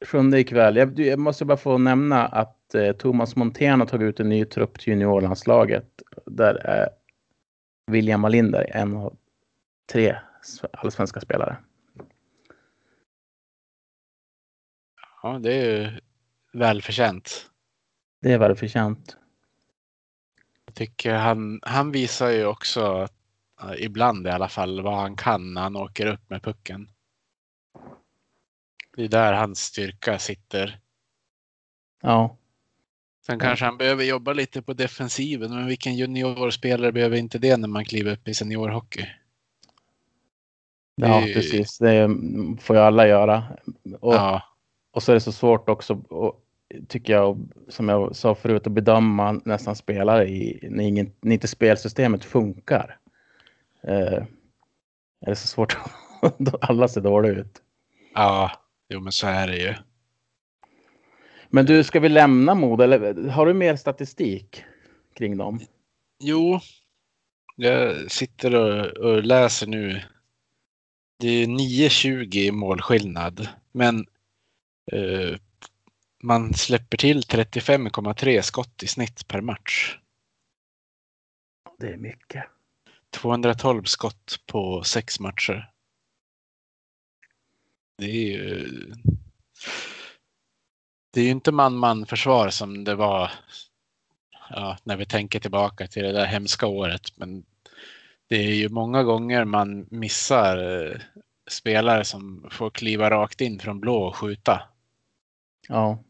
Sjunde 0.06 0.40
ikväll. 0.40 0.76
Jag, 0.76 1.00
jag 1.00 1.20
måste 1.20 1.46
bara 1.46 1.58
få 1.58 1.78
nämna 1.78 2.28
att 2.28 2.76
eh, 2.76 2.92
Thomas 2.92 3.36
Montén 3.36 3.80
har 3.80 3.88
tagit 3.88 4.06
ut 4.06 4.20
en 4.20 4.30
ny 4.30 4.46
trupp 4.46 4.80
till 4.80 4.94
juniorlandslaget. 4.94 5.88
Där 6.26 6.56
är 6.56 6.90
William 7.88 8.22
Wallinder 8.22 8.72
en 8.74 8.98
av 8.98 9.18
tre 9.92 10.16
allsvenska 10.74 11.22
spelare. 11.22 11.58
Ja, 15.24 15.40
det 15.40 15.54
är 15.54 15.66
ju 15.66 16.00
välförtjänt. 16.54 17.50
Det 18.22 18.34
är 18.34 18.38
välförtjänt. 18.38 19.18
Jag 20.66 20.76
tycker 20.76 21.14
han, 21.14 21.60
han 21.64 21.92
visar 21.92 22.30
ju 22.30 22.46
också, 22.46 23.08
eh, 23.62 23.74
ibland 23.78 24.28
i 24.28 24.30
alla 24.30 24.50
fall, 24.50 24.82
vad 24.82 24.98
han 24.98 25.16
kan 25.16 25.54
när 25.54 25.62
han 25.62 25.76
åker 25.76 26.06
upp 26.06 26.30
med 26.30 26.44
pucken. 26.44 26.90
Det 28.96 29.04
är 29.04 29.08
där 29.08 29.34
hans 29.34 29.60
styrka 29.60 30.20
sitter. 30.20 30.80
Ja, 32.02 32.38
Sen 33.30 33.40
kanske 33.40 33.66
han 33.66 33.78
behöver 33.78 34.04
jobba 34.04 34.34
lite 34.34 34.62
på 34.62 34.74
defensiven, 34.74 35.56
men 35.56 35.68
vilken 35.68 35.96
juniorspelare 35.96 36.92
behöver 36.92 37.18
inte 37.18 37.38
det 37.38 37.58
när 37.58 37.68
man 37.68 37.86
kliver 37.86 38.12
upp 38.12 38.28
i 38.28 38.34
seniorhockey? 38.34 39.06
Ja 41.08 41.24
precis. 41.34 41.78
Det 41.78 42.10
får 42.62 42.76
ju 42.76 42.82
alla 42.82 43.08
göra. 43.08 43.44
Och, 44.00 44.14
Ja, 44.14 44.42
och 44.92 45.04
så 45.04 45.12
är 45.12 45.14
det 45.14 45.20
så 45.22 45.32
svårt 45.32 45.70
också, 45.70 45.94
och, 45.94 46.46
tycker 46.88 47.14
jag, 47.14 47.50
som 47.68 47.90
jag 47.90 48.16
sa 48.16 48.36
förut, 48.36 48.68
att 48.68 48.74
bedöma 48.74 49.42
nästan 49.46 49.76
spelare 49.76 50.28
i, 50.28 50.68
när, 50.72 50.84
ingen, 50.84 51.12
när 51.22 51.34
inte 51.34 51.48
spelsystemet 51.48 52.26
funkar. 52.26 52.98
Eh, 53.84 54.24
är 55.22 55.30
det 55.30 55.36
så 55.36 55.48
svårt. 55.48 55.78
Alla 56.62 56.88
ser 56.88 57.02
dåliga 57.02 57.32
ut. 57.32 57.62
ja, 58.16 58.52
jo 58.90 59.00
men 59.00 59.12
så 59.12 59.28
är 59.28 59.48
det 59.48 59.58
ju. 59.58 59.74
Men 61.50 61.66
du, 61.66 61.84
ska 61.84 62.00
vi 62.00 62.10
lämna 62.10 62.56
Modo 62.56 62.84
eller 62.84 63.30
har 63.30 63.46
du 63.46 63.54
mer 63.54 63.76
statistik 63.76 64.64
kring 65.14 65.38
dem? 65.38 65.60
Jo, 66.20 66.60
jag 67.56 68.12
sitter 68.12 68.56
och, 68.56 68.88
och 68.88 69.24
läser 69.24 69.68
nu. 69.68 70.02
Det 71.20 71.28
är 71.30 71.48
9-20 71.48 72.36
i 72.36 72.52
målskillnad, 72.52 73.48
men 73.72 74.06
eh, 74.92 75.38
man 76.24 76.54
släpper 76.54 76.98
till 76.98 77.22
35,3 77.22 78.42
skott 78.42 78.84
i 78.84 78.88
snitt 78.88 79.28
per 79.28 79.42
match. 79.42 79.98
Det 81.80 81.88
är 81.88 81.98
mycket. 81.98 82.44
212 83.10 83.84
skott 83.84 84.40
på 84.46 84.84
sex 84.84 85.20
matcher. 85.20 85.72
Det 87.98 88.06
är 88.06 88.38
ju... 88.38 88.68
Det 91.12 91.22
är 91.22 91.26
ju 91.26 91.32
inte 91.32 91.52
man-man 91.52 92.06
försvar 92.06 92.50
som 92.50 92.84
det 92.84 92.96
var 92.96 93.32
ja, 94.50 94.78
när 94.84 94.98
vi 94.98 95.06
tänker 95.06 95.40
tillbaka 95.40 95.88
till 95.88 96.04
det 96.04 96.12
där 96.12 96.26
hemska 96.26 96.68
året. 96.68 97.18
Men 97.18 97.46
det 98.30 98.36
är 98.36 98.54
ju 98.54 98.70
många 98.70 99.04
gånger 99.04 99.46
man 99.46 99.88
missar 99.92 100.58
eh, 100.58 101.02
spelare 101.50 102.06
som 102.06 102.50
får 102.52 102.70
kliva 102.70 103.10
rakt 103.10 103.42
in 103.42 103.60
från 103.60 103.80
blå 103.80 103.96
och 103.96 104.16
skjuta. 104.16 104.62
Ja, 105.68 106.04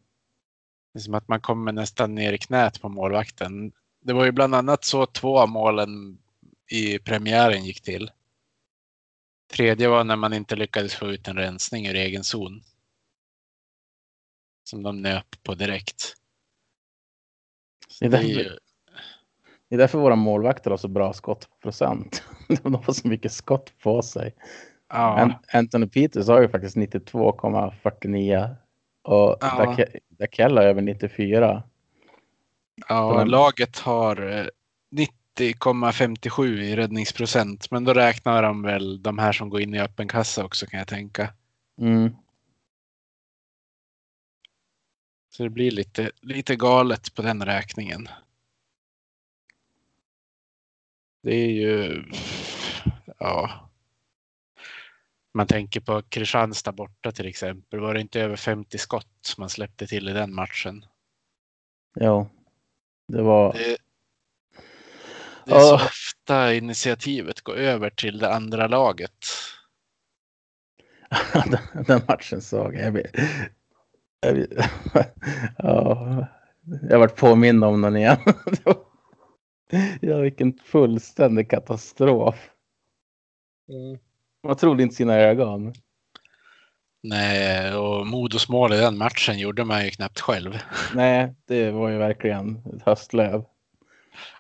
Det 0.94 1.00
är 1.00 1.02
som 1.02 1.14
att 1.14 1.28
man 1.28 1.42
kommer 1.42 1.72
nästan 1.72 2.16
ner 2.16 2.34
i 2.34 2.38
knät 2.38 2.82
på 2.82 2.90
målvakten. 2.90 3.72
Det 4.02 4.14
var 4.14 4.26
ju 4.26 4.32
bland 4.32 4.56
annat 4.56 4.84
så 4.84 5.06
två 5.06 5.40
av 5.40 5.50
målen 5.50 6.18
i 6.72 7.00
premiären 7.00 7.66
gick 7.66 7.82
till. 7.82 8.12
Tredje 9.52 9.88
var 9.88 10.04
när 10.04 10.16
man 10.16 10.34
inte 10.34 10.56
lyckades 10.56 10.96
få 10.96 11.08
ut 11.12 11.28
en 11.28 11.38
rensning 11.38 11.88
ur 11.88 11.96
egen 11.96 12.24
zon. 12.24 12.62
Som 14.64 14.84
de 14.84 15.02
nöp 15.02 15.44
på 15.44 15.56
direkt. 15.56 16.16
det 18.00 18.06
är 18.06 18.10
Det 18.10 18.18
är 18.18 18.22
därför, 18.22 18.42
ju, 18.44 18.58
det 19.70 19.76
är 19.76 19.78
därför 19.80 19.98
våra 20.00 20.16
målvakter 20.16 20.70
har 20.70 20.78
så 20.78 20.88
bra 20.88 21.14
skottprocent. 21.14 22.24
De 22.64 22.74
har 22.76 22.94
så 22.94 23.08
mycket 23.08 23.32
skott 23.32 23.74
på 23.84 24.02
sig. 24.02 24.36
ja, 24.90 25.20
An- 25.20 25.34
Anthony 25.54 25.88
Peters 25.88 26.28
har 26.28 26.42
ju 26.42 26.50
faktiskt 26.50 26.76
92,49 26.78 28.56
och 29.04 29.38
Ja. 29.42 29.48
Dake- 29.66 30.00
Dakell 30.10 30.58
har 30.58 30.64
över 30.64 30.82
94. 30.82 31.64
ja, 32.88 33.18
den- 33.18 33.28
laget 33.30 33.78
har 33.80 34.30
eh, 34.40 34.46
90,57 35.40 36.60
i 36.62 36.76
räddningsprocent. 36.76 37.72
Men 37.72 37.84
då 37.84 37.94
räknar 37.94 38.44
de 38.44 38.62
väl 38.62 39.04
de 39.04 39.18
här 39.18 39.32
som 39.32 39.50
går 39.50 39.62
in 39.62 39.74
i 39.76 39.80
öppen 39.80 40.08
kassa 40.08 40.46
också 40.46 40.66
kan 40.66 40.78
jag 40.80 40.88
tänka. 40.88 41.34
Mm. 41.82 42.10
Så 45.32 45.44
det 45.44 45.50
blir 45.50 45.72
lite, 45.72 46.12
lite 46.22 46.56
galet 46.56 47.16
på 47.16 47.22
den 47.22 47.46
räkningen. 47.46 48.08
Det 51.22 51.36
är 51.36 51.50
ju, 51.50 52.04
ja. 53.18 53.70
Man 55.34 55.48
tänker 55.48 55.80
på 55.82 56.02
Kristianstad 56.02 56.72
borta 56.72 57.12
till 57.12 57.28
exempel. 57.28 57.80
Var 57.80 57.94
det 57.94 58.02
inte 58.02 58.22
över 58.22 58.36
50 58.36 58.78
skott 58.78 59.36
man 59.38 59.50
släppte 59.50 59.88
till 59.88 60.10
i 60.10 60.14
den 60.14 60.36
matchen? 60.36 60.86
Jo, 62.00 62.30
det 63.08 63.22
var... 63.22 63.54
Det, 63.54 63.78
det 65.46 65.56
är 65.56 65.60
så 65.60 65.76
Åh. 65.76 65.86
ofta 65.86 66.54
initiativet 66.54 67.42
går 67.42 67.56
över 67.56 67.90
till 67.90 68.18
det 68.18 68.34
andra 68.34 68.68
laget. 68.68 69.26
den- 71.88 72.02
matchen 72.08 72.42
såg 72.42 72.76
jag. 72.76 72.98
Jag, 74.22 74.38
jag, 74.38 74.48
ja, 75.58 76.28
jag 76.82 76.92
har 76.92 77.00
varit 77.00 77.16
påmind 77.16 77.64
om 77.64 77.82
den 77.82 77.98
igen. 77.98 78.18
ja, 80.02 80.18
vilken 80.18 80.54
fullständig 80.64 81.50
katastrof. 81.50 82.50
Man 84.44 84.56
trodde 84.56 84.84
inte 84.84 84.96
sina 84.96 85.16
ögon. 85.16 85.74
Nej, 87.02 87.74
och 87.74 88.08
Modos 88.08 88.50
mål 88.50 88.74
i 88.74 88.78
den 88.78 88.98
matchen 88.98 89.40
gjorde 89.40 89.66
man 89.66 89.86
ju 89.86 89.90
knappt 89.90 90.20
själv. 90.20 90.58
Nej, 90.96 91.36
det 91.46 91.72
var 91.72 91.90
ju 91.90 91.98
verkligen 91.98 92.62
ett 92.76 92.82
höstlöv. 92.86 93.46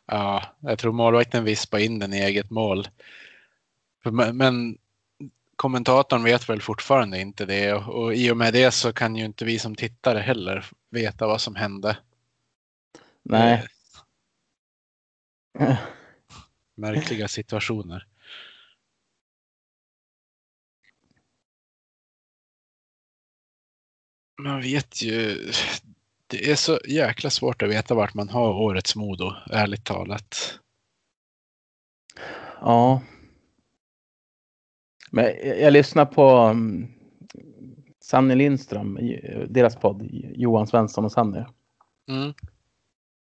Ja, 0.05 0.43
jag 0.59 0.79
tror 0.79 0.91
målvakten 0.91 1.43
vispade 1.43 1.85
in 1.85 1.99
den 1.99 2.13
i 2.13 2.17
eget 2.17 2.49
mål. 2.49 2.87
Men, 4.03 4.37
men 4.37 4.77
kommentatorn 5.55 6.23
vet 6.23 6.49
väl 6.49 6.61
fortfarande 6.61 7.19
inte 7.19 7.45
det 7.45 7.73
och, 7.73 8.03
och 8.03 8.13
i 8.13 8.31
och 8.31 8.37
med 8.37 8.53
det 8.53 8.71
så 8.71 8.93
kan 8.93 9.15
ju 9.15 9.25
inte 9.25 9.45
vi 9.45 9.59
som 9.59 9.75
tittare 9.75 10.19
heller 10.19 10.65
veta 10.89 11.27
vad 11.27 11.41
som 11.41 11.55
hände. 11.55 11.97
Nej. 13.23 13.67
Märkliga 16.75 17.27
situationer. 17.27 18.07
Man 24.41 24.61
vet 24.61 25.01
ju. 25.01 25.51
Det 26.27 26.51
är 26.51 26.55
så 26.55 26.79
jäkla 26.87 27.29
svårt 27.29 27.61
att 27.61 27.69
veta 27.69 27.95
vart 27.95 28.13
man 28.13 28.29
har 28.29 28.53
årets 28.53 28.95
Modo, 28.95 29.33
ärligt 29.51 29.85
talat. 29.85 30.59
Ja. 32.61 33.01
Men 35.11 35.25
jag, 35.43 35.73
lyssnar 35.73 36.05
på 36.05 36.37
um, 36.37 36.87
Sanny 38.01 38.35
Lindström, 38.35 38.99
deras 39.49 39.75
podd, 39.75 40.09
Johan 40.35 40.67
Svensson 40.67 41.05
och 41.05 41.11
Sanny. 41.11 41.43
Mm. 42.09 42.33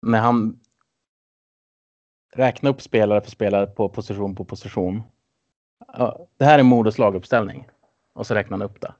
När 0.01 0.19
han 0.19 0.59
räkna 2.33 2.69
upp 2.69 2.81
spelare 2.81 3.21
för 3.21 3.31
spelare 3.31 3.67
på 3.67 3.89
position 3.89 4.35
på 4.35 4.45
position. 4.45 5.01
Det 6.37 6.45
här 6.45 6.59
är 6.59 6.63
Modos 6.63 6.97
laguppställning. 6.97 7.67
Och 8.13 8.27
så 8.27 8.35
räknar 8.35 8.57
han 8.57 8.65
upp 8.69 8.81
det. 8.81 8.93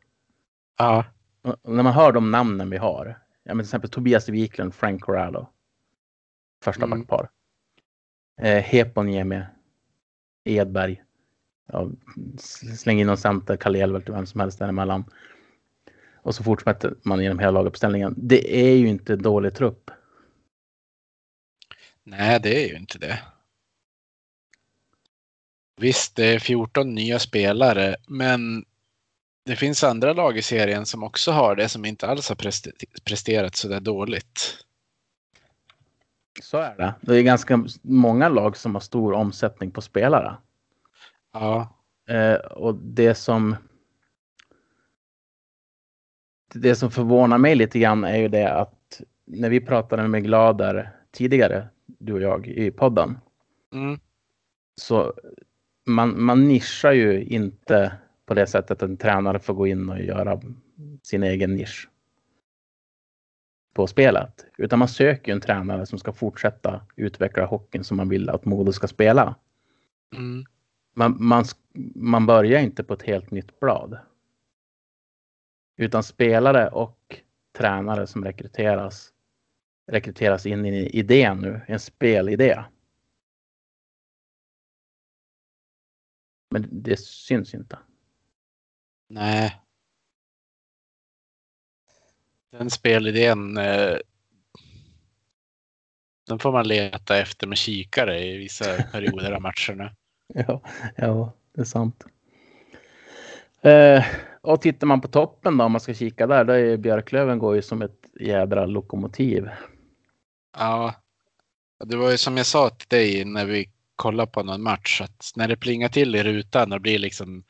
Ja. 0.77 1.05
Och 1.41 1.73
när 1.73 1.83
man 1.83 1.93
hör 1.93 2.11
de 2.11 2.31
namnen 2.31 2.69
vi 2.69 2.77
har. 2.77 3.19
Ja, 3.43 3.53
men 3.53 3.57
till 3.57 3.67
exempel 3.69 3.89
Tobias 3.89 4.29
Wiklund, 4.29 4.73
Frank 4.73 5.03
Corrado. 5.03 5.47
Första 6.63 6.85
Mm. 6.85 6.99
backpar. 6.99 7.29
Eh, 8.41 8.63
Heponiemi, 8.63 9.41
Edberg. 10.43 11.03
Ja, 11.71 11.89
släng 12.77 12.99
in 12.99 13.07
någon 13.07 13.17
center, 13.17 13.57
Kalle 13.57 13.79
Elvert, 13.79 14.09
vem 14.09 14.25
som 14.25 14.39
helst 14.39 14.59
däremellan. 14.59 15.05
Och 16.15 16.35
så 16.35 16.43
fortsätter 16.43 16.95
man 17.03 17.23
genom 17.23 17.39
hela 17.39 17.51
laguppställningen. 17.51 18.13
Det 18.17 18.69
är 18.69 18.75
ju 18.75 18.87
inte 18.87 19.15
dålig 19.15 19.53
trupp. 19.53 19.91
Nej, 22.09 22.39
det 22.39 22.63
är 22.65 22.67
ju 22.67 22.75
inte 22.77 22.97
det. 22.97 23.19
Visst, 25.77 26.15
det 26.15 26.25
är 26.25 26.39
14 26.39 26.95
nya 26.95 27.19
spelare, 27.19 27.95
men 28.07 28.65
det 29.45 29.55
finns 29.55 29.83
andra 29.83 30.13
lag 30.13 30.37
i 30.37 30.41
serien 30.41 30.85
som 30.85 31.03
också 31.03 31.31
har 31.31 31.55
det 31.55 31.69
som 31.69 31.85
inte 31.85 32.07
alls 32.07 32.29
har 32.29 32.35
preste- 32.35 32.71
presterat 33.03 33.55
så 33.55 33.67
där 33.67 33.79
dåligt. 33.79 34.65
Så 36.41 36.57
är 36.57 36.75
det. 36.77 36.93
Det 37.01 37.17
är 37.17 37.21
ganska 37.21 37.65
många 37.81 38.29
lag 38.29 38.57
som 38.57 38.75
har 38.75 38.81
stor 38.81 39.13
omsättning 39.13 39.71
på 39.71 39.81
spelare. 39.81 40.37
Ja, 41.33 41.79
Eh, 42.09 42.35
och 42.35 42.75
det 42.75 43.15
som 43.15 43.55
det 46.53 46.75
som 46.75 46.91
förvånar 46.91 47.37
mig 47.37 47.55
lite 47.55 47.79
grann 47.79 48.03
är 48.03 48.17
ju 48.17 48.27
det 48.27 48.51
att 48.53 49.01
när 49.25 49.49
vi 49.49 49.61
pratade 49.61 50.07
med 50.07 50.23
Glader 50.23 50.91
tidigare, 51.11 51.67
du 51.99 52.13
och 52.13 52.21
jag, 52.21 52.47
i 52.47 52.71
podden, 52.71 53.17
mm. 53.73 53.99
så 54.75 55.13
man, 55.85 56.23
man 56.23 56.47
nischar 56.47 56.91
ju 56.91 57.23
inte 57.23 57.93
på 58.25 58.33
det 58.33 58.47
sättet 58.47 58.71
att 58.71 58.89
en 58.89 58.97
tränare 58.97 59.39
får 59.39 59.53
gå 59.53 59.67
in 59.67 59.89
och 59.89 59.99
göra 59.99 60.41
sin 61.03 61.23
egen 61.23 61.55
nisch 61.55 61.89
på 63.73 63.87
spelet. 63.87 64.45
Utan 64.57 64.79
man 64.79 64.87
söker 64.87 65.31
en 65.31 65.41
tränare 65.41 65.85
som 65.85 65.99
ska 65.99 66.13
fortsätta 66.13 66.81
utveckla 66.95 67.45
hockeyn 67.45 67.83
som 67.83 67.97
man 67.97 68.09
vill 68.09 68.29
att 68.29 68.45
Modo 68.45 68.71
ska 68.71 68.87
spela. 68.87 69.35
Mm. 70.15 70.45
man, 70.95 71.17
man, 71.19 71.45
man 71.95 72.25
börjar 72.25 72.61
inte 72.61 72.83
på 72.83 72.93
ett 72.93 73.01
helt 73.03 73.31
nytt 73.31 73.59
blad. 73.59 73.97
Utan 75.77 76.03
spelare 76.03 76.67
och 76.67 77.21
tränare 77.57 78.07
som 78.07 78.25
rekryteras 78.25 79.13
rekryteras 79.89 80.45
in 80.45 80.65
i 80.65 80.89
idén 80.89 81.37
nu, 81.37 81.61
en 81.67 81.79
spelidé. 81.79 82.63
Men 86.51 86.67
det 86.71 86.99
syns 86.99 87.53
inte. 87.53 87.79
nej. 89.07 89.61
Den 92.51 92.69
spelidén, 92.69 93.57
eh, 93.57 93.97
den 96.27 96.39
får 96.39 96.51
man 96.51 96.67
leta 96.67 97.17
efter 97.17 97.47
med 97.47 97.57
kikare 97.57 98.19
i 98.19 98.37
vissa 98.37 98.83
perioder 98.91 99.31
av 99.31 99.41
matcherna. 99.41 99.95
Ja, 100.27 100.61
ja 100.95 101.33
det 101.53 101.61
är 101.61 101.65
sant. 101.65 102.05
Eh, 103.61 104.05
och 104.41 104.61
tittar 104.61 104.87
man 104.87 105.01
på 105.01 105.07
toppen 105.07 105.57
då, 105.57 105.65
om 105.65 105.71
man 105.71 105.81
ska 105.81 105.93
kika 105.93 106.27
där, 106.27 106.43
då 106.43 106.53
är 106.53 106.77
Björklöven 106.77 107.39
går 107.39 107.55
ju 107.55 107.61
som 107.61 107.81
ett 107.81 108.05
jädra 108.19 108.65
lokomotiv. 108.65 109.49
Ja, 110.59 110.95
det 111.85 111.97
var 111.97 112.11
ju 112.11 112.17
som 112.17 112.37
jag 112.37 112.45
sa 112.45 112.69
till 112.69 112.87
dig 112.87 113.25
när 113.25 113.45
vi 113.45 113.69
kollade 113.95 114.31
på 114.31 114.43
någon 114.43 114.61
match 114.63 115.01
att 115.01 115.31
när 115.35 115.47
det 115.47 115.57
plingar 115.57 115.89
till 115.89 116.15
i 116.15 116.23
rutan 116.23 116.73
och 116.73 116.81
blir 116.81 116.99
liksom 116.99 117.43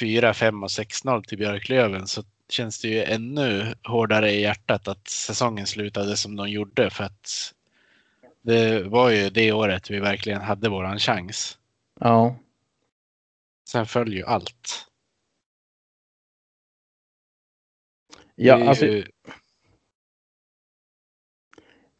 4, 0.00 0.34
5 0.34 0.62
och 0.62 0.68
6-0 0.68 1.22
till 1.24 1.38
Björklöven 1.38 2.06
så 2.06 2.24
känns 2.48 2.80
det 2.80 2.88
ju 2.88 3.02
ännu 3.04 3.74
hårdare 3.84 4.30
i 4.32 4.40
hjärtat 4.40 4.88
att 4.88 5.08
säsongen 5.08 5.66
slutade 5.66 6.16
som 6.16 6.36
de 6.36 6.48
gjorde 6.50 6.90
för 6.90 7.04
att 7.04 7.52
det 8.42 8.82
var 8.82 9.10
ju 9.10 9.30
det 9.30 9.52
året 9.52 9.90
vi 9.90 10.00
verkligen 10.00 10.40
hade 10.40 10.68
våran 10.68 10.98
chans. 10.98 11.58
Ja, 12.00 12.36
Sen 13.68 13.86
följer 13.86 14.16
ju 14.16 14.24
allt. 14.26 14.86
ja 18.34 18.68
alltså, 18.68 18.86
ju- 18.86 19.06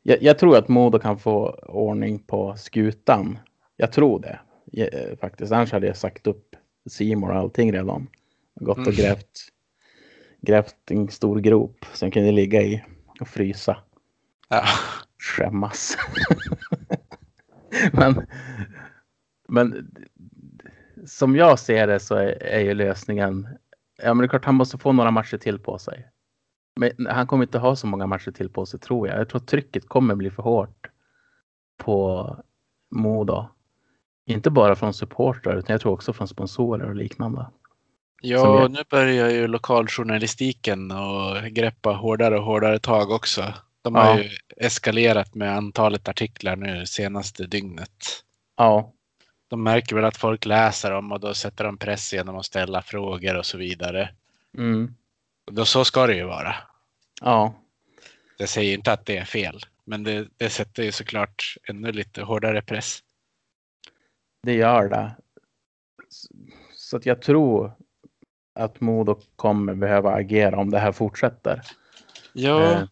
Jag, 0.09 0.23
jag 0.23 0.39
tror 0.39 0.57
att 0.57 0.69
Modo 0.69 0.99
kan 0.99 1.19
få 1.19 1.51
ordning 1.69 2.19
på 2.19 2.57
skutan. 2.57 3.39
Jag 3.77 3.93
tror 3.93 4.21
det 4.21 4.39
eh, 4.83 5.19
faktiskt. 5.19 5.53
Annars 5.53 5.73
hade 5.73 5.87
jag 5.87 5.97
sagt 5.97 6.27
upp 6.27 6.57
Simon 6.89 7.31
och 7.31 7.37
allting 7.37 7.73
redan. 7.73 8.07
Gått 8.61 8.79
och 8.79 8.83
Mm. 8.83 8.95
grävt, 8.95 9.41
grävt 10.41 10.91
en 10.91 11.09
stor 11.09 11.41
grop 11.41 11.85
som 11.93 12.11
kunde 12.11 12.33
ligga 12.33 12.63
i 12.63 12.85
och 13.21 13.29
frysa. 13.29 13.77
ja. 14.49 14.63
Skämmas. 15.19 15.97
men, 17.93 18.27
men 19.49 19.91
som 21.07 21.37
jag 21.37 21.59
ser 21.59 21.87
det 21.87 22.01
så 22.01 22.15
är, 22.15 22.43
är 22.43 22.61
ju 22.61 22.75
lösningen. 22.75 23.49
Ja, 24.03 24.15
men 24.15 24.19
det 24.19 24.25
är 24.25 24.29
klart 24.29 24.45
han 24.45 24.55
måste 24.55 24.79
få 24.79 24.93
några 24.93 25.11
matcher 25.11 25.37
till 25.39 25.59
på 25.59 25.79
sig. 25.79 26.07
Men 26.77 27.07
han 27.07 27.27
kommer 27.27 27.45
inte 27.45 27.59
ha 27.59 27.77
så 27.77 27.87
många 27.87 28.07
matcher 28.07 28.31
till 28.31 28.49
på 28.49 28.67
sig 28.67 28.81
tror 28.81 29.09
jag. 29.09 29.19
Jag 29.21 29.29
tror 29.29 29.41
trycket 29.41 29.89
kommer 29.89 30.15
bli 30.15 30.31
för 30.31 30.43
hårt 30.43 30.87
på 31.79 32.37
Modo. 32.91 33.49
Inte 34.27 34.51
bara 34.51 34.77
från 34.77 34.95
supportrar 34.95 35.57
utan 35.57 35.75
jag 35.75 35.81
tror 35.81 35.93
också 35.93 36.13
från 36.13 36.29
sponsorer 36.29 36.89
och 36.89 36.95
liknande. 36.97 37.47
Ja, 38.23 38.61
jag- 38.61 38.71
nu 38.71 38.79
börjar 38.91 39.31
ju 39.31 39.47
lokaljournalistiken 39.47 40.91
och 40.91 41.43
greppa 41.51 41.91
hårdare 41.93 42.39
och 42.39 42.45
hårdare 42.45 42.79
tag 42.79 43.11
också. 43.11 43.55
De 43.83 43.95
har 43.95 44.05
Ja. 44.05 44.23
ju 44.23 44.31
eskalerat 44.57 45.35
med 45.35 45.57
antalet 45.57 46.09
artiklar 46.09 46.57
nu 46.57 46.87
senaste 46.87 47.47
dygnet. 47.47 48.23
Ja, 48.57 48.93
De 49.49 49.63
märker 49.63 49.97
väl 49.97 50.05
att 50.05 50.17
folk 50.17 50.45
läser 50.47 50.91
dem 50.91 51.13
och 51.13 51.21
då 51.21 51.35
sätter 51.35 51.65
de 51.65 51.79
press 51.79 52.13
genom 52.13 52.37
att 52.37 52.45
ställa 52.45 52.83
frågor 52.83 53.37
och 53.39 53.47
så 53.47 53.59
vidare. 53.59 54.09
mm, 54.59 54.95
då, 55.51 55.65
så 55.65 55.85
ska 55.85 56.07
det 56.07 56.15
ju 56.17 56.25
vara. 56.25 56.55
ja, 57.21 57.55
Jag 58.39 58.49
säger 58.49 58.75
inte 58.75 58.93
att 58.93 59.07
det 59.07 59.17
är 59.17 59.25
fel, 59.25 59.61
men 59.85 60.03
det, 60.05 60.29
det 60.37 60.51
sätter 60.51 60.83
ju 60.83 60.93
såklart 60.93 61.57
ännu 61.69 61.93
lite 61.93 62.23
hårdare 62.23 62.63
press. 62.63 63.03
det 64.43 64.53
gör 64.55 64.89
det. 64.89 65.17
Så- 66.09 66.29
Så 66.75 66.97
att 66.97 67.07
jag 67.07 67.23
tror 67.23 67.73
att 68.55 68.81
Modo 68.81 69.21
kommer 69.37 69.75
behöva 69.75 70.11
agera 70.13 70.57
om 70.59 70.71
det 70.71 70.79
här 70.79 70.93
fortsätter. 70.93 71.63
Ja, 72.33 72.73
Eh. 72.73 72.85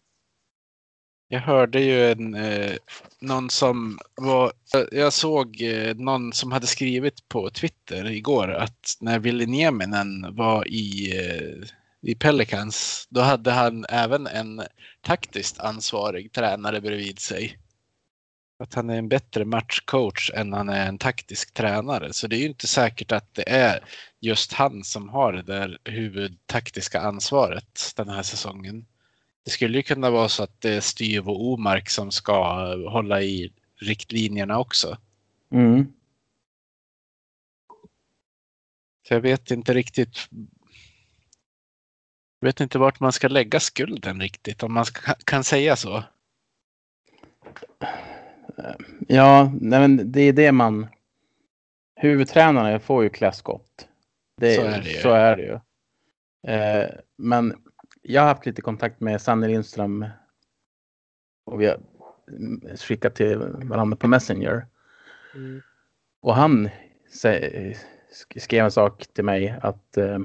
jag 1.27 1.39
hörde 1.39 1.79
ju 1.81 2.11
en, 2.11 2.33
eh, 2.35 2.73
någon 3.19 3.49
som 3.49 3.99
var, 4.15 4.51
jag 4.91 5.13
såg 5.13 5.61
eh, 5.61 5.95
någon 5.95 6.33
som 6.33 6.51
hade 6.51 6.67
skrivit 6.67 7.29
på 7.29 7.49
Twitter 7.49 8.05
igår 8.11 8.51
att 8.51 8.97
när 8.99 9.19
Ville 9.19 9.45
Nieminen 9.45 10.35
var 10.35 10.67
i, 10.67 11.17
eh, 11.19 11.67
i 12.05 12.15
Pelicans, 12.15 13.07
då 13.09 13.21
hade 13.21 13.51
han 13.51 13.85
även 13.89 14.27
en 14.27 14.61
taktiskt 15.01 15.59
ansvarig 15.59 16.31
tränare 16.31 16.81
bredvid 16.81 17.19
sig. 17.19 17.57
Att 18.59 18.73
han 18.73 18.89
är 18.89 18.97
en 18.97 19.09
bättre 19.09 19.45
matchcoach 19.45 20.31
än 20.33 20.53
han 20.53 20.69
är 20.69 20.87
en 20.87 20.97
taktisk 20.97 21.53
tränare. 21.53 22.13
Så 22.13 22.27
det 22.27 22.35
är 22.35 22.39
ju 22.39 22.45
inte 22.45 22.67
säkert 22.67 23.11
att 23.11 23.33
det 23.33 23.49
är 23.49 23.83
just 24.19 24.53
han 24.53 24.83
som 24.83 25.09
har 25.09 25.33
det 25.33 25.41
där 25.41 25.77
huvudtaktiska 25.83 27.01
ansvaret 27.01 27.93
den 27.95 28.09
här 28.09 28.23
säsongen. 28.23 28.85
Det 29.45 29.51
skulle 29.51 29.77
ju 29.77 29.83
kunna 29.83 30.09
vara 30.09 30.29
så 30.29 30.43
att 30.43 30.61
det 30.61 30.73
är 30.73 30.81
Styv 30.81 31.29
och 31.29 31.45
Omark 31.45 31.89
som 31.89 32.11
ska 32.11 32.43
hålla 32.89 33.21
i 33.21 33.53
riktlinjerna 33.75 34.59
också. 34.59 34.97
Mm. 35.51 35.93
Så 39.07 39.13
jag 39.13 39.21
vet 39.21 39.51
inte 39.51 39.73
riktigt. 39.73 40.29
Jag 42.45 42.47
vet 42.47 42.59
inte 42.59 42.77
vart 42.77 42.99
man 42.99 43.11
ska 43.11 43.27
lägga 43.27 43.59
skulden 43.59 44.21
riktigt, 44.21 44.63
om 44.63 44.73
man 44.73 44.85
ska, 44.85 45.13
kan 45.13 45.43
säga 45.43 45.75
så. 45.75 46.03
Ja, 49.07 49.51
nej 49.61 49.79
men 49.79 50.11
det 50.11 50.21
är 50.21 50.33
det 50.33 50.51
man... 50.51 50.87
Huvudtränarna 51.95 52.79
får 52.79 53.03
ju 53.03 53.09
klä 53.09 53.31
skott. 53.31 53.87
Det, 54.37 54.55
Så 54.55 54.61
är 54.61 54.81
det 54.81 54.89
ju. 54.89 54.99
Så 54.99 55.09
är 55.09 55.35
det 55.35 55.43
ju. 55.43 55.59
Eh, 56.53 56.89
men 57.15 57.63
jag 58.01 58.21
har 58.21 58.27
haft 58.27 58.45
lite 58.45 58.61
kontakt 58.61 58.99
med 58.99 59.21
Sanne 59.21 59.47
Lindström. 59.47 60.05
Och 61.45 61.61
vi 61.61 61.65
har 61.65 61.79
mm, 62.27 62.77
skickat 62.77 63.15
till 63.15 63.37
varandra 63.63 63.97
på 63.97 64.07
Messenger. 64.07 64.65
Och 66.21 66.35
han 66.35 66.69
skrev 68.37 68.65
en 68.65 68.71
sak 68.71 69.07
till 69.13 69.25
mig 69.25 69.59
att 69.61 69.97
eh, 69.97 70.19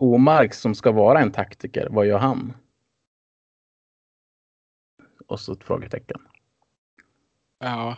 Omark 0.00 0.54
som 0.54 0.74
ska 0.74 0.92
vara 0.92 1.20
en 1.20 1.32
taktiker, 1.32 1.88
vad 1.90 2.06
gör 2.06 2.18
han? 2.18 2.52
Och 5.26 5.40
så 5.40 5.52
ett 5.52 5.64
frågetecken. 5.64 6.20
Ja, 7.58 7.96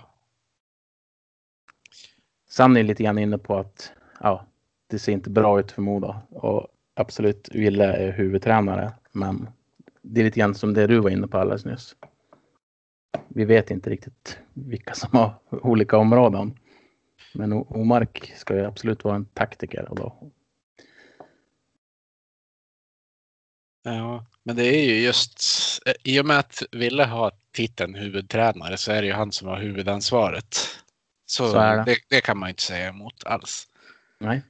Sanny 2.53 2.81
är 2.81 2.85
lite 2.85 3.03
grann 3.03 3.19
inne 3.19 3.39
på 3.39 3.57
att 3.57 3.93
ja, 4.21 4.47
det 4.87 4.99
ser 4.99 5.13
inte 5.13 5.31
bra 5.31 5.61
ut 5.61 5.73
för 5.73 5.83
Modo. 5.83 6.15
Och 6.31 6.69
absolut, 6.95 7.49
Wille 7.53 7.85
är 7.85 8.13
huvudtränare. 8.13 8.93
Men 9.13 9.49
det 10.03 10.21
är 10.21 10.25
lite 10.25 10.41
grann 10.41 10.55
som 10.55 10.75
det 10.75 10.87
du 10.87 11.01
var 11.01 11.11
inne 11.11 11.29
på 11.29 11.39
alldeles 11.39 11.65
nyss. 11.65 11.97
Vi 13.29 13.45
vet 13.45 13.71
inte 13.71 13.91
riktigt 13.91 14.39
vilka 14.55 14.95
som 14.95 15.19
har 15.19 15.35
olika 15.51 15.97
områden. 15.97 16.59
Men 17.35 17.53
Omark 17.53 18.33
ska 18.37 18.57
ju 18.57 18.65
absolut 18.65 19.05
vara 19.05 19.17
en 19.17 19.25
taktiker. 19.25 19.91
Och 19.91 19.97
då. 19.97 20.33
Ja, 23.83 24.27
men 24.43 24.57
det 24.57 24.67
är 24.67 24.85
ju 24.85 25.01
just 25.01 25.43
i 26.03 26.21
och 26.21 26.27
med 26.27 26.39
att 26.39 26.63
Ville 26.73 27.05
har 27.05 27.33
titeln 27.53 27.95
huvudtränare 27.95 28.77
så 28.77 28.93
är 28.93 29.03
det 29.03 29.09
ju 29.09 29.15
han 29.15 29.33
som 29.33 29.49
har 29.49 29.59
huvudansvaret. 29.59 30.55
Så, 31.27 31.49
Så 31.49 31.59
det. 31.59 31.83
det. 31.87 31.97
Det, 32.09 32.21
kan 32.21 32.39
man 32.39 32.49
inte 32.49 32.63
säga 32.63 32.89
emot 32.89 33.25
alls. 33.25 33.69
Nej. 34.19 34.43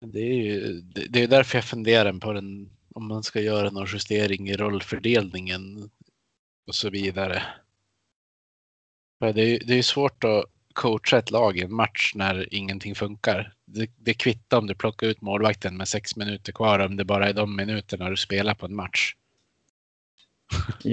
Det 0.00 0.20
är 0.20 0.42
ju 0.42 0.80
det, 0.80 1.06
det 1.06 1.22
är 1.22 1.28
därför 1.28 1.58
jag 1.58 1.64
funderar 1.64 2.12
på 2.12 2.32
den, 2.32 2.70
om 2.94 3.08
man 3.08 3.22
ska 3.22 3.40
göra 3.40 3.70
någon 3.70 3.88
justering 3.92 4.48
i 4.48 4.56
rollfördelningen 4.56 5.90
och 6.66 6.74
så 6.74 6.90
vidare. 6.90 7.42
Det 9.18 9.26
är 9.26 9.64
det 9.64 9.74
är 9.74 9.82
svårt 9.82 10.24
att 10.24 10.44
coacha 10.74 11.18
ett 11.18 11.30
lag 11.30 11.56
i 11.56 11.62
en 11.62 11.74
match 11.74 12.12
när 12.14 12.54
ingenting 12.54 12.94
funkar. 12.94 13.52
Det, 13.66 13.90
det 13.96 14.14
kvittar 14.14 14.58
om 14.58 14.66
du 14.66 14.74
plockar 14.74 15.06
ut 15.06 15.20
målvakten 15.20 15.76
med 15.76 15.88
sex 15.88 16.16
minuter 16.16 16.52
kvar 16.52 16.78
om 16.78 16.96
det 16.96 17.04
bara 17.04 17.28
är 17.28 17.32
de 17.32 17.56
minuterna 17.56 18.10
du 18.10 18.16
spelar 18.16 18.54
på 18.54 18.66
en 18.66 18.76
match. 18.76 19.14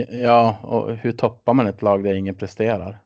Ja, 0.10 0.60
och 0.64 0.98
hur 0.98 1.12
toppar 1.12 1.54
man 1.54 1.68
ett 1.68 1.82
lag 1.82 2.04
där 2.04 2.14
ingen 2.14 2.36
presterar? 2.36 3.00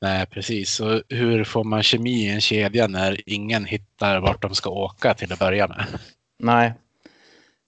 Nej, 0.00 0.26
precis. 0.26 0.70
Så 0.70 1.02
hur 1.08 1.44
får 1.44 1.64
man 1.64 1.82
kemi 1.82 2.10
i 2.10 2.30
en 2.30 2.40
kedja 2.40 2.86
när 2.86 3.20
ingen 3.26 3.64
hittar 3.64 4.20
vart 4.20 4.42
de 4.42 4.54
ska 4.54 4.70
åka 4.70 5.14
till 5.14 5.32
att 5.32 5.38
börja 5.38 5.68
med? 5.68 5.86
Nej, 6.38 6.72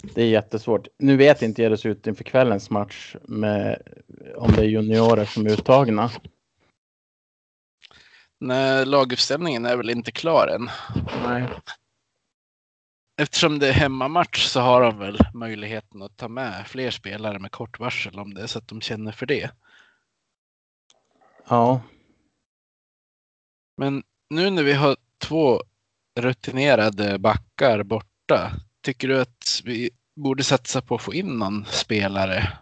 det 0.03 0.23
är 0.23 0.27
jättesvårt. 0.27 0.89
Nu 0.99 1.17
vet 1.17 1.43
inte 1.43 1.63
jag 1.63 1.67
hur 1.67 1.77
det 1.77 1.83
ser 1.83 1.89
ut 1.89 2.07
inför 2.07 2.25
kvällens 2.25 2.71
match 2.71 3.17
med 3.23 3.83
om 4.37 4.53
det 4.53 4.63
är 4.63 4.67
juniorer 4.67 5.25
som 5.25 5.47
är 5.47 5.51
uttagna. 5.51 6.11
Nej, 8.41 8.87
laguppställningen 8.87 9.67
är 9.67 9.77
väl 9.77 9.91
inte 9.91 10.13
klar 10.13 10.47
än. 10.49 10.71
Nej. 11.25 11.49
Eftersom 13.21 13.59
det 13.59 13.69
är 13.69 13.73
hemmamatch 13.73 14.47
så 14.47 14.61
har 14.61 14.81
de 14.83 14.99
väl 14.99 15.19
möjligheten 15.35 16.03
att 16.03 16.17
ta 16.17 16.29
med 16.29 16.67
fler 16.67 16.91
spelare 16.91 17.39
med 17.39 17.53
kort 17.53 17.79
varsel 17.79 18.19
om 18.19 18.35
det 18.35 18.43
är 18.43 18.47
så 18.47 18.59
att 18.59 18.69
de 18.69 18.81
känner 18.81 19.13
för 19.13 19.27
det. 19.27 19.51
Ja, 21.49 21.83
Men 23.79 24.03
nu 24.31 24.51
när 24.51 24.63
vi 24.63 24.73
har 24.73 24.97
två 25.19 25.63
rutinerade 26.21 27.19
backar 27.19 27.83
borta, 27.83 28.53
tycker 28.83 29.09
du 29.09 29.21
att 29.21 29.61
vi 29.65 29.91
borde 30.17 30.45
satsa 30.45 30.83
på 30.83 30.95
att 30.95 31.03
få 31.03 31.15
in 31.15 31.39
någon 31.39 31.65
spelare? 31.65 32.59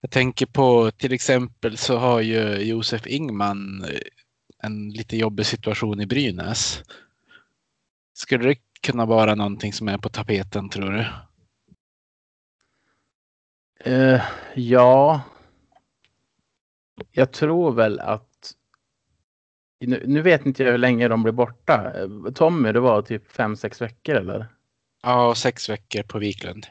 Jag 0.00 0.10
tänker 0.10 0.46
på 0.46 0.90
till 0.90 1.12
exempel 1.12 1.76
så 1.76 1.96
har 1.96 2.20
ju 2.20 2.56
Josef 2.56 3.06
Ingman 3.06 3.84
eh, 3.84 4.00
en 4.62 4.90
lite 4.90 5.16
jobbig 5.16 5.46
situation 5.46 6.00
i 6.00 6.06
Brynäs. 6.06 6.82
Skulle 8.12 8.48
det 8.48 8.58
kunna 8.82 9.06
vara 9.06 9.34
någonting 9.34 9.72
som 9.72 9.88
är 9.88 9.98
på 9.98 10.08
tapeten 10.08 10.68
tror 10.68 10.90
du? 10.90 11.06
eh, 13.84 14.22
ja. 14.54 15.20
Jag 17.10 17.32
tror 17.32 17.72
väl 17.72 18.00
att. 18.00 18.54
Nu, 19.80 20.02
nu 20.06 20.22
vet 20.22 20.46
inte 20.46 20.62
jag 20.62 20.70
hur 20.70 20.78
länge 20.78 21.08
de 21.08 21.22
blir 21.22 21.32
borta. 21.32 21.92
Tommy, 22.34 22.72
det 22.72 22.80
var 22.80 23.02
typ 23.02 23.32
fem 23.32 23.56
sex 23.56 23.80
veckor 23.82 24.14
eller? 24.14 24.46
Ja, 25.02 25.34
sex 25.34 25.68
veckor 25.68 26.02
på 26.02 26.18
Wiklund. 26.18 26.66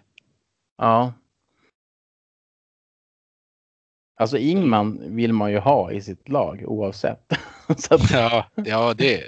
Ja. 0.77 1.13
Alltså 4.16 4.38
Ingman 4.38 5.16
vill 5.16 5.34
man 5.34 5.51
ju 5.51 5.57
ha 5.59 5.91
i 5.91 6.01
sitt 6.01 6.30
lag 6.30 6.64
oavsett. 6.68 7.34
Att, 7.89 8.12
Ja, 8.12 8.45
ja 8.55 8.93
det, 8.93 9.24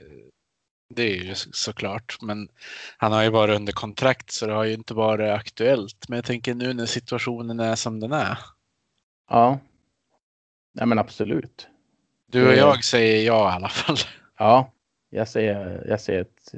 det 0.90 1.04
är 1.04 1.24
ju 1.24 1.36
så- 1.36 1.50
såklart. 1.54 2.18
Men 2.22 2.50
han 2.98 3.12
har 3.12 3.24
ju 3.24 3.30
varit 3.30 3.56
under 3.56 3.74
kontrakt 3.74 4.32
så 4.32 4.48
det 4.48 4.54
har 4.54 4.64
ju 4.64 4.74
inte 4.74 4.94
varit 4.94 5.30
aktuellt. 5.32 6.10
Men 6.10 6.18
jag 6.18 6.26
tänker 6.26 6.54
nu 6.54 6.74
när 6.74 6.86
situationen 6.86 7.60
är 7.60 7.76
som 7.76 8.00
den 8.00 8.12
är. 8.12 8.38
ja. 9.30 9.60
Nej 10.76 10.88
men 10.88 11.00
absolut. 11.00 11.68
Du 12.32 12.48
och 12.48 12.54
jag 12.56 12.84
säger 12.84 13.26
ja 13.26 13.52
i 13.52 13.56
alla 13.56 13.70
fall. 13.70 13.96
Ja, 14.38 14.72
jag 15.10 15.28
säger, 15.28 15.86
jag 15.88 16.02
säger 16.02 16.22
ett 16.22 16.54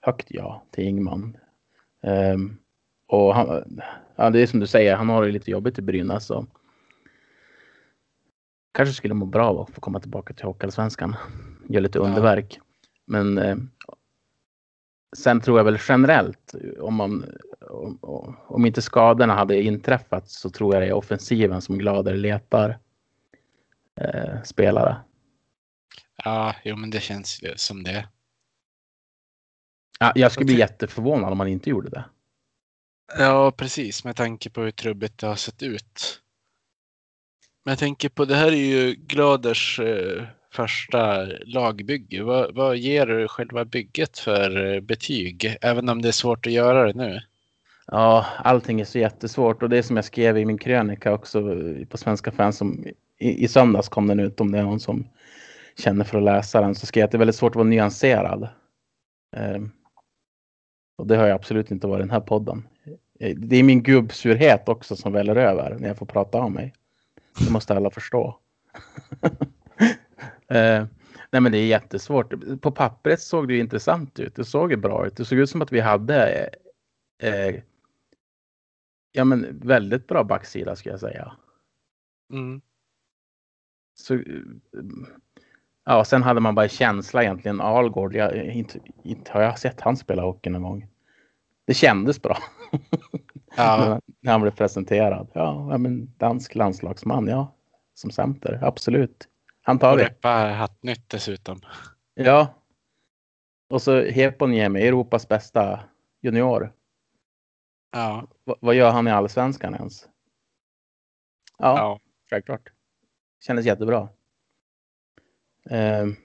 högt 0.00 0.26
ja 0.30 0.62
till 0.70 0.84
Ingman. 0.84 1.36
Ehm, 2.02 2.56
och 3.06 3.34
han, 3.34 3.80
ja, 4.16 4.30
det 4.30 4.40
är 4.40 4.46
som 4.46 4.60
du 4.60 4.66
säger, 4.66 4.96
han 4.96 5.08
har 5.08 5.24
det 5.26 5.32
lite 5.32 5.50
jobbigt 5.50 5.78
i 5.78 5.82
Brynäs. 5.82 6.26
Så 6.26 6.46
kanske 8.72 8.94
skulle 8.94 9.14
må 9.14 9.26
bra 9.26 9.48
av 9.48 9.60
att 9.60 9.70
få 9.70 9.80
komma 9.80 10.00
tillbaka 10.00 10.34
till 10.34 10.44
Hockeyallsvenskan. 10.44 11.16
Göra 11.68 11.82
lite 11.82 11.98
Ja. 11.98 12.04
underverk. 12.04 12.60
Men 13.06 13.38
eh, 13.38 13.56
sen 15.16 15.40
tror 15.40 15.58
jag 15.58 15.64
väl 15.64 15.78
generellt, 15.88 16.54
om, 16.80 16.94
man, 16.94 17.24
om, 17.70 18.36
om 18.46 18.66
inte 18.66 18.82
skadorna 18.82 19.34
hade 19.34 19.62
inträffat 19.62 20.30
så 20.30 20.50
tror 20.50 20.74
jag 20.74 20.82
det 20.82 20.86
är 20.88 20.92
offensiven 20.92 21.60
som 21.62 21.78
gladare 21.78 22.16
letar 22.16 22.78
eh, 24.00 24.42
spelare. 24.44 24.96
Ja, 26.24 26.54
jo 26.64 26.76
men 26.76 26.90
det 26.90 27.00
känns 27.00 27.40
som 27.56 27.82
det. 27.82 28.08
Ja, 29.98 30.12
jag 30.14 30.32
skulle 30.32 30.46
bli 30.46 30.58
jätteförvånad 30.58 31.32
om 31.32 31.38
man 31.38 31.48
inte 31.48 31.70
gjorde 31.70 31.90
det. 31.90 32.04
Ja, 33.18 33.52
precis 33.56 34.04
med 34.04 34.16
tanke 34.16 34.50
på 34.50 34.60
hur 34.60 34.70
trubbigt 34.70 35.18
det 35.18 35.26
har 35.26 35.36
sett 35.36 35.62
ut. 35.62 36.22
Men 37.64 37.72
jag 37.72 37.78
tänker 37.78 38.08
på 38.08 38.24
det 38.24 38.34
här 38.34 38.52
är 38.52 38.56
ju 38.56 38.94
Gladers 38.94 39.80
eh, 39.80 40.22
första 40.52 41.24
lagbygge. 41.44 42.22
Vad, 42.22 42.54
vad 42.54 42.76
ger 42.76 43.06
du 43.06 43.28
själva 43.28 43.64
bygget 43.64 44.18
för 44.18 44.74
eh, 44.74 44.80
betyg? 44.80 45.56
Även 45.60 45.88
om 45.88 46.02
det 46.02 46.08
är 46.08 46.12
svårt 46.12 46.46
att 46.46 46.52
göra 46.52 46.86
det 46.86 46.98
nu. 46.98 47.20
Ja, 47.86 48.26
allting 48.38 48.80
är 48.80 48.84
så 48.84 48.98
jättesvårt 48.98 49.62
och 49.62 49.68
det 49.68 49.78
är 49.78 49.82
som 49.82 49.96
jag 49.96 50.04
skrev 50.04 50.38
i 50.38 50.44
min 50.44 50.58
krönika 50.58 51.12
också 51.12 51.38
eh, 51.52 51.86
på 51.86 51.96
Svenska 51.96 52.32
fans 52.32 52.56
som 52.56 52.84
i, 53.18 53.44
i 53.44 53.48
söndags 53.48 53.88
kom 53.88 54.06
den 54.06 54.20
ut 54.20 54.40
om 54.40 54.52
det 54.52 54.58
är 54.58 54.62
någon 54.62 54.80
som 54.80 55.06
känner 55.78 56.04
för 56.04 56.18
att 56.18 56.24
läsa 56.24 56.60
den 56.60 56.74
så 56.74 56.86
skrev 56.86 57.00
jag 57.00 57.06
att 57.06 57.10
det 57.10 57.16
är 57.16 57.18
väldigt 57.18 57.36
svårt 57.36 57.52
att 57.52 57.56
vara 57.56 57.68
nyanserad. 57.68 58.48
Ehm, 59.36 59.70
och 60.98 61.06
det 61.06 61.16
har 61.16 61.26
jag 61.26 61.34
absolut 61.34 61.70
inte 61.70 61.86
varit 61.86 62.00
i 62.00 62.02
den 62.02 62.10
här 62.10 62.20
podden. 62.20 62.68
Eh, 63.20 63.36
det 63.36 63.56
är 63.56 63.62
min 63.62 63.82
gubbsurhet 63.82 64.68
också 64.68 64.96
som 64.96 65.12
väller 65.12 65.36
över 65.36 65.76
när 65.78 65.88
jag 65.88 65.98
får 65.98 66.06
prata 66.06 66.38
om 66.38 66.52
mig. 66.52 66.74
Det 67.38 67.50
måste 67.50 67.74
alla 67.74 67.90
förstå. 67.90 68.38
Eh, 70.48 70.86
nej 71.30 71.40
men 71.40 71.52
det 71.52 71.58
är 71.58 71.66
jättesvårt. 71.66 72.60
På 72.60 72.70
pappret 72.70 73.20
såg 73.20 73.48
det 73.48 73.58
intressant 73.58 74.18
ut. 74.20 74.36
Det 74.36 74.44
såg 74.44 74.80
bra 74.80 75.06
ut. 75.06 75.16
Det 75.16 75.24
såg 75.24 75.38
ut 75.38 75.50
som 75.50 75.62
att 75.62 75.72
vi 75.72 75.80
hade 75.80 76.48
eh, 77.22 77.62
ja, 79.12 79.24
men 79.24 79.58
väldigt 79.60 80.06
bra 80.06 80.24
backsida 80.24 80.76
skulle 80.76 80.92
jag 80.92 81.00
säga. 81.00 81.32
Mm. 82.32 82.60
Så, 83.94 84.14
eh, 84.14 84.22
ja, 85.84 86.04
sen 86.04 86.22
hade 86.22 86.40
man 86.40 86.54
bara 86.54 86.68
känsla 86.68 87.22
egentligen. 87.22 87.60
Algård, 87.60 88.14
jag, 88.14 88.44
inte, 88.44 88.80
inte 89.02 89.32
har 89.32 89.42
jag 89.42 89.58
sett 89.58 89.80
han 89.80 89.96
spela 89.96 90.22
hockey 90.22 90.50
någon 90.50 90.62
gång. 90.62 90.88
Det 91.66 91.74
kändes 91.74 92.22
bra. 92.22 92.38
Ja, 93.56 94.00
när 94.20 94.32
han 94.32 94.40
blev 94.40 94.50
presenterad. 94.50 95.30
Ja, 95.34 95.78
men 95.78 96.14
dansk 96.16 96.54
landslagsman, 96.54 97.26
ja. 97.28 97.54
Som 97.94 98.10
center, 98.10 98.58
absolut. 98.62 99.28
Han 99.62 99.78
tar 99.78 99.92
och 99.92 99.98
det. 99.98 100.04
reppa 100.04 100.28
Hattnytt 100.28 101.08
dessutom. 101.08 101.60
Ja. 102.14 102.54
Och 103.70 103.82
så 103.82 104.02
Heponiemi, 104.02 104.86
Europas 104.86 105.28
bästa 105.28 105.80
junior. 106.22 106.72
Ja, 107.92 108.28
V- 108.44 108.54
vad 108.60 108.74
gör 108.74 108.90
han 108.90 109.08
i 109.08 109.10
allsvenskan 109.10 109.74
ens? 109.74 110.08
Ja, 111.58 111.78
ja. 111.78 112.00
självklart. 112.30 112.72
Kändes 113.46 113.66
jättebra. 113.66 114.08
Ehm. 115.70 116.16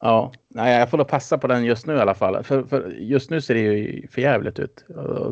Ja, 0.00 0.32
nej, 0.48 0.78
jag 0.78 0.90
får 0.90 0.98
då 0.98 1.04
passa 1.04 1.38
på 1.38 1.46
den 1.46 1.64
just 1.64 1.86
nu 1.86 1.94
i 1.96 2.00
alla 2.00 2.14
fall. 2.14 2.44
För, 2.44 2.62
för 2.64 2.90
just 2.90 3.30
nu 3.30 3.40
ser 3.40 3.54
det 3.54 3.60
ju 3.60 4.08
för 4.08 4.20
jävligt 4.22 4.58
ut. 4.58 4.84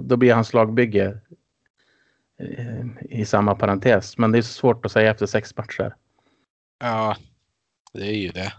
Då 0.02 0.16
blir 0.16 0.34
hans 0.34 0.52
lagbygge 0.52 1.18
eh, 2.40 2.86
i 3.10 3.24
samma 3.24 3.54
parentes. 3.54 4.18
Men 4.18 4.32
det 4.32 4.38
är 4.38 4.42
så 4.42 4.52
svårt 4.52 4.86
att 4.86 4.92
säga 4.92 5.10
efter 5.10 5.26
sex 5.26 5.56
matcher. 5.56 5.94
ja, 6.80 7.16
det 7.92 8.06
är 8.06 8.12
ju 8.16 8.28
det. 8.28 8.52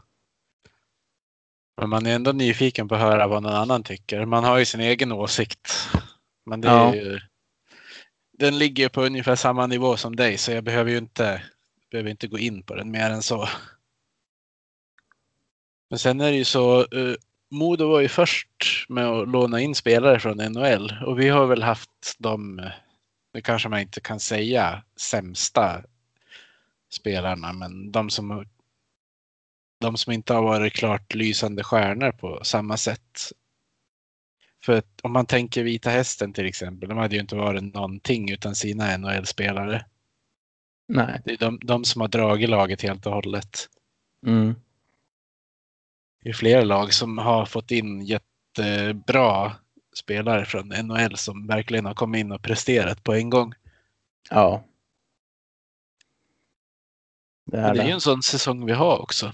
Men 1.81 1.89
man 1.89 2.05
är 2.05 2.15
ändå 2.15 2.31
nyfiken 2.31 2.87
på 2.87 2.95
att 2.95 3.01
höra 3.01 3.27
vad 3.27 3.43
någon 3.43 3.53
annan 3.53 3.83
tycker. 3.83 4.25
Man 4.25 4.43
har 4.43 4.57
ju 4.57 4.65
sin 4.65 4.81
egen 4.81 5.11
åsikt. 5.11 5.71
Men 6.45 6.61
det 6.61 6.67
är 6.67 6.71
Ja. 6.71 6.95
ju, 6.95 7.19
den 8.37 8.57
ligger 8.57 8.89
på 8.89 9.01
ungefär 9.01 9.35
samma 9.35 9.67
nivå 9.67 9.97
som 9.97 10.15
dig 10.15 10.37
så 10.37 10.51
jag 10.51 10.63
behöver 10.63 10.91
ju 10.91 10.97
inte 10.97 11.41
behöver 11.91 12.09
inte 12.09 12.27
gå 12.27 12.37
in 12.37 12.63
på 12.63 12.75
den 12.75 12.91
mer 12.91 13.09
än 13.09 13.21
så. 13.21 13.47
Men 15.89 15.99
sen 15.99 16.21
är 16.21 16.31
det 16.31 16.37
ju 16.37 16.45
så, 16.45 16.81
uh, 16.95 17.15
Modo 17.51 17.87
var 17.87 17.99
ju 17.99 18.07
först 18.07 18.49
med 18.89 19.05
att 19.05 19.29
låna 19.29 19.61
in 19.61 19.75
spelare 19.75 20.19
från 20.19 20.37
NHL 20.37 20.93
och 21.05 21.19
vi 21.19 21.29
har 21.29 21.45
väl 21.45 21.63
haft 21.63 22.15
de, 22.17 22.69
det 23.33 23.41
kanske 23.41 23.69
man 23.69 23.79
inte 23.79 24.01
kan 24.01 24.19
säga, 24.19 24.83
sämsta 24.99 25.83
spelarna, 26.89 27.53
men 27.53 27.91
de 27.91 28.09
som 28.09 28.45
de 29.79 29.97
som 29.97 30.13
inte 30.13 30.33
har 30.33 30.43
varit 30.43 30.73
klart 30.73 31.15
lysande 31.15 31.63
stjärnor 31.63 32.11
på 32.11 32.39
samma 32.43 32.77
sätt. 32.77 33.31
För 34.63 34.73
att 34.73 34.99
om 35.03 35.11
man 35.11 35.25
tänker 35.25 35.63
Vita 35.63 35.89
Hästen 35.89 36.33
till 36.33 36.45
exempel, 36.45 36.89
de 36.89 36.97
hade 36.97 37.15
ju 37.15 37.21
inte 37.21 37.35
varit 37.35 37.73
någonting 37.73 38.31
utan 38.31 38.55
sina 38.55 38.97
NHL-spelare. 38.97 39.85
Nej. 40.87 41.21
Det 41.25 41.31
är 41.31 41.37
de, 41.37 41.59
de 41.63 41.83
som 41.83 42.01
har 42.01 42.07
dragit 42.07 42.49
laget 42.49 42.81
helt 42.81 43.05
och 43.05 43.13
hållet. 43.13 43.67
Mm. 44.25 44.55
Är 46.27 46.33
flera 46.33 46.63
lag 46.63 46.93
som 46.93 47.17
har 47.17 47.45
fått 47.45 47.71
in 47.71 48.01
jättebra 48.05 49.51
spelare 49.95 50.45
från 50.45 50.67
NHL 50.67 51.17
som 51.17 51.47
verkligen 51.47 51.85
har 51.85 51.93
kommit 51.93 52.19
in 52.19 52.31
och 52.31 52.41
presterat 52.41 53.03
på 53.03 53.13
en 53.13 53.29
gång. 53.29 53.53
Ja. 54.29 54.63
Det 57.45 57.57
är, 57.57 57.73
det 57.73 57.81
är 57.81 57.85
ju 57.85 57.91
en 57.91 58.01
sån 58.01 58.23
säsong 58.23 58.65
vi 58.65 58.73
har 58.73 59.01
också. 59.01 59.31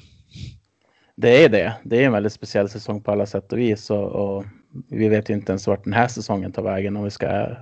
det 1.15 1.43
är 1.43 1.49
det. 1.49 1.75
Det 1.83 2.01
är 2.01 2.05
en 2.05 2.11
väldigt 2.11 2.33
speciell 2.33 2.69
säsong 2.69 3.01
på 3.01 3.11
alla 3.11 3.25
sätt 3.25 3.53
och 3.53 3.59
vis. 3.59 3.89
Och, 3.89 4.07
och 4.07 4.45
vi 4.89 5.09
vet 5.09 5.29
ju 5.29 5.33
inte 5.33 5.51
ens 5.51 5.67
vart 5.67 5.83
den 5.83 5.93
här 5.93 6.07
säsongen 6.07 6.51
tar 6.51 6.63
vägen 6.63 6.97
om 6.97 7.03
vi 7.03 7.11
ska 7.11 7.55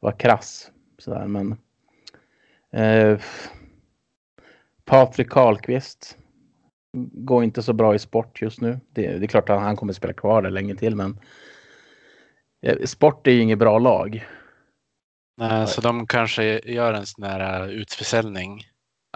vara 0.00 0.12
krass. 0.12 0.70
Sådär. 0.98 1.26
Men, 1.26 1.56
eh, 2.72 3.20
Patrik 4.84 5.30
Karlqvist 5.30 6.16
går 7.12 7.44
inte 7.44 7.62
så 7.62 7.72
bra 7.72 7.94
i 7.94 7.98
sport 7.98 8.42
just 8.42 8.60
nu. 8.60 8.80
Det, 8.92 9.18
det 9.18 9.24
är 9.24 9.28
klart 9.28 9.50
att 9.50 9.60
han 9.60 9.76
kommer 9.76 9.92
spela 9.92 10.12
kvar 10.12 10.42
där 10.42 10.50
länge 10.50 10.74
till, 10.74 10.96
men 10.96 11.20
eh, 12.62 12.84
sport 12.84 13.26
är 13.26 13.30
ju 13.30 13.40
inget 13.40 13.58
bra 13.58 13.78
lag. 13.78 14.26
Nej, 15.36 15.66
så 15.66 15.80
de 15.80 16.06
kanske 16.06 16.60
gör 16.64 16.92
en 16.92 17.06
sån 17.06 17.24
här 17.24 17.62
uh, 17.62 17.70
utförsäljning. 17.70 18.62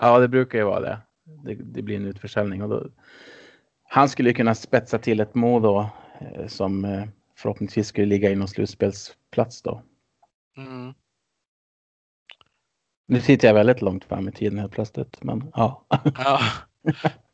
Ja, 0.01 0.19
det 0.19 0.29
brukar 0.29 0.59
ju 0.59 0.65
vara 0.65 0.81
det. 0.81 0.99
Det, 1.45 1.55
det 1.55 1.83
blir 1.83 1.97
en 1.97 2.07
utförsäljning 2.07 2.63
och 2.63 2.69
då. 2.69 2.89
Han 3.83 4.09
skulle 4.09 4.29
ju 4.31 4.35
kunna 4.35 4.55
spetsa 4.55 4.99
till 4.99 5.21
ett 5.21 5.35
mål 5.35 5.63
då 5.63 5.91
eh, 6.21 6.47
som 6.47 6.85
eh, 6.85 7.05
förhoppningsvis 7.37 7.87
skulle 7.87 8.07
ligga 8.07 8.31
inom 8.31 8.49
slutspelsplats 8.49 9.63
då. 9.63 9.83
Mm. 10.57 10.95
Nu 13.07 13.21
sitter 13.21 13.49
jag 13.49 13.55
väldigt 13.55 13.83
långt 13.83 14.05
fram 14.05 14.29
i 14.29 14.33
tiden 14.33 14.59
helt 14.59 14.73
plötsligt, 14.73 15.23
men 15.23 15.51
ja. 15.55 15.87
Ja. 16.15 16.41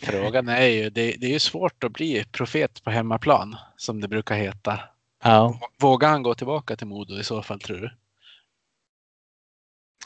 Frågan 0.00 0.48
är 0.48 0.66
ju, 0.66 0.90
det, 0.90 1.16
det 1.20 1.26
är 1.26 1.30
ju 1.30 1.38
svårt 1.38 1.84
att 1.84 1.92
bli 1.92 2.24
profet 2.32 2.84
på 2.84 2.90
hemmaplan 2.90 3.56
som 3.76 4.00
det 4.00 4.08
brukar 4.08 4.36
heta. 4.36 4.80
ja. 5.24 5.60
Vågar 5.78 6.08
han 6.08 6.22
gå 6.22 6.34
tillbaka 6.34 6.76
till 6.76 6.86
Modo 6.86 7.18
i 7.18 7.24
så 7.24 7.42
fall 7.42 7.60
tror 7.60 7.76
du? 7.76 7.90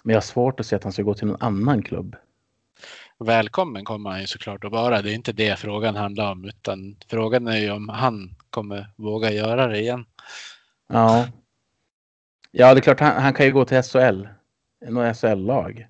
Men 0.02 0.12
jag 0.12 0.16
har 0.16 0.22
svårt 0.22 0.60
att 0.60 0.66
se 0.66 0.76
att 0.76 0.82
han 0.82 0.92
ska 0.92 1.02
gå 1.02 1.14
till 1.14 1.26
någon 1.26 1.42
annan 1.42 1.82
klubb. 1.82 2.16
Välkommen 3.18 3.84
kommer 3.84 4.10
han 4.10 4.20
ju 4.20 4.26
såklart 4.26 4.64
att 4.64 4.72
vara. 4.72 5.02
Det 5.02 5.10
är 5.10 5.14
inte 5.14 5.32
det 5.32 5.58
frågan 5.58 5.96
handlar 5.96 6.32
om 6.32 6.44
utan 6.44 6.96
frågan 7.08 7.46
är 7.46 7.56
ju 7.56 7.70
om 7.70 7.88
han 7.88 8.34
kommer 8.50 8.90
våga 8.96 9.30
göra 9.32 9.66
det 9.66 9.80
igen. 9.80 10.06
Ja. 10.86 11.28
Ja, 12.50 12.74
det 12.74 12.80
är 12.80 12.82
klart 12.82 13.00
han, 13.00 13.22
han 13.22 13.34
kan 13.34 13.46
ju 13.46 13.52
gå 13.52 13.64
till 13.64 13.82
SHL. 13.82 14.26
Något 14.88 15.16
SHL-lag. 15.16 15.88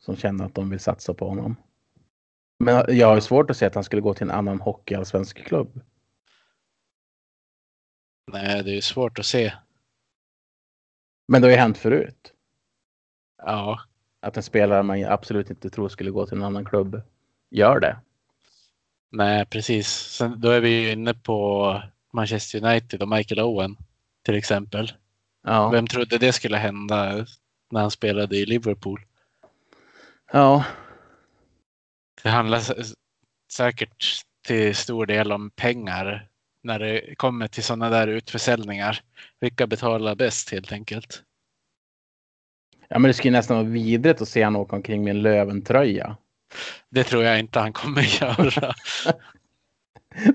Som 0.00 0.16
känner 0.16 0.44
att 0.44 0.54
de 0.54 0.70
vill 0.70 0.80
satsa 0.80 1.14
på 1.14 1.28
honom. 1.28 1.56
Men 2.64 2.96
jag 2.98 3.06
har 3.06 3.20
svårt 3.20 3.50
att 3.50 3.56
se 3.56 3.66
att 3.66 3.74
han 3.74 3.84
skulle 3.84 4.02
gå 4.02 4.14
till 4.14 4.22
en 4.22 4.30
annan 4.30 4.60
hockeyallsvensk 4.60 5.46
klubb. 5.46 5.80
Nej, 8.32 8.62
det 8.64 8.76
är 8.76 8.80
svårt 8.80 9.18
att 9.18 9.26
se. 9.26 9.52
Men 11.28 11.42
det 11.42 11.48
har 11.48 11.52
ju 11.52 11.58
hänt 11.58 11.78
förut. 11.78 12.32
Ja, 13.42 13.80
Att 14.20 14.36
en 14.36 14.42
spelare 14.42 14.82
man 14.82 15.04
absolut 15.04 15.50
inte 15.50 15.70
tror 15.70 15.88
skulle 15.88 16.10
gå 16.10 16.26
till 16.26 16.36
en 16.38 16.44
annan 16.44 16.64
klubb 16.64 17.02
gör 17.50 17.80
det. 17.80 17.96
nej 19.10 19.46
precis. 19.46 19.88
Sen, 19.88 20.40
då 20.40 20.50
är 20.50 20.60
vi 20.60 20.68
ju 20.70 20.92
inne 20.92 21.14
på 21.14 21.82
Manchester 22.12 22.64
United 22.64 23.02
och 23.02 23.08
Michael 23.08 23.40
Owen 23.40 23.76
till 24.22 24.34
exempel. 24.34 24.92
Ja. 25.42 25.70
Vem 25.70 25.86
trodde 25.86 26.18
det 26.18 26.32
skulle 26.32 26.56
hända 26.56 27.26
när 27.70 27.80
han 27.80 27.90
spelade 27.90 28.36
i 28.36 28.46
Liverpool? 28.46 29.00
Ja. 30.32 30.64
Det 32.24 32.30
handlar 32.30 32.62
säkert 33.52 34.04
till 34.46 34.76
stor 34.76 35.06
del 35.06 35.32
om 35.32 35.50
pengar 35.50 36.28
när 36.62 36.78
det 36.78 37.14
kommer 37.14 37.48
till 37.48 37.64
sådana 37.64 37.90
där 37.90 38.08
utförsäljningar. 38.08 39.00
Vilka 39.40 39.66
betalar 39.66 40.14
bäst 40.14 40.50
helt 40.50 40.72
enkelt? 40.72 41.22
ja, 42.88 42.98
men 42.98 43.08
det 43.08 43.14
skulle 43.14 43.38
nästan 43.38 43.56
vara 43.56 43.66
vidrigt 43.66 44.20
att 44.20 44.28
se 44.28 44.42
han 44.42 44.56
åka 44.56 44.76
omkring 44.76 45.04
med 45.04 45.10
en 45.10 45.22
Löven-tröja. 45.22 46.16
Det 46.88 47.04
tror 47.04 47.24
jag 47.24 47.38
inte 47.38 47.60
han 47.60 47.72
kommer 47.72 48.02
göra. 48.22 48.74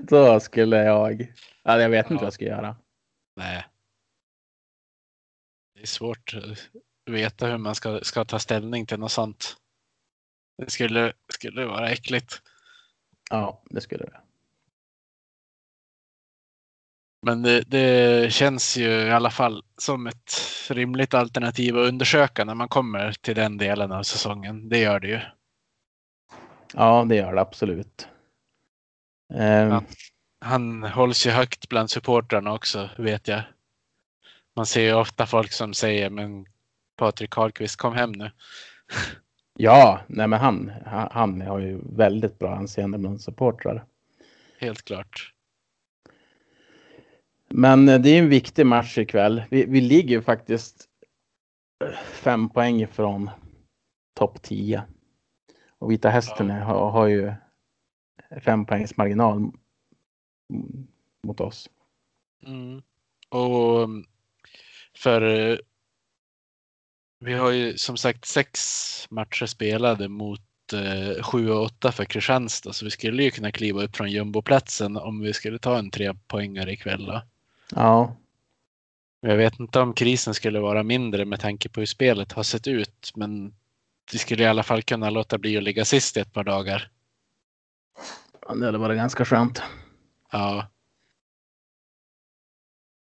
Då 0.02 0.40
skulle 0.40 0.76
jag... 0.76 1.32
Ja, 1.62 1.80
jag 1.80 1.88
vet 1.88 2.04
inte 2.10 2.14
Ja. 2.14 2.18
vad 2.18 2.26
jag 2.26 2.32
ska 2.32 2.44
göra. 2.44 2.76
Nej. 3.36 3.64
Det 5.74 5.80
är 5.82 5.86
svårt 5.86 6.34
att 6.34 6.68
veta 7.12 7.46
hur 7.46 7.58
man 7.58 7.74
ska, 7.74 8.00
ska 8.02 8.24
ta 8.24 8.38
ställning 8.38 8.86
till 8.86 8.98
något 8.98 9.12
sånt. 9.12 9.56
Det 10.60 10.70
skulle, 10.70 11.12
skulle 11.28 11.64
vara 11.66 11.90
äckligt. 11.90 12.42
Ja, 13.30 13.62
det 13.70 13.80
skulle 13.80 14.04
det. 14.04 14.20
Men 17.26 17.42
det, 17.42 17.60
det 17.60 18.32
känns 18.32 18.76
ju 18.76 18.90
i 18.90 19.10
alla 19.10 19.30
fall 19.30 19.64
som 19.76 20.06
ett 20.06 20.32
rimligt 20.70 21.14
alternativ 21.14 21.78
att 21.78 21.88
undersöka 21.88 22.44
när 22.44 22.54
man 22.54 22.68
kommer 22.68 23.12
till 23.12 23.34
den 23.34 23.58
delen 23.58 23.92
av 23.92 24.02
säsongen. 24.02 24.68
Det 24.68 24.78
gör 24.78 25.00
det 25.00 25.08
ju. 25.08 25.20
Ja, 26.74 27.06
det 27.08 27.16
gör 27.16 27.34
det 27.34 27.40
absolut. 27.40 28.08
Ehm, 29.34 29.70
Ja. 29.70 29.82
Han 30.44 30.82
hålls 30.82 31.26
ju 31.26 31.30
högt 31.30 31.68
bland 31.68 31.90
supportrarna 31.90 32.52
också, 32.52 32.90
vet 32.98 33.28
jag. 33.28 33.42
Man 34.56 34.66
ser 34.66 34.82
ju 34.82 34.94
ofta 34.94 35.26
folk 35.26 35.52
som 35.52 35.74
säger 35.74 36.10
men 36.10 36.46
Patrik 36.96 37.30
Karlqvist 37.30 37.76
kom 37.76 37.94
hem 37.94 38.12
nu. 38.12 38.30
Ja, 39.62 40.00
nej 40.06 40.26
men 40.28 40.40
han, 40.40 40.72
han, 40.86 41.08
han 41.12 41.40
har 41.40 41.58
ju 41.58 41.80
väldigt 41.96 42.38
bra 42.38 42.54
anseende 42.54 42.98
bland 42.98 43.20
supportrar. 43.20 43.84
Helt 44.58 44.82
klart. 44.82 45.34
Men 47.48 47.88
eh, 47.88 48.00
det 48.00 48.10
är 48.10 48.18
en 48.18 48.28
viktig 48.28 48.66
match 48.66 48.98
ikväll. 48.98 49.42
Vi, 49.50 49.64
vi 49.64 49.80
ligger 49.80 50.08
ju 50.10 50.22
faktiskt 50.22 50.88
eh, 51.84 51.90
fem 51.98 52.48
poäng 52.48 52.86
från 52.86 53.30
topp 54.14 54.42
10. 54.42 54.82
Och 55.68 55.90
Vita 55.90 56.08
Hästen 56.08 56.48
Ja. 56.48 56.54
har, 56.64 56.90
har 56.90 57.06
ju 57.06 57.32
fem 58.40 58.66
poängs 58.66 58.96
marginal 58.96 59.52
mot 61.22 61.40
oss. 61.40 61.70
Mm. 62.46 62.82
Och 63.28 63.82
mm, 63.84 64.04
för 64.96 65.22
eh, 65.22 65.58
vi 67.20 67.32
har 67.34 67.50
ju 67.50 67.78
som 67.78 67.96
sagt 67.96 68.24
sex 68.24 68.60
matcher 69.10 69.46
spelade 69.46 70.08
mot 70.08 70.72
eh, 70.72 71.22
sju 71.22 71.50
och 71.50 71.62
åtta 71.62 71.92
för 71.92 72.04
Kristianstad 72.04 72.72
så 72.72 72.84
vi 72.84 72.90
skulle 72.90 73.22
ju 73.22 73.30
kunna 73.30 73.52
kliva 73.52 73.82
upp 73.82 73.96
från 73.96 74.10
jumboplatsen 74.10 74.96
om 74.96 75.20
vi 75.20 75.32
skulle 75.32 75.58
ta 75.58 75.78
en 75.78 75.90
tre 75.90 76.14
poängare 76.26 76.72
ikväll. 76.72 77.06
Då. 77.06 77.22
Ja, 77.74 78.16
Jag 79.20 79.36
vet 79.36 79.60
inte 79.60 79.80
om 79.80 79.94
krisen 79.94 80.34
skulle 80.34 80.60
vara 80.60 80.82
mindre 80.82 81.24
med 81.24 81.40
tanke 81.40 81.68
på 81.68 81.80
hur 81.80 81.86
spelet 81.86 82.32
har 82.32 82.42
sett 82.42 82.66
ut 82.66 83.12
men 83.14 83.54
vi 84.12 84.18
skulle 84.18 84.42
i 84.42 84.46
alla 84.46 84.62
fall 84.62 84.82
kunna 84.82 85.10
låta 85.10 85.38
bli 85.38 85.56
att 85.56 85.62
ligga 85.62 85.84
sist 85.84 86.16
i 86.16 86.20
ett 86.20 86.32
par 86.32 86.44
dagar. 86.44 86.90
det 88.54 88.66
hade 88.66 88.78
varit 88.78 88.96
ganska 88.96 89.24
skönt. 89.24 89.62
Ja. 90.32 90.66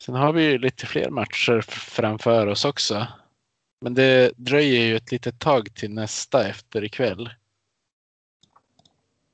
Sen 0.04 0.16
har 0.16 0.34
vi 0.34 0.44
ju 0.44 0.58
lite 0.58 0.86
fler 0.86 1.10
matcher 1.10 1.62
framför 1.68 2.48
oss 2.48 2.66
också. 2.66 3.08
Men 3.84 3.94
det 3.94 4.32
dröjer 4.38 4.86
ju 4.86 4.96
ett 4.96 5.12
litet 5.12 5.40
tag 5.40 5.74
till 5.76 5.92
nästa 5.94 6.48
efter 6.48 6.84
ikväll. 6.84 7.30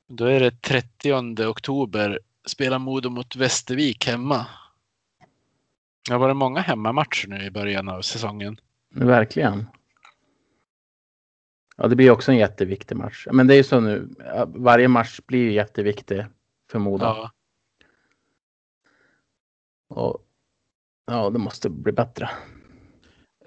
Då 0.08 0.24
är 0.24 0.40
det 0.40 0.62
30 0.62 1.44
oktober. 1.46 2.20
Spelar 2.46 2.78
Modo 2.78 3.10
mot 3.10 3.36
Västervik 3.36 4.06
hemma. 4.06 4.46
Det 6.06 6.12
har 6.12 6.20
varit 6.20 6.36
många 6.36 6.60
hemmamatcher 6.60 7.28
nu 7.28 7.44
i 7.44 7.50
början 7.50 7.88
av 7.88 8.02
säsongen. 8.02 8.60
Verkligen. 8.94 9.66
Ja, 11.76 11.88
det 11.88 11.96
blir 11.96 12.10
också 12.10 12.32
en 12.32 12.38
jätteviktig 12.38 12.96
match. 12.96 13.26
Men 13.32 13.46
det 13.46 13.54
är 13.54 13.58
ju 13.58 13.64
så 13.64 13.80
nu. 13.80 14.08
Varje 14.46 14.88
match 14.88 15.20
blir 15.26 15.40
ju 15.40 15.52
jätteviktig 15.52 16.24
för 16.70 16.78
Modo. 16.78 17.04
Ja, 17.04 17.30
Och, 19.88 20.24
ja, 21.06 21.30
det 21.30 21.38
måste 21.38 21.70
bli 21.70 21.92
bättre. 21.92 22.30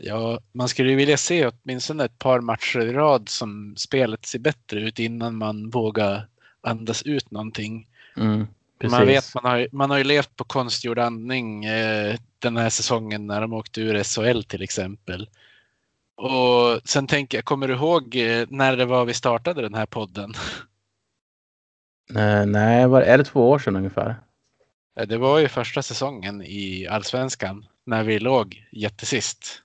Ja, 0.06 0.40
man 0.52 0.70
skulle 0.70 0.90
ju 0.90 0.96
vilja 0.96 1.18
se 1.18 1.48
åtminstone 1.48 2.06
ett 2.06 2.20
par 2.20 2.40
matcher 2.42 2.80
i 2.80 2.94
rad 2.94 3.30
som 3.30 3.76
spelet 3.78 4.26
ser 4.26 4.40
bättre 4.40 4.80
ut 4.80 5.00
innan 5.00 5.36
man 5.38 5.70
vågar 5.70 6.28
andas 6.62 7.04
ut 7.04 7.32
någonting. 7.32 7.88
Mm, 8.18 8.48
Man 8.92 9.06
vet, 9.08 9.34
man 9.36 9.46
har, 9.46 9.68
man 9.72 9.90
har 9.90 9.98
ju 9.98 10.04
levt 10.04 10.36
på 10.36 10.44
konstgjord 10.44 11.00
andning 11.00 11.66
eh, 11.66 12.16
den 12.40 12.58
här 12.58 12.70
säsongen 12.70 13.28
när 13.28 13.42
de 13.42 13.54
åkte 13.54 13.82
ur 13.82 14.04
SHL 14.04 14.44
till 14.44 14.62
exempel. 14.62 15.30
Och 16.16 16.82
sen 16.90 17.08
tänker 17.08 17.38
jag, 17.38 17.46
kommer 17.46 17.68
du 17.68 17.74
ihåg 17.74 18.16
eh, 18.16 18.46
när 18.50 18.78
det 18.78 18.86
var 18.86 19.06
vi 19.06 19.14
startade 19.14 19.62
den 19.62 19.74
här 19.74 19.86
podden? 19.86 20.34
Eh, 22.16 22.46
nej, 22.46 22.88
var, 22.88 23.02
är 23.02 23.18
det 23.18 23.24
två 23.24 23.50
år 23.50 23.60
sedan 23.60 23.76
ungefär? 23.76 24.16
Eh, 25.00 25.08
Det 25.08 25.18
var 25.18 25.40
ju 25.40 25.48
första 25.48 25.82
säsongen 25.82 26.42
i 26.42 26.88
allsvenskan 26.88 27.66
när 27.86 28.04
vi 28.04 28.20
låg 28.20 28.68
jättesist. 28.72 29.64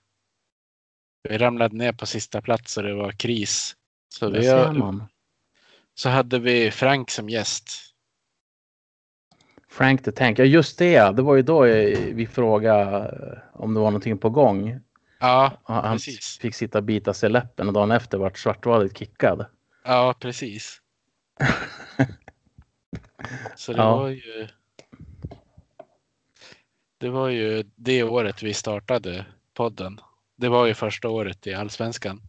Vi 1.22 1.38
ramlade 1.38 1.76
ner 1.76 1.92
på 1.92 2.06
sista 2.06 2.42
plats 2.42 2.76
och 2.76 2.82
det 2.82 2.94
var 2.94 3.12
kris. 3.12 3.76
Så, 4.08 4.30
Där 4.30 4.40
vi 4.40 4.46
har, 4.48 5.06
så 5.94 6.08
hade 6.08 6.38
vi 6.38 6.70
Frank 6.70 7.10
som 7.10 7.28
gäst. 7.28 7.70
Frank 9.70 10.04
the 10.04 10.12
Tank. 10.12 10.38
Ja, 10.38 10.44
just 10.44 10.78
det. 10.78 11.16
Det 11.16 11.22
var 11.22 11.36
ju 11.36 11.42
då 11.42 11.62
vi 12.12 12.26
frågade 12.26 12.96
eh, 13.52 13.60
om 13.60 13.74
det 13.74 13.80
var 13.80 13.90
någonting 13.90 14.18
på 14.18 14.30
gång. 14.30 14.80
Ja, 15.20 15.52
Han 15.64 15.96
Precis. 15.96 16.38
fick 16.38 16.54
sitta 16.54 16.78
och 16.78 16.84
bita 16.84 17.14
sig 17.14 17.28
i 17.28 17.32
läppen 17.32 17.66
och 17.68 17.72
dagen 17.74 17.90
efter 17.90 18.18
vart 18.18 18.38
Svartvadet 18.38 18.98
kickad. 18.98 19.46
ja 19.84 20.14
precis. 20.20 20.82
Så 23.56 23.72
det 23.72 23.78
Ja. 23.78 23.96
var 23.96 24.08
ju. 24.08 24.48
Det 26.98 27.08
var 27.08 27.28
ju 27.28 27.64
det 27.76 28.02
året 28.02 28.42
vi 28.42 28.54
startade 28.54 29.26
podden. 29.54 30.00
Det 30.38 30.48
var 30.48 30.66
ju 30.66 30.74
första 30.74 31.08
året 31.08 31.46
i 31.46 31.54
allsvenskan. 31.54 32.22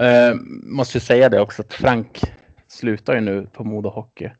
Eh, 0.00 0.34
måste 0.64 0.96
ju 0.98 1.00
säga 1.02 1.28
det 1.28 1.40
också 1.40 1.62
att 1.62 1.72
Frank 1.72 2.20
slutar 2.68 3.14
ju 3.14 3.20
nu 3.20 3.46
på 3.46 3.64
Modo 3.64 3.88
Hockey. 3.88 4.30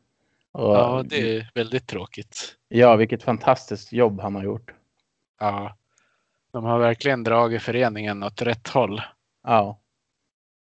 Och, 0.51 0.75
Ja, 0.75 1.03
det 1.05 1.37
är 1.37 1.51
väldigt 1.55 1.87
tråkigt. 1.87 2.55
ja, 2.67 2.95
vilket 2.95 3.23
fantastiskt 3.23 3.93
jobb 3.93 4.19
han 4.19 4.35
har 4.35 4.43
gjort. 4.43 4.73
Ja, 5.39 5.77
de 6.53 6.63
har 6.63 6.79
verkligen 6.79 7.23
dragit 7.23 7.61
föreningen 7.61 8.23
åt 8.23 8.41
rätt 8.41 8.67
håll. 8.67 9.01
Ja, 9.43 9.79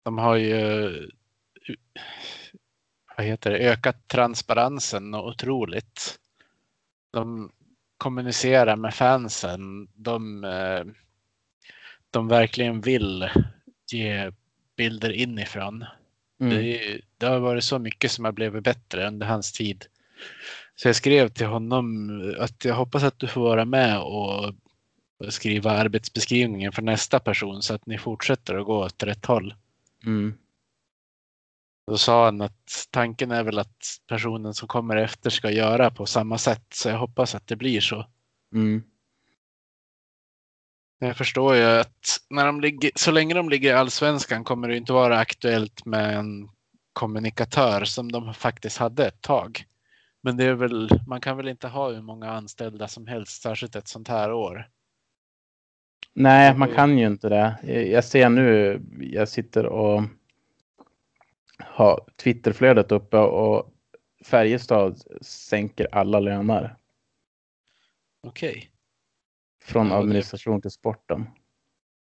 De 0.04 0.18
har 0.18 0.36
ju 0.36 1.10
vad 3.18 3.26
heter 3.26 3.52
det, 3.52 3.58
ökat 3.58 4.08
transparensen 4.08 5.14
och 5.14 5.28
otroligt. 5.28 6.20
De 7.14 7.52
kommunicerar 7.98 8.76
med 8.76 8.94
fansen. 8.94 9.88
De, 9.96 10.44
eh, 10.44 10.86
de 12.12 12.28
verkligen 12.28 12.82
vill 12.82 13.30
ge 13.92 14.32
bilder 14.78 15.12
inifrån. 15.12 15.86
mm. 16.42 16.56
Det, 16.56 17.02
det 17.18 17.26
har 17.26 17.40
varit 17.40 17.64
så 17.64 17.80
mycket 17.80 18.12
som 18.12 18.26
har 18.26 18.32
blivit 18.32 18.64
bättre 18.64 19.08
under 19.08 19.28
hans 19.28 19.52
tid. 19.52 19.86
Så 20.76 20.88
jag 20.88 20.96
skrev 20.96 21.30
till 21.30 21.48
honom 21.48 22.10
att 22.40 22.66
jag 22.66 22.76
hoppas 22.76 23.04
att 23.04 23.20
du 23.20 23.28
får 23.28 23.42
vara 23.42 23.66
med 23.66 24.00
och 24.00 24.54
skriva 25.30 25.72
arbetsbeskrivningen 25.72 26.72
för 26.72 26.82
nästa 26.82 27.20
person 27.20 27.62
så 27.62 27.74
att 27.74 27.86
ni 27.86 27.98
fortsätter 27.98 28.56
att 28.56 28.66
gå 28.66 28.86
åt 28.86 29.04
rätt 29.04 29.26
håll. 29.26 29.54
Mm. 30.06 30.38
Då 31.88 31.98
sa 31.98 32.26
han 32.26 32.42
att 32.42 32.88
tanken 32.92 33.32
är 33.32 33.44
väl 33.44 33.60
att 33.60 33.86
personen 34.08 34.54
som 34.54 34.68
kommer 34.68 34.96
efter 34.96 35.30
ska 35.30 35.52
göra 35.52 35.92
på 35.92 36.06
samma 36.06 36.38
sätt. 36.38 36.66
Så 36.74 36.90
jag 36.90 36.98
hoppas 36.98 37.36
att 37.36 37.48
det 37.48 37.56
blir 37.56 37.82
så. 37.82 38.08
Mm. 38.54 38.84
Jag 41.00 41.18
förstår 41.18 41.56
ju 41.56 41.64
att 41.64 42.18
när 42.30 42.46
de 42.46 42.62
ligger, 42.62 42.92
så 42.96 43.12
länge 43.12 43.34
de 43.34 43.50
ligger 43.50 43.70
i 43.70 43.74
allsvenskan 43.74 44.44
kommer 44.44 44.68
det 44.68 44.78
inte 44.78 44.94
vara 44.94 45.20
aktuellt 45.20 45.86
med 45.86 46.18
en 46.18 46.50
kommunikatör 46.94 47.86
som 47.86 48.12
de 48.12 48.34
faktiskt 48.34 48.78
hade 48.78 49.08
ett 49.08 49.22
tag. 49.22 49.64
Men 50.24 50.38
det 50.38 50.46
är 50.46 50.54
väl, 50.54 50.90
man 51.08 51.22
kan 51.22 51.38
väl 51.38 51.48
inte 51.48 51.68
ha 51.68 51.92
hur 51.92 52.02
många 52.02 52.32
anställda 52.32 52.88
som 52.88 53.08
helst, 53.08 53.42
särskilt 53.42 53.76
ett 53.76 53.88
sånt 53.88 54.08
här 54.08 54.32
år. 54.34 54.70
Nej, 56.14 56.56
man 56.56 56.74
kan 56.74 56.98
ju 56.98 57.08
inte 57.08 57.30
det. 57.30 57.58
Jag 57.84 58.04
ser 58.04 58.30
nu, 58.30 58.82
jag 59.00 59.30
sitter 59.30 59.66
och 59.66 60.04
har 61.64 62.10
Twitterflödet 62.16 62.92
uppe 62.92 63.18
och 63.18 63.74
Färjestad 64.26 65.02
sänker 65.22 65.96
alla 65.96 66.20
löner 66.20 66.78
Okej, 68.24 68.72
från 69.64 69.88
Ja, 69.88 69.94
det- 69.94 70.00
administration 70.00 70.62
till 70.62 70.72
sporten. 70.72 71.30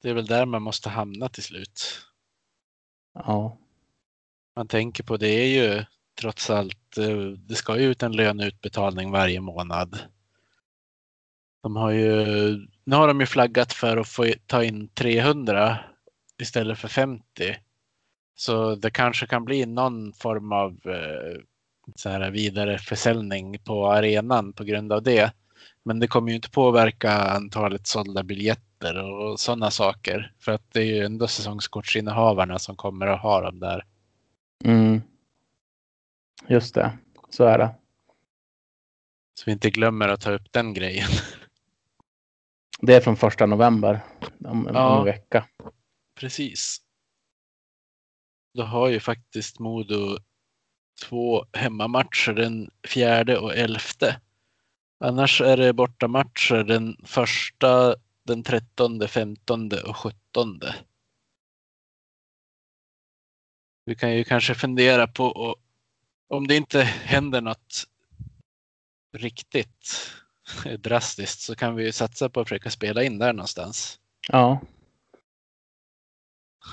det 0.03 0.09
är 0.11 0.15
väl 0.15 0.27
där 0.27 0.47
man 0.47 0.63
måste 0.63 0.89
hamna 0.89 1.29
till 1.29 1.43
slut. 1.43 1.83
Ja, 3.15 3.59
man 4.57 4.69
tänker 4.69 5.05
på 5.05 5.17
det 5.17 5.29
är 5.29 5.47
ju 5.65 5.85
trots 6.21 6.51
allt, 6.51 6.99
eh, 6.99 7.19
det 7.27 7.55
ska 7.55 7.79
ju 7.79 7.85
ut 7.87 8.03
en 8.03 8.13
löneutbetalning 8.17 9.11
varje 9.11 9.41
månad. 9.41 9.99
De 11.63 11.77
har 11.77 11.91
ju, 11.91 12.25
nu 12.85 12.97
har 12.97 13.09
de 13.09 13.21
ju 13.21 13.27
flaggat 13.27 13.73
för 13.73 13.97
att 13.97 14.09
få 14.09 14.33
ta 14.47 14.65
in 14.65 14.89
300 14.89 15.79
istället 16.39 16.79
för 16.79 16.89
50. 16.89 17.57
Så 18.39 18.75
det 18.75 18.91
kanske 18.91 19.27
kan 19.27 19.45
bli 19.45 19.67
någon 19.67 20.13
form 20.13 20.53
av 20.53 20.71
eh, 20.85 21.41
så 21.95 22.09
här 22.09 22.31
vidareförsäljning 22.31 23.59
på 23.59 23.87
arenan 23.93 24.53
på 24.53 24.65
grund 24.65 24.93
av 24.93 25.03
det. 25.03 25.33
Men 25.83 25.99
det 25.99 26.07
kommer 26.07 26.29
ju 26.29 26.37
inte 26.37 26.51
påverka 26.51 27.13
antalet 27.13 27.87
sålda 27.87 28.23
biljetter 28.23 29.03
och 29.03 29.41
sådana 29.41 29.71
saker. 29.71 30.33
För 30.41 30.53
att 30.53 30.73
det 30.73 30.81
är 30.81 30.85
ju 30.85 31.05
ändå 31.05 31.29
säsongskortsinnehavarna 31.29 32.59
som 32.59 32.77
kommer 32.77 33.07
att 33.07 33.21
ha 33.23 33.41
dem 33.41 33.59
där. 33.61 33.85
mm. 34.65 35.03
just 36.49 36.75
det. 36.75 36.99
Så 37.31 37.45
är 37.45 37.59
det. 37.59 37.75
Så 39.35 39.43
vi 39.47 39.53
inte 39.53 39.71
glömmer 39.71 40.09
att 40.09 40.21
ta 40.21 40.31
upp 40.33 40.53
den 40.53 40.75
grejen. 40.75 41.09
Det 42.81 42.95
är 42.95 43.01
från 43.01 43.17
första 43.17 43.47
november. 43.47 44.01
Om, 44.45 44.71
Ja. 44.75 44.99
en 44.99 45.05
vecka. 45.05 45.47
Precis. 46.21 46.86
Då 48.57 48.63
har 48.63 48.89
ju 48.89 49.01
faktiskt 49.01 49.59
Modo 49.59 50.19
två 51.03 51.45
hemmamatcher 51.53 52.33
den 52.33 52.71
fjärde 52.89 53.39
och 53.39 53.57
elfte. 53.57 54.21
Annars 55.01 55.41
är 55.41 55.57
det 55.57 55.73
bortamatcher 55.73 56.65
den 56.65 56.97
första, 57.05 57.97
den 58.23 58.43
trettonde, 58.43 59.09
femtonde 59.09 59.83
och 59.83 59.97
sjuttonde. 59.97 60.75
Vi 63.85 63.95
kan 63.95 64.17
ju 64.17 64.25
kanske 64.25 64.55
fundera 64.55 65.07
på 65.07 65.25
och, 65.25 65.57
om 66.29 66.47
det 66.47 66.57
inte 66.57 66.83
händer 66.83 67.41
något 67.41 67.85
riktigt 69.13 70.13
drastiskt 70.79 71.41
så 71.41 71.57
kan 71.57 71.75
vi 71.75 71.85
ju 71.85 71.93
satsa 71.93 72.29
på 72.29 72.41
att 72.41 72.49
försöka 72.49 72.71
spela 72.71 73.03
in 73.03 73.19
där 73.19 73.33
någonstans. 73.33 74.01
Ja, 74.29 74.61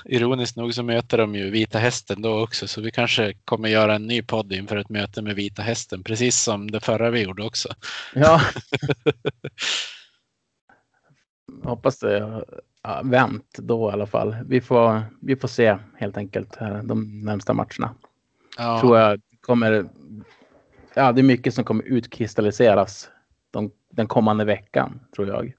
Ironiskt 0.04 0.56
nog 0.56 0.74
så 0.74 0.82
möter 0.82 1.18
de 1.18 1.34
ju 1.34 1.50
Vita 1.50 1.78
Hästen 1.78 2.22
då 2.22 2.42
också 2.42 2.68
så 2.68 2.80
vi 2.80 2.90
kanske 2.90 3.34
kommer 3.44 3.68
göra 3.68 3.94
en 3.94 4.06
ny 4.06 4.22
podd 4.22 4.52
inför 4.52 4.76
ett 4.76 4.88
möte 4.88 5.22
med 5.22 5.34
Vita 5.34 5.62
Hästen 5.62 6.02
precis 6.02 6.42
som 6.42 6.70
det 6.70 6.80
förra 6.80 7.10
vi 7.10 7.22
gjorde 7.22 7.42
också. 7.44 7.68
ja. 8.14 8.40
Hoppas 11.62 11.98
det 11.98 12.44
har 12.82 13.04
vänt 13.04 13.58
då 13.58 13.90
i 13.90 13.92
alla 13.92 14.06
fall. 14.06 14.36
Vi 14.46 14.60
får, 14.60 15.02
vi 15.20 15.36
får 15.36 15.48
se 15.48 15.78
helt 15.96 16.16
enkelt 16.16 16.58
de 16.84 17.20
närmsta 17.24 17.52
matcherna. 17.52 17.94
Ja, 18.56 18.80
tror 18.80 18.98
jag 18.98 19.20
kommer. 19.40 19.88
Ja, 20.94 21.12
det 21.12 21.20
är 21.20 21.22
mycket 21.22 21.54
som 21.54 21.64
kommer 21.64 21.84
utkristalliseras 21.84 23.08
de, 23.50 23.70
den 23.92 24.06
kommande 24.06 24.44
veckan 24.44 25.00
tror 25.16 25.28
jag. 25.28 25.52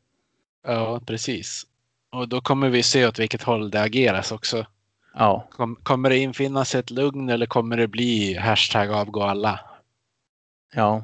ja, 0.67 1.01
precis. 1.07 1.65
Och 2.16 2.30
då 2.30 2.41
kommer 2.41 2.70
vi 2.70 2.84
se 2.84 3.07
åt 3.07 3.20
vilket 3.20 3.43
håll 3.43 3.70
det 3.72 3.82
ageras 3.82 4.32
också. 4.32 4.66
Ja, 5.13 5.47
Kom, 5.51 5.76
kommer 5.76 6.09
det 6.09 6.18
infinna 6.18 6.66
sig 6.66 6.80
ett 6.80 6.91
lugn 6.91 7.30
eller 7.30 7.45
kommer 7.45 7.78
det 7.78 7.88
bli 7.88 8.34
hashtag 8.34 8.91
avgå 8.91 9.24
alla? 9.24 9.59
ja, 10.74 11.03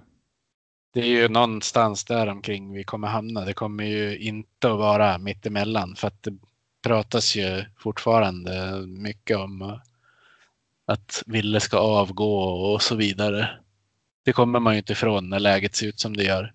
Det 0.93 0.99
är 0.99 1.05
ju 1.05 1.29
någonstans 1.29 2.03
där 2.05 2.27
omkring 2.27 2.73
vi 2.73 2.83
kommer 2.83 3.07
hamna. 3.07 3.45
Det 3.45 3.53
kommer 3.53 3.83
ju 3.83 4.17
inte 4.17 4.71
att 4.71 4.77
vara 4.77 5.17
mittemellan 5.17 5.95
för 5.95 6.07
att 6.07 6.23
det 6.23 6.37
pratas 6.83 7.35
ju 7.35 7.65
fortfarande 7.77 8.83
mycket 8.87 9.37
om 9.37 9.79
att 10.85 11.23
Ville 11.25 11.59
ska 11.59 11.77
avgå 11.77 12.33
och 12.73 12.81
så 12.81 12.95
vidare. 12.95 13.49
Det 14.25 14.33
kommer 14.33 14.59
man 14.59 14.73
ju 14.73 14.79
inte 14.79 14.93
ifrån 14.93 15.29
när 15.29 15.39
läget 15.39 15.75
ser 15.75 15.87
ut 15.87 15.99
som 15.99 16.17
det 16.17 16.23
gör. 16.23 16.53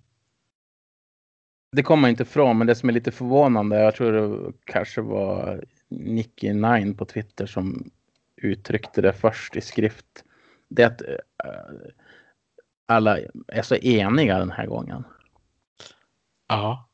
Det 1.76 1.82
kommer 1.82 2.00
man 2.00 2.10
inte 2.10 2.22
ifrån. 2.22 2.58
Men 2.58 2.66
det 2.66 2.74
som 2.74 2.88
är 2.88 2.92
lite 2.92 3.10
förvånande. 3.10 3.80
Jag 3.80 3.94
tror 3.94 4.12
det 4.12 4.52
kanske 4.64 5.00
var 5.00 5.64
Nicky 5.88 6.52
Nine 6.52 6.94
på 6.94 7.04
Twitter 7.04 7.46
som 7.46 7.90
uttryckte 8.36 9.00
det 9.00 9.12
först 9.12 9.56
i 9.56 9.60
skrift. 9.60 10.24
Det 10.68 10.82
är 10.82 10.86
att 10.86 11.02
eh, 11.02 11.90
alla 12.86 13.18
är 13.48 13.62
så 13.62 13.74
eniga 13.74 14.38
den 14.38 14.50
här 14.50 14.66
gången. 14.66 15.04
Ja. 16.48 16.88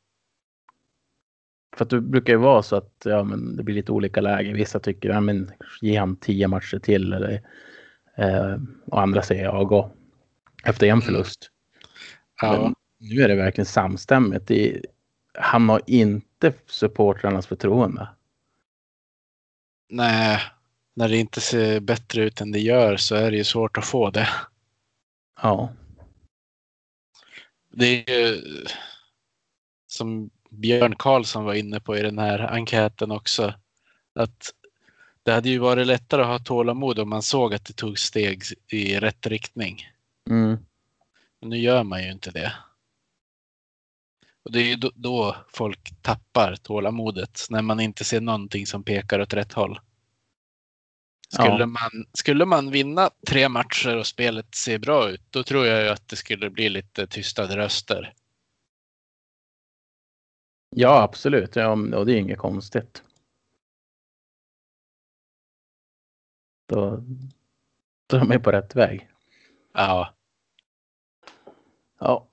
För 1.76 1.84
att 1.84 1.90
det 1.90 2.00
brukar 2.00 2.32
ju 2.32 2.38
vara 2.38 2.62
så 2.62 2.76
att 2.76 3.02
ja, 3.04 3.24
men 3.24 3.56
det 3.56 3.62
blir 3.62 3.74
lite 3.74 3.92
olika 3.92 4.20
lägen. 4.20 4.56
Vissa 4.56 4.80
tycker 4.80 5.08
ja, 5.08 5.20
men 5.20 5.50
ge 5.80 5.96
han 5.96 6.16
tio 6.16 6.48
matcher 6.48 6.78
till 6.78 7.12
eller, 7.12 7.42
eh, 8.16 8.56
och 8.86 9.00
andra 9.00 9.22
säger 9.22 9.44
ja, 9.44 9.64
gå 9.64 9.92
efter 10.64 10.86
en 10.86 11.00
förlust. 11.00 11.50
Ja. 12.40 12.62
Men 12.62 12.74
nu 13.02 13.22
är 13.22 13.28
det 13.28 13.34
verkligen 13.34 13.66
samstämmigt. 13.66 14.46
Det, 14.46 14.80
han 15.34 15.68
har 15.68 15.82
inte 15.86 16.52
supportrarnas 16.66 17.46
förtroende. 17.46 18.08
Nej, 19.88 20.40
när 20.94 21.08
det 21.08 21.16
inte 21.16 21.40
ser 21.40 21.80
bättre 21.80 22.22
ut 22.22 22.40
än 22.40 22.52
det 22.52 22.60
gör 22.60 22.96
så 22.96 23.14
är 23.14 23.30
det 23.30 23.36
ju 23.36 23.44
svårt 23.44 23.78
att 23.78 23.84
få 23.84 24.10
det. 24.10 24.28
Ja, 25.42 25.72
Det 27.70 28.10
är 28.10 28.18
ju 28.18 28.42
som 29.86 30.30
Björn 30.50 30.96
Karlsson 30.96 31.44
var 31.44 31.54
inne 31.54 31.80
på 31.80 31.96
i 31.96 32.02
den 32.02 32.18
här 32.18 32.38
enkäten 32.38 33.10
också. 33.10 33.54
Att 34.14 34.54
det 35.22 35.32
hade 35.32 35.48
ju 35.48 35.58
varit 35.58 35.86
lättare 35.86 36.22
att 36.22 36.28
ha 36.28 36.38
tålamod 36.38 36.98
om 36.98 37.08
man 37.08 37.22
såg 37.22 37.54
att 37.54 37.64
det 37.64 37.72
tog 37.72 37.98
steg 37.98 38.42
i 38.68 39.00
rätt 39.00 39.26
riktning. 39.26 39.88
mm. 40.30 40.58
Men 41.40 41.50
nu 41.50 41.58
gör 41.58 41.82
man 41.82 42.02
ju 42.02 42.12
inte 42.12 42.30
det. 42.30 42.52
Och 44.44 44.52
det 44.52 44.58
är 44.60 44.64
ju 44.64 44.76
då, 44.94 45.36
folk 45.48 46.02
tappar 46.02 46.56
tålamodet. 46.56 47.40
När 47.50 47.62
man 47.62 47.80
inte 47.80 48.04
ser 48.04 48.20
någonting 48.20 48.66
som 48.66 48.84
pekar 48.84 49.20
åt 49.20 49.34
rätt 49.34 49.52
håll. 49.52 49.80
Skulle, 51.28 51.48
Ja. 51.60 51.66
man, 51.66 51.90
skulle 52.12 52.44
man 52.44 52.70
vinna 52.70 53.10
tre 53.28 53.48
matcher 53.48 53.96
och 53.96 54.06
spelet 54.06 54.54
ser 54.54 54.78
bra 54.78 55.10
ut, 55.10 55.22
då 55.30 55.42
tror 55.42 55.66
jag 55.66 55.82
ju 55.82 55.88
att 55.88 56.08
det 56.08 56.16
skulle 56.16 56.50
bli 56.50 56.68
lite 56.68 57.06
tystade 57.06 57.56
röster. 57.56 58.14
ja 60.76 61.02
absolut. 61.02 61.56
Ja, 61.56 61.70
och 61.72 62.06
det 62.06 62.12
är 62.12 62.16
inget 62.16 62.38
konstigt. 62.38 63.02
Då, 66.68 67.04
då 68.06 68.16
är 68.16 68.24
man 68.24 68.42
på 68.42 68.52
rätt 68.52 68.76
väg. 68.76 69.08
Ja, 69.74 70.14
Ja. 71.98 72.28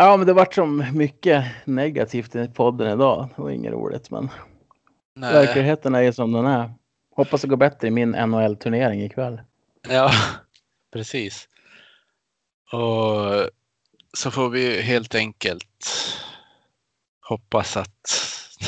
Ja, 0.00 0.16
men 0.16 0.26
det 0.26 0.32
vart 0.32 0.54
som 0.54 0.84
mycket 0.92 1.44
negativt 1.64 2.36
i 2.36 2.48
podden 2.48 2.92
idag. 2.92 3.28
Det 3.36 3.42
var 3.42 3.50
inget 3.50 3.72
roligt, 3.72 4.10
men 4.10 4.30
nej. 5.14 5.32
verkligheten 5.32 5.94
är 5.94 6.00
ju 6.00 6.12
som 6.12 6.32
den 6.32 6.46
är. 6.46 6.74
Hoppas 7.16 7.42
det 7.42 7.48
går 7.48 7.56
bättre 7.56 7.88
i 7.88 7.90
min 7.90 8.10
NHL-turnering 8.10 9.02
ikväll. 9.02 9.40
Ja, 9.88 10.12
precis. 10.92 11.48
Och 12.72 13.50
så 14.12 14.30
får 14.30 14.48
vi 14.48 14.80
helt 14.82 15.14
enkelt 15.14 15.88
hoppas 17.20 17.76
att, 17.76 18.10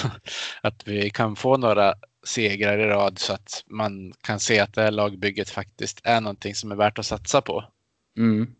att 0.63 0.89
vi 0.89 1.11
kan 1.11 1.37
få 1.37 1.57
några 1.57 1.95
segrar 2.27 2.79
i 2.79 2.87
rad 2.87 3.19
så 3.19 3.33
att 3.33 3.65
man 3.67 4.13
kan 4.21 4.41
se 4.41 4.61
att 4.61 4.75
det 4.75 4.83
här 4.83 4.91
lagbygget 4.91 5.51
faktiskt 5.51 6.01
är 6.05 6.21
någonting 6.21 6.55
som 6.55 6.73
är 6.73 6.77
värt 6.77 6.99
att 6.99 7.07
satsa 7.07 7.41
på. 7.41 7.65
Mm. 8.17 8.55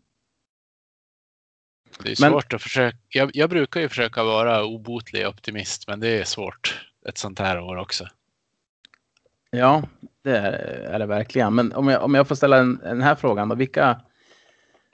Det 1.99 2.09
är 2.11 2.21
Men- 2.21 2.31
svårt 2.31 2.53
att 2.53 2.61
försöka. 2.61 2.97
Jag, 3.09 3.31
jag 3.33 3.49
brukar 3.49 3.81
ju 3.81 3.89
försöka 3.89 4.23
vara 4.23 4.63
obotlig 4.65 5.27
optimist, 5.27 5.87
men 5.87 5.99
det 5.99 6.07
är 6.19 6.23
svårt 6.23 6.87
ett 7.07 7.17
sånt 7.17 7.39
här 7.39 7.59
år 7.59 7.75
också. 7.75 8.07
Ja, 9.51 9.83
det 10.21 10.37
är, 10.37 10.99
det 10.99 11.05
verkligen. 11.05 11.55
Men 11.55 11.73
om 11.73 11.87
jag, 11.87 12.03
om 12.03 12.15
jag 12.15 12.27
får 12.27 12.35
ställa 12.35 12.57
den, 12.57 12.77
den 12.77 13.01
här 13.01 13.15
frågan 13.15 13.49
då. 13.49 13.55
Vilka, 13.55 14.01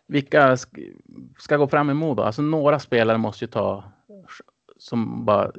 vilka 0.08 0.56
sk- 0.56 0.95
ska 1.39 1.58
gå 1.58 1.68
fram 1.68 1.89
emot 1.89 2.18
då? 2.18 2.24
Alltså 2.24 2.41
några 2.41 2.80
spelare 2.80 3.18
måste 3.18 3.45
ju 3.45 3.52
ta 3.52 3.91
som 4.78 5.26
bara 5.26 5.52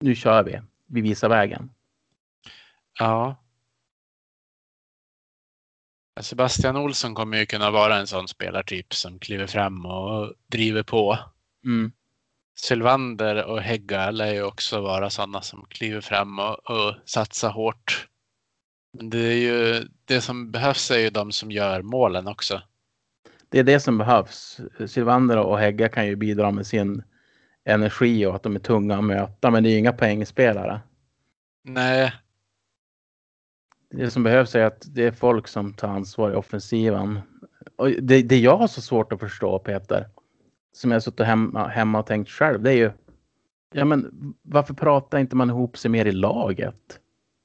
nu 0.00 0.14
kör 0.14 0.42
vi. 0.42 0.60
Vi 0.86 1.00
visar 1.00 1.28
vägen. 1.28 1.70
Ja. 2.98 3.43
Sebastian 6.20 6.76
Olsson 6.76 7.14
kommer 7.14 7.38
ju 7.38 7.46
kunna 7.46 7.70
vara 7.70 7.96
en 7.96 8.06
sån 8.06 8.28
spelartyp 8.28 8.94
som 8.94 9.18
kliver 9.18 9.46
fram 9.46 9.86
och 9.86 10.32
driver 10.46 10.82
på. 10.82 11.18
Mm. 11.64 11.92
Sylvander 12.56 13.44
och 13.44 13.60
Hegga 13.60 14.10
lär 14.10 14.32
ju 14.32 14.42
också 14.42 14.80
vara 14.80 15.10
sådana 15.10 15.42
som 15.42 15.66
kliver 15.68 16.00
fram 16.00 16.38
och, 16.38 16.70
och 16.70 16.94
satsar 17.04 17.50
hårt. 17.50 18.08
Men 18.98 19.10
det 19.10 19.18
är 19.18 19.36
ju 19.36 19.88
det 20.04 20.20
som 20.20 20.50
behövs 20.50 20.90
är 20.90 20.98
ju 20.98 21.10
de 21.10 21.32
som 21.32 21.50
gör 21.50 21.82
målen 21.82 22.26
också. 22.26 22.62
Det 23.48 23.58
är 23.58 23.64
det 23.64 23.80
som 23.80 23.98
behövs. 23.98 24.60
Sylvander 24.86 25.38
och 25.38 25.58
Hägga 25.58 25.88
kan 25.88 26.06
ju 26.06 26.16
bidra 26.16 26.50
med 26.50 26.66
sin 26.66 27.02
energi 27.64 28.26
och 28.26 28.34
att 28.34 28.42
de 28.42 28.56
är 28.56 28.60
tunga 28.60 28.98
att 28.98 29.04
möta, 29.04 29.50
men 29.50 29.62
det 29.62 29.68
är 29.68 29.70
ju 29.70 29.78
inga 29.78 29.92
poängspelare. 29.92 30.80
Nej, 31.64 32.12
Det 33.96 34.10
som 34.10 34.22
behövs 34.22 34.54
är 34.54 34.64
att 34.64 34.86
det 34.94 35.04
är 35.04 35.12
folk 35.12 35.48
som 35.48 35.74
tar 35.74 35.88
ansvar 35.88 36.32
i 36.32 36.34
offensiven. 36.34 37.20
Och 37.76 37.88
det, 37.90 38.22
det 38.22 38.38
jag 38.38 38.56
har 38.56 38.66
så 38.66 38.80
svårt 38.80 39.12
att 39.12 39.20
förstå, 39.20 39.58
Peter, 39.58 40.08
som 40.72 40.90
jag 40.90 40.96
har 40.96 41.00
suttit 41.00 41.26
hemma, 41.26 41.68
hemma 41.68 41.98
och 41.98 42.06
tänkt 42.06 42.30
själv, 42.30 42.62
det 42.62 42.70
är 42.70 42.76
ju 42.76 42.90
ja, 43.74 43.84
men 43.84 44.34
varför 44.42 44.74
pratar 44.74 45.18
inte 45.18 45.36
man 45.36 45.50
ihop 45.50 45.78
sig 45.78 45.90
mer 45.90 46.06
i 46.06 46.12
laget? 46.12 47.00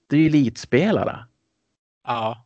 Det 0.09 0.15
är 0.15 0.19
ju 0.19 0.27
elitspelare. 0.27 1.25
ja, 2.07 2.45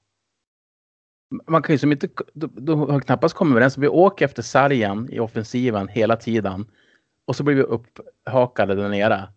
Man 1.48 1.62
kan 1.62 1.74
ju 1.74 1.80
som 1.80 1.92
inte, 1.92 2.08
då, 2.34 2.48
då 2.54 2.76
har 2.76 3.00
knappast 3.00 3.36
kommit 3.36 3.52
överens. 3.52 3.78
Vi 3.78 3.88
åker 3.88 4.26
efter 4.26 4.42
sargen 4.42 5.10
i 5.12 5.20
offensiven 5.20 5.88
hela 5.88 6.16
tiden 6.16 6.66
och 7.26 7.36
så 7.36 7.44
blir 7.44 7.56
vi 7.56 7.62
upphakade 7.62 8.76
där 8.76 8.90
nere. 8.90 9.28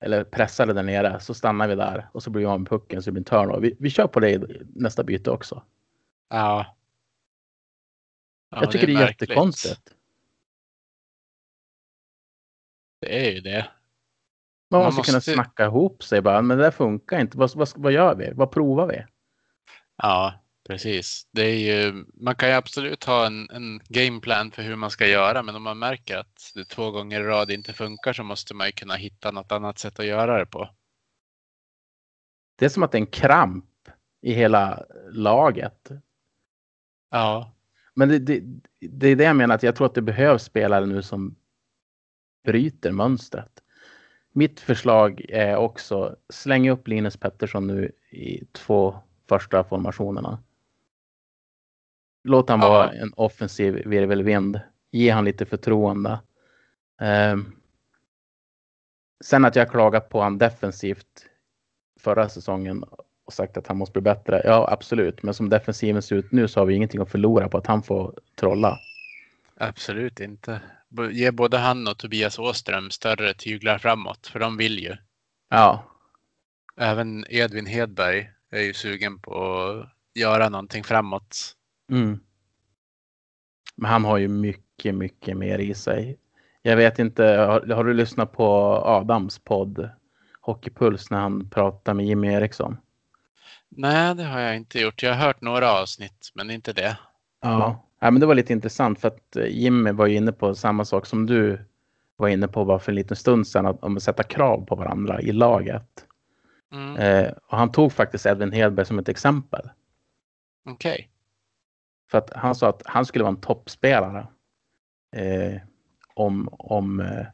Eller 0.00 0.24
pressade 0.24 0.72
där 0.72 0.82
nere, 0.82 1.20
så 1.20 1.34
stannar 1.34 1.68
vi 1.68 1.74
där 1.74 2.08
och 2.12 2.22
så 2.22 2.30
blir 2.30 2.40
vi 2.40 2.46
av 2.46 2.60
med 2.60 2.68
pucken 2.68 3.02
så 3.02 3.10
det 3.10 3.12
blir 3.12 3.20
en 3.20 3.24
turnover. 3.24 3.60
Vi, 3.60 3.76
vi 3.78 3.90
kör 3.90 4.06
på 4.06 4.20
det 4.20 4.30
i 4.30 4.62
nästa 4.74 5.04
byte 5.04 5.30
också. 5.30 5.62
ja. 6.28 6.74
Ja, 8.50 8.58
jag 8.60 8.72
tycker 8.72 8.86
det 8.86 8.92
är, 8.92 8.94
märkligt. 8.94 9.20
jättekonstigt. 9.30 9.94
Det 13.00 13.26
är 13.26 13.30
ju 13.32 13.40
det. 13.40 13.70
Man, 14.70 14.82
Man 14.82 14.94
måste, 14.94 15.10
kunna 15.10 15.20
snacka 15.20 15.64
ihop 15.64 16.02
sig 16.02 16.22
bara, 16.22 16.42
men 16.42 16.58
det 16.58 16.64
där 16.64 16.70
funkar 16.70 17.20
inte. 17.20 17.38
Vad, 17.38 17.56
vad, 17.56 17.68
vad 17.76 17.92
gör 17.92 18.14
vi? 18.14 18.32
Vad 18.34 18.50
provar 18.50 18.86
vi? 18.86 19.04
Ja, 19.96 20.34
precis. 20.68 21.26
Det 21.32 21.42
är 21.42 21.58
ju, 21.58 22.04
man 22.14 22.34
kan 22.34 22.48
ju 22.48 22.54
absolut 22.54 23.04
ha 23.04 23.26
en, 23.26 23.50
en 23.50 23.80
gameplan 23.88 24.50
för 24.50 24.62
hur 24.62 24.76
man 24.76 24.90
ska 24.90 25.06
göra, 25.06 25.42
men 25.42 25.56
om 25.56 25.62
man 25.62 25.78
märker 25.78 26.16
att 26.16 26.52
det 26.54 26.64
två 26.64 26.90
gånger 26.90 27.20
i 27.20 27.24
rad 27.24 27.50
inte 27.50 27.72
funkar 27.72 28.12
så 28.12 28.22
måste 28.22 28.54
man 28.54 28.66
ju 28.66 28.72
kunna 28.72 28.94
hitta 28.94 29.30
något 29.30 29.52
annat 29.52 29.78
sätt 29.78 29.98
att 29.98 30.06
göra 30.06 30.38
det 30.38 30.46
på. 30.46 30.70
Det 32.56 32.64
är 32.64 32.68
som 32.68 32.82
att 32.82 32.92
det 32.92 32.98
är 32.98 33.00
en 33.00 33.06
kramp 33.06 33.64
i 34.22 34.32
hela 34.32 34.84
laget. 35.10 35.90
Ja, 37.10 37.54
Men 37.94 38.08
det, 38.08 38.18
det, 38.18 38.42
det 38.80 39.08
är 39.08 39.16
det 39.16 39.24
jag 39.24 39.36
menar, 39.36 39.54
att 39.54 39.62
jag 39.62 39.76
tror 39.76 39.86
att 39.86 39.94
det 39.94 40.02
behövs 40.02 40.42
spelare 40.42 40.86
nu 40.86 41.02
som 41.02 41.36
bryter 42.44 42.92
mönstret. 42.92 43.62
Mitt 44.32 44.60
förslag 44.60 45.24
är 45.28 45.56
också 45.56 46.16
släng 46.28 46.70
upp 46.70 46.88
Linus 46.88 47.16
Pettersson 47.16 47.66
nu 47.66 47.92
i 48.10 48.44
två 48.52 48.98
första 49.28 49.64
formationerna. 49.64 50.42
Låt 52.28 52.48
han 52.48 52.60
vara 52.60 52.92
en 52.92 53.12
offensiv 53.16 53.74
virvelvind. 53.74 54.60
Ge 54.90 55.10
han 55.10 55.24
lite 55.24 55.46
förtroende. 55.46 56.20
Ehm, 57.00 57.52
sen 59.24 59.44
att 59.44 59.56
jag 59.56 59.70
klagat 59.70 60.08
på 60.08 60.20
han 60.20 60.38
defensivt 60.38 61.26
förra 62.00 62.28
säsongen 62.28 62.84
och 63.24 63.32
sagt 63.32 63.56
att 63.56 63.66
han 63.66 63.76
måste 63.76 63.92
bli 63.92 64.02
bättre. 64.02 64.42
Ja, 64.44 64.68
absolut. 64.70 65.22
Men 65.22 65.34
som 65.34 65.48
defensiven 65.48 66.02
ser 66.02 66.16
ut 66.16 66.32
nu 66.32 66.48
så 66.48 66.60
har 66.60 66.66
vi 66.66 66.74
ingenting 66.74 67.00
att 67.00 67.10
förlora 67.10 67.48
på 67.48 67.58
att 67.58 67.66
han 67.66 67.82
får 67.82 68.18
trolla. 68.34 68.78
absolut 69.56 70.20
inte. 70.20 70.60
Ge 71.10 71.30
både 71.30 71.58
han 71.58 71.88
och 71.88 71.98
Tobias 71.98 72.38
Åström 72.38 72.90
större 72.90 73.34
tyglar 73.34 73.78
framåt, 73.78 74.26
för 74.26 74.38
de 74.38 74.56
vill 74.56 74.78
ju. 74.78 74.96
Ja, 75.50 75.84
Även 76.80 77.24
Edvin 77.28 77.66
Hedberg 77.66 78.30
är 78.50 78.62
ju 78.62 78.74
sugen 78.74 79.18
på 79.18 79.62
att 79.62 79.88
göra 80.14 80.48
någonting 80.48 80.84
framåt. 80.84 81.54
Mm. 81.90 82.20
Men 83.76 83.90
han 83.90 84.04
har 84.04 84.18
ju 84.18 84.28
mycket, 84.28 84.94
mycket 84.94 85.36
mer 85.36 85.58
i 85.58 85.74
sig. 85.74 86.18
Jag 86.62 86.76
vet 86.76 86.98
inte, 86.98 87.24
har, 87.24 87.74
har 87.74 87.84
du 87.84 87.94
lyssnat 87.94 88.32
på 88.32 88.46
Adams 88.84 89.38
podd 89.38 89.90
Hockeypuls 90.40 91.10
när 91.10 91.18
han 91.18 91.50
pratar 91.50 91.94
med 91.94 92.06
Jimmy 92.06 92.28
Eriksson? 92.28 92.76
Nej, 93.68 94.14
det 94.14 94.24
har 94.24 94.40
jag 94.40 94.56
inte 94.56 94.80
gjort. 94.80 95.02
Jag 95.02 95.14
har 95.14 95.26
hört 95.26 95.40
några 95.40 95.72
avsnitt, 95.72 96.30
men 96.34 96.50
inte 96.50 96.72
det. 96.72 96.98
Ja. 97.40 97.84
ja 98.00 98.10
men 98.10 98.20
det 98.20 98.26
var 98.26 98.34
lite 98.34 98.52
intressant 98.52 99.00
för 99.00 99.08
att 99.08 99.36
eh, 99.36 99.46
Jimmy 99.46 99.92
var 99.92 100.06
inne 100.06 100.32
på 100.32 100.54
samma 100.54 100.84
sak 100.84 101.06
som 101.06 101.26
du 101.26 101.64
var 102.16 102.28
inne 102.28 102.48
på 102.48 102.64
bara 102.64 102.78
för 102.78 102.92
en 102.92 102.96
liten 102.96 103.16
stund 103.16 103.46
sedan, 103.46 103.66
att, 103.66 103.82
om 103.82 103.96
att 103.96 104.02
sätta 104.02 104.22
krav 104.22 104.66
på 104.66 104.74
varandra 104.74 105.20
i 105.20 105.32
laget. 105.32 106.04
Mm, 106.72 106.96
Eh, 106.96 107.32
och 107.46 107.58
han 107.58 107.72
tog 107.72 107.92
faktiskt 107.92 108.26
Edvin 108.26 108.52
Hedberg 108.52 108.86
som 108.86 108.98
ett 108.98 109.08
exempel. 109.08 109.70
Okej. 110.70 111.10
För 112.10 112.18
att 112.18 112.30
han 112.34 112.54
sa 112.54 112.68
att 112.68 112.82
han 112.86 113.06
skulle 113.06 113.24
vara 113.24 113.34
en 113.34 113.40
toppspelare. 113.40 114.26
Eh, 115.16 115.60
om 116.14 116.48
om 116.52 117.00
eh, 117.00 117.26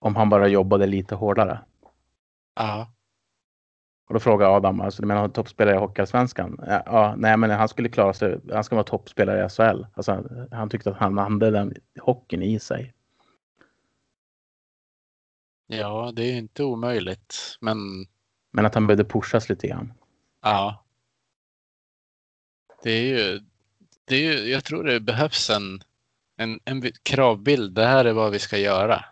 Om 0.00 0.16
han 0.16 0.28
bara 0.28 0.48
jobbade 0.48 0.86
lite 0.86 1.14
hårdare. 1.14 1.60
Ja. 2.56 2.92
Och 4.08 4.14
då 4.14 4.20
frågar 4.20 4.56
Adam, 4.56 4.80
alltså 4.80 5.02
du 5.02 5.08
menar 5.08 5.28
toppspelare 5.28 5.74
i 5.76 5.78
Hockeyallsvenskan? 5.78 6.56
Ja, 6.66 6.82
ja, 6.86 7.14
nej 7.16 7.36
men 7.36 7.50
han 7.50 7.68
skulle 7.68 7.88
klara 7.88 8.12
sig, 8.14 8.40
han 8.52 8.64
ska 8.64 8.76
vara 8.76 8.84
toppspelare 8.84 9.46
i 9.46 9.48
SHL. 9.48 9.84
Alltså, 9.94 10.24
han 10.50 10.68
tyckte 10.70 10.90
att 10.90 10.96
han 10.96 11.18
hade 11.18 11.50
den 11.50 11.74
hockeyn 12.00 12.42
i 12.42 12.60
sig. 12.60 12.94
ja, 15.66 16.12
det 16.16 16.22
är 16.22 16.36
inte 16.38 16.64
omöjligt. 16.64 17.34
Men 17.60 17.78
Men 18.52 18.66
att 18.66 18.74
han 18.74 18.86
behövde 18.86 19.04
pushas 19.04 19.48
lite 19.48 19.68
grann. 19.68 19.92
ja. 20.42 20.84
Det 22.82 22.90
är 22.90 23.02
ju, 23.02 23.40
det 24.04 24.16
är 24.16 24.20
ju, 24.20 24.50
jag 24.50 24.64
tror 24.64 24.84
det 24.84 25.00
behövs 25.00 25.50
en, 25.50 25.80
en, 26.36 26.60
en 26.64 26.82
kravbild. 27.02 27.74
Det 27.74 27.86
här 27.86 28.04
är 28.04 28.12
vad 28.12 28.32
vi 28.32 28.38
ska 28.38 28.58
göra. 28.58 29.04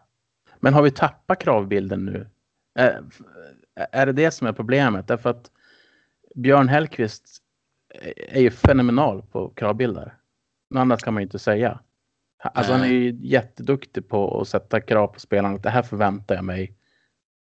Men 0.60 0.74
har 0.74 0.82
vi 0.82 0.90
tappat 0.90 1.40
kravbilden 1.40 2.04
nu? 2.04 2.26
Är, 2.74 3.04
är 3.74 4.06
det 4.06 4.12
det 4.12 4.30
som 4.30 4.46
är 4.46 4.52
problemet? 4.52 5.08
Därför 5.08 5.30
att 5.30 5.50
Björn 6.34 6.68
Hellkvist 6.68 7.42
är 8.16 8.40
ju 8.40 8.50
fenomenal 8.50 9.22
på 9.22 9.48
kravbilder. 9.48 10.14
Något 10.70 10.80
annat 10.80 11.02
kan 11.02 11.14
man 11.14 11.20
ju 11.20 11.26
inte 11.26 11.38
säga. 11.38 11.80
Alltså 12.38 12.72
han 12.72 12.82
är 12.82 12.86
ju 12.86 13.18
jätteduktig 13.20 14.08
på 14.08 14.40
att 14.40 14.48
sätta 14.48 14.80
krav 14.80 15.06
på 15.06 15.20
spelarna. 15.20 15.58
Det 15.58 15.70
här 15.70 15.82
förväntar 15.82 16.34
jag 16.34 16.44
mig. 16.44 16.76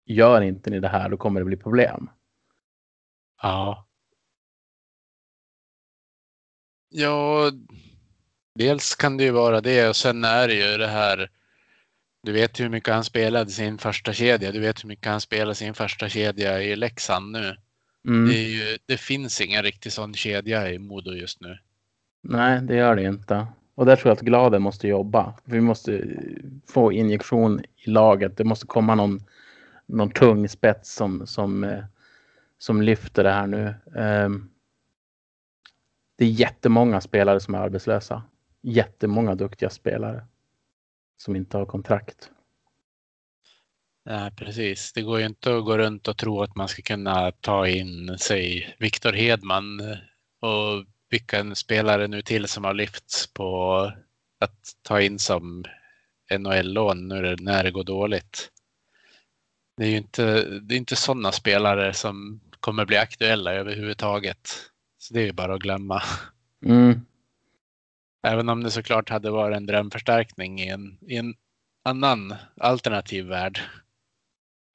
Gör 0.05 0.41
inte 0.41 0.71
ni 0.71 0.81
det 0.81 0.89
här, 0.89 1.09
då 1.09 1.17
kommer 1.17 1.41
det 1.41 1.45
bli 1.45 1.57
problem. 1.57 2.11
Ja. 3.43 3.86
Ja, 6.99 7.53
dels 8.55 8.94
kan 8.94 9.16
det 9.16 9.24
ju 9.24 9.30
vara 9.30 9.61
det 9.61 9.88
och 9.88 9.97
sen 9.97 10.24
är 10.24 10.49
det 10.49 10.55
ju 10.55 10.78
det 10.78 10.86
här. 10.86 11.30
Du 12.22 12.32
vet 12.32 12.61
hur 12.61 12.68
mycket 12.68 12.94
han 12.94 13.05
spelade 13.05 13.51
sin 13.51 13.78
första 13.78 14.12
kedja. 14.12 14.53
Du 14.53 14.61
vet 14.61 14.84
hur 14.84 14.88
mycket 14.88 15.07
han 15.07 15.20
spelade 15.20 15.55
sin 15.55 15.74
första 15.74 16.09
kedja 16.09 16.62
i 16.62 16.76
Leksand 16.76 17.32
nu. 17.32 17.57
Mm. 18.09 18.28
Det, 18.28 18.34
ju, 18.34 18.78
det 18.86 18.97
finns 18.97 19.40
ingen 19.40 19.62
riktig 19.62 19.92
sån 19.92 20.14
kedja 20.14 20.72
i 20.72 20.78
Modo 20.78 21.12
just 21.12 21.40
nu. 21.40 21.59
Nej, 22.22 22.61
det 22.62 22.74
gör 22.76 22.97
det 22.97 23.03
inte. 23.03 23.47
Och 23.74 23.86
där 23.86 23.97
tror 23.97 24.11
jag 24.11 24.16
att 24.16 24.24
Gladen 24.24 24.62
måste 24.62 24.88
jobba. 24.88 25.34
Vi 25.44 25.61
måste 25.61 26.05
få 26.66 26.92
injektion 26.92 27.64
i 27.76 27.90
laget. 27.90 28.36
Det 28.36 28.44
måste 28.44 28.66
komma 28.66 28.94
någon, 28.94 29.20
någon 29.86 30.11
tung 30.11 30.49
spets 30.49 30.94
som, 30.94 31.26
som, 31.26 31.64
eh, 31.64 31.84
som 32.59 32.82
lyfter 32.82 33.24
det 33.24 33.32
här 33.32 33.47
nu. 33.47 33.74
Ehm, 33.97 34.51
det 36.19 36.25
är 36.25 36.29
jättemånga 36.29 37.01
spelare 37.01 37.41
som 37.41 37.55
är 37.55 37.59
arbetslösa. 37.59 38.23
Jättemånga 38.62 39.35
duktiga 39.35 39.71
spelare 39.71 40.27
som 41.17 41.37
inte 41.37 41.57
har 41.59 41.67
kontrakt. 41.67 42.31
Nej, 44.05 44.31
precis. 44.31 44.93
Det 44.93 45.03
går 45.03 45.19
ju 45.21 45.27
inte 45.27 45.57
att 45.57 45.64
gå 45.64 45.79
runt 45.79 46.09
och 46.09 46.17
tro 46.17 46.43
att 46.43 46.57
man 46.57 46.69
ska 46.69 46.83
kunna 46.83 47.33
ta 47.33 47.67
in, 47.69 48.17
säg, 48.19 48.77
Viktor 48.79 49.12
Hedman 49.12 49.81
och 50.41 50.85
vilka 51.11 51.55
spelare 51.55 52.07
nu 52.09 52.23
till 52.23 52.49
som 52.49 52.64
har 52.64 52.75
lyfts 52.75 53.33
på 53.33 53.77
att 54.41 54.61
ta 54.83 55.01
in 55.01 55.19
som 55.19 55.64
NHL-lån 56.39 57.09
nu 57.09 57.14
när- 57.23 57.37
när 57.41 57.64
det 57.64 57.71
går 57.71 57.85
dåligt. 57.85 58.51
Det 59.77 59.85
är 59.85 59.89
ju 59.89 59.97
inte, 59.97 60.43
det 60.61 60.75
är 60.75 60.79
inte 60.79 60.97
sådana 60.97 61.33
spelare 61.33 61.95
som 61.95 62.41
kommer 62.61 62.85
bli 62.85 62.97
aktuella 62.97 63.53
överhuvudtaget. 63.53 64.71
Så 65.07 65.14
det 65.14 65.28
är 65.28 65.32
bara 65.32 65.54
att 65.54 65.61
glömma. 65.61 66.02
Mm. 66.64 67.00
Även 68.26 68.48
om 68.48 68.62
det 68.62 68.70
såklart 68.70 69.11
hade 69.11 69.30
varit 69.30 69.57
en 69.57 69.66
drömförstärkning 69.66 70.61
i 70.61 70.68
en, 70.68 70.98
i 71.07 71.16
en 71.16 71.34
annan 71.84 72.34
alternativ 72.61 73.26
värld. 73.26 73.61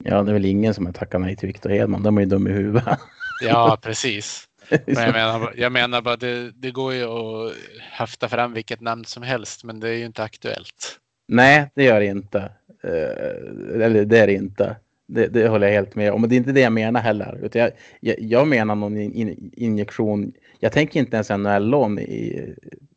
Ja, 0.03 0.23
det 0.23 0.31
är 0.31 0.33
väl 0.33 0.45
ingen 0.45 0.73
som 0.73 0.85
har 0.85 0.93
tackat 0.93 1.21
nej 1.21 1.35
till 1.35 1.47
Victor 1.47 1.69
Hedman. 1.69 2.03
De 2.03 2.17
är 2.17 2.21
ju 2.21 2.27
dum 2.27 2.47
i 2.47 2.51
huvudet. 2.51 2.83
Ja, 3.43 3.77
precis. 3.81 4.47
Men 4.69 5.03
jag 5.03 5.13
menar, 5.13 5.53
jag 5.57 5.71
menar 5.71 6.01
bara, 6.01 6.15
det, 6.15 6.51
det 6.51 6.71
går 6.71 6.93
ju 6.93 7.03
att 7.03 7.53
höfta 7.91 8.29
fram 8.29 8.53
vilket 8.53 8.81
namn 8.81 9.05
som 9.05 9.23
helst, 9.23 9.63
men 9.63 9.79
det 9.79 9.89
är 9.89 9.93
ju 9.93 10.05
inte 10.05 10.23
aktuellt. 10.23 10.99
Nej, 11.27 11.71
det 11.75 11.83
gör 11.83 11.99
det 11.99 12.05
inte. 12.05 12.39
Eh, 12.83 13.83
eller 13.83 14.05
det 14.05 14.19
är 14.19 14.27
det 14.27 14.33
inte. 14.33 14.75
Det, 15.13 15.27
det 15.27 15.47
håller 15.47 15.67
jag 15.67 15.73
helt 15.73 15.95
med 15.95 16.11
om. 16.11 16.21
Men 16.21 16.29
det 16.29 16.35
är 16.35 16.37
inte 16.37 16.51
det 16.51 16.61
jag 16.61 16.73
menar 16.73 17.01
heller. 17.01 17.39
Utan 17.43 17.61
jag, 17.61 17.71
jag, 17.99 18.19
jag 18.19 18.47
menar 18.47 18.75
någon 18.75 18.97
in, 18.97 19.13
in, 19.13 19.51
injektion. 19.53 20.33
Jag 20.59 20.71
tänker 20.71 20.99
inte 20.99 21.15
ens 21.15 21.29
NHL-lån 21.29 21.99
i, 21.99 22.55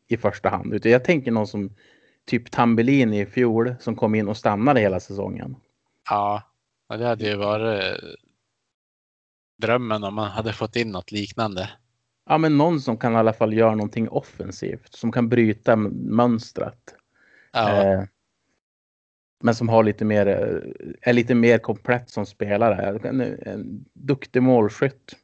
i 0.09 0.17
första 0.17 0.49
hand. 0.49 0.75
Utan 0.75 0.93
jag 0.93 1.05
tänker 1.05 1.31
någon 1.31 1.47
som 1.47 1.71
typ 2.27 2.51
Tambellin 2.51 3.15
i 3.15 3.27
fjol 3.27 3.75
som 3.81 3.97
kom 3.97 4.15
in 4.15 4.29
och 4.29 4.37
stannade 4.37 4.81
hela 4.81 5.01
säsongen. 5.01 5.57
Ja, 6.11 6.43
det 6.89 7.05
hade 7.07 7.25
ju 7.25 7.37
varit 7.37 7.97
drömmen 9.59 10.05
om 10.05 10.15
man 10.15 10.31
hade 10.31 10.53
fått 10.53 10.77
in 10.77 10.91
något 10.91 11.12
liknande. 11.12 11.71
Ja, 12.29 12.39
men 12.39 12.59
någon 12.59 12.81
som 12.81 12.97
kan 12.97 13.12
i 13.12 13.17
alla 13.17 13.33
fall 13.33 13.53
göra 13.53 13.75
någonting 13.75 14.09
offensivt. 14.09 14.95
Som 14.95 15.12
kan 15.12 15.29
bryta 15.29 15.77
mönstret. 15.77 16.95
Ja, 17.53 17.83
Eh, 17.83 18.05
men 19.45 19.55
som 19.55 19.69
har 19.69 19.85
lite 19.85 20.05
mer, 20.05 20.27
eh, 20.27 20.89
är 21.03 21.13
lite 21.13 21.35
mer 21.35 21.59
komplett 21.59 22.11
som 22.11 22.27
spelare. 22.27 23.09
En, 23.09 23.21
en 23.21 23.85
duktig 23.93 24.43
målskytt. 24.43 25.17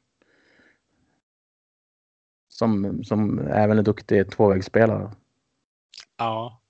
Som, 2.48 3.04
som 3.04 3.38
även 3.38 3.78
är 3.78 3.82
duktig 3.82 4.30
tvåvägsspelare. 4.30 5.12
ja. 6.18 6.62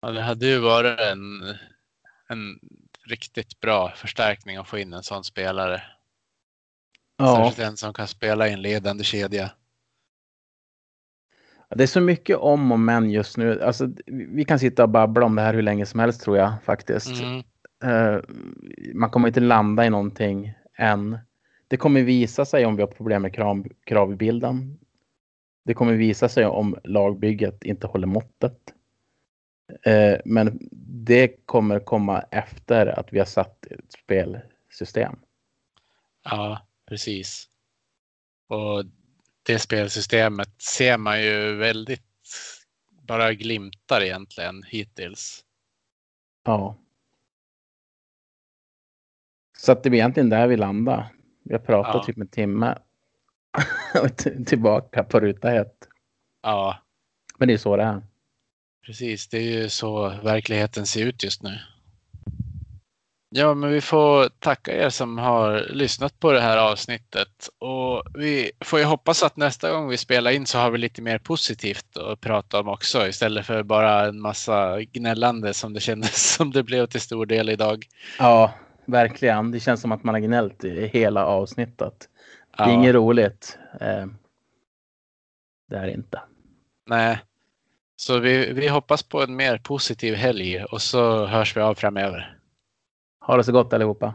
ja. 0.00 0.10
Det 0.10 0.22
hade 0.22 0.46
ju 0.46 0.58
varit 0.58 1.00
en, 1.00 1.42
en 2.28 2.60
riktigt 3.06 3.60
bra 3.60 3.92
förstärkning 3.96 4.56
att 4.56 4.68
få 4.68 4.78
in 4.78 4.92
en 4.92 5.02
sån 5.02 5.24
spelare. 5.24 5.82
Ja, 7.16 7.36
Särskilt 7.36 7.68
en 7.68 7.76
som 7.76 7.94
kan 7.94 8.08
spela 8.08 8.48
i 8.48 8.52
en 8.52 8.62
ledande 8.62 9.04
kedja. 9.04 9.50
Det 11.74 11.82
är 11.82 11.86
så 11.86 12.00
mycket 12.00 12.36
om 12.36 12.72
och 12.72 12.80
men 12.80 13.10
just 13.10 13.36
nu. 13.36 13.62
Alltså, 13.62 13.88
vi 14.06 14.44
kan 14.44 14.58
sitta 14.58 14.82
och 14.82 14.88
babbla 14.88 15.26
om 15.26 15.36
det 15.36 15.42
här 15.42 15.54
hur 15.54 15.62
länge 15.62 15.86
som 15.86 16.00
helst 16.00 16.22
tror 16.22 16.36
jag 16.36 16.52
faktiskt. 16.64 17.22
Mm. 17.22 17.42
Eh, 17.84 18.20
man 18.94 19.10
kommer 19.10 19.28
inte 19.28 19.40
landa 19.40 19.86
i 19.86 19.90
någonting 19.90 20.54
än. 20.78 21.18
Det 21.68 21.76
kommer 21.76 22.02
visa 22.02 22.44
sig 22.44 22.66
om 22.66 22.76
vi 22.76 22.82
har 22.82 22.88
problem 22.88 23.22
med 23.22 23.34
krav, 23.34 23.66
kravbilden. 23.84 24.78
Det 25.64 25.74
kommer 25.74 25.92
visa 25.92 26.28
sig 26.28 26.46
om 26.46 26.76
lagbygget 26.84 27.64
inte 27.64 27.86
håller 27.86 28.06
måttet. 28.06 28.58
Eh, 29.82 30.18
men 30.24 30.58
det 31.06 31.46
kommer 31.46 31.78
komma 31.80 32.20
efter 32.30 32.86
att 32.86 33.12
vi 33.12 33.18
har 33.18 33.26
satt 33.26 33.66
ett 33.66 33.92
spelsystem. 33.92 35.16
Ja, 36.24 36.66
precis. 36.88 37.48
Och 38.48 38.84
det 39.46 39.58
spelsystemet 39.58 40.62
ser 40.62 40.98
man 40.98 41.22
ju 41.22 41.54
väldigt 41.56 42.02
bara 43.02 43.32
glimtar 43.34 44.00
egentligen 44.00 44.62
hittills. 44.62 45.44
Ja. 46.44 46.76
Så 49.58 49.72
att 49.72 49.82
det 49.82 49.88
är 49.88 49.94
egentligen 49.94 50.28
där 50.28 50.46
vi 50.46 50.56
landar. 50.56 51.14
Vi 51.44 51.52
har 51.54 51.60
pratat 51.60 51.94
Ja. 51.94 52.04
typ 52.04 52.16
en 52.18 52.28
timme. 52.28 52.78
Och 54.02 54.16
tillbaka 54.46 55.04
på 55.04 55.20
ruta 55.20 55.52
ett. 55.52 55.88
Ja, 56.42 56.78
Men 57.38 57.48
det 57.48 57.54
är 57.54 57.58
så 57.58 57.76
det 57.76 57.82
är. 57.82 58.02
precis. 58.86 59.28
Det 59.28 59.38
är 59.38 59.42
ju 59.62 59.68
så 59.68 60.08
verkligheten 60.08 60.86
ser 60.86 61.06
ut 61.06 61.24
just 61.24 61.42
nu. 61.42 61.58
Ja, 63.36 63.54
men 63.54 63.70
vi 63.70 63.80
får 63.80 64.28
tacka 64.28 64.72
er 64.84 64.88
som 64.88 65.18
har 65.18 65.66
lyssnat 65.70 66.20
på 66.20 66.32
det 66.32 66.40
här 66.40 66.56
avsnittet 66.56 67.48
och 67.58 68.02
vi 68.14 68.50
får 68.60 68.78
ju 68.78 68.84
hoppas 68.84 69.22
att 69.22 69.36
nästa 69.36 69.70
gång 69.72 69.88
vi 69.88 69.96
spelar 69.96 70.30
in 70.30 70.46
så 70.46 70.58
har 70.58 70.70
vi 70.70 70.78
lite 70.78 71.02
mer 71.02 71.18
positivt 71.18 71.96
att 71.96 72.20
prata 72.20 72.60
om 72.60 72.68
också 72.68 73.06
istället 73.08 73.46
för 73.46 73.62
bara 73.62 74.06
en 74.06 74.20
massa 74.20 74.80
gnällande 74.82 75.54
som 75.54 75.72
det 75.72 75.80
kändes 75.80 76.34
som 76.36 76.50
det 76.50 76.62
blev 76.62 76.86
till 76.86 77.00
stor 77.00 77.26
del 77.26 77.48
idag. 77.48 77.84
Ja, 78.18 78.54
verkligen. 78.86 79.50
Det 79.50 79.60
känns 79.60 79.80
som 79.80 79.92
att 79.92 80.04
man 80.04 80.14
har 80.14 80.20
gnällt 80.20 80.64
i 80.64 80.86
hela 80.86 81.26
avsnittet. 81.26 82.08
Det 82.56 82.62
är 82.62 82.68
Ja. 82.68 82.72
inget 82.74 82.94
roligt. 82.94 83.58
Eh, 83.80 84.06
det 85.70 85.76
är 85.76 85.86
inte. 85.88 86.20
Nej. 86.86 87.18
Så 87.96 88.18
vi, 88.18 88.52
vi 88.52 88.68
hoppas 88.68 89.02
på 89.02 89.22
en 89.22 89.36
mer 89.36 89.58
positiv 89.58 90.14
helg 90.14 90.64
och 90.64 90.82
så 90.82 91.26
hörs 91.26 91.56
vi 91.56 91.60
av 91.60 91.74
framöver. 91.74 92.38
Ha 93.26 93.36
det 93.36 93.44
så 93.44 93.52
gott 93.52 93.72
allihopa. 93.72 94.14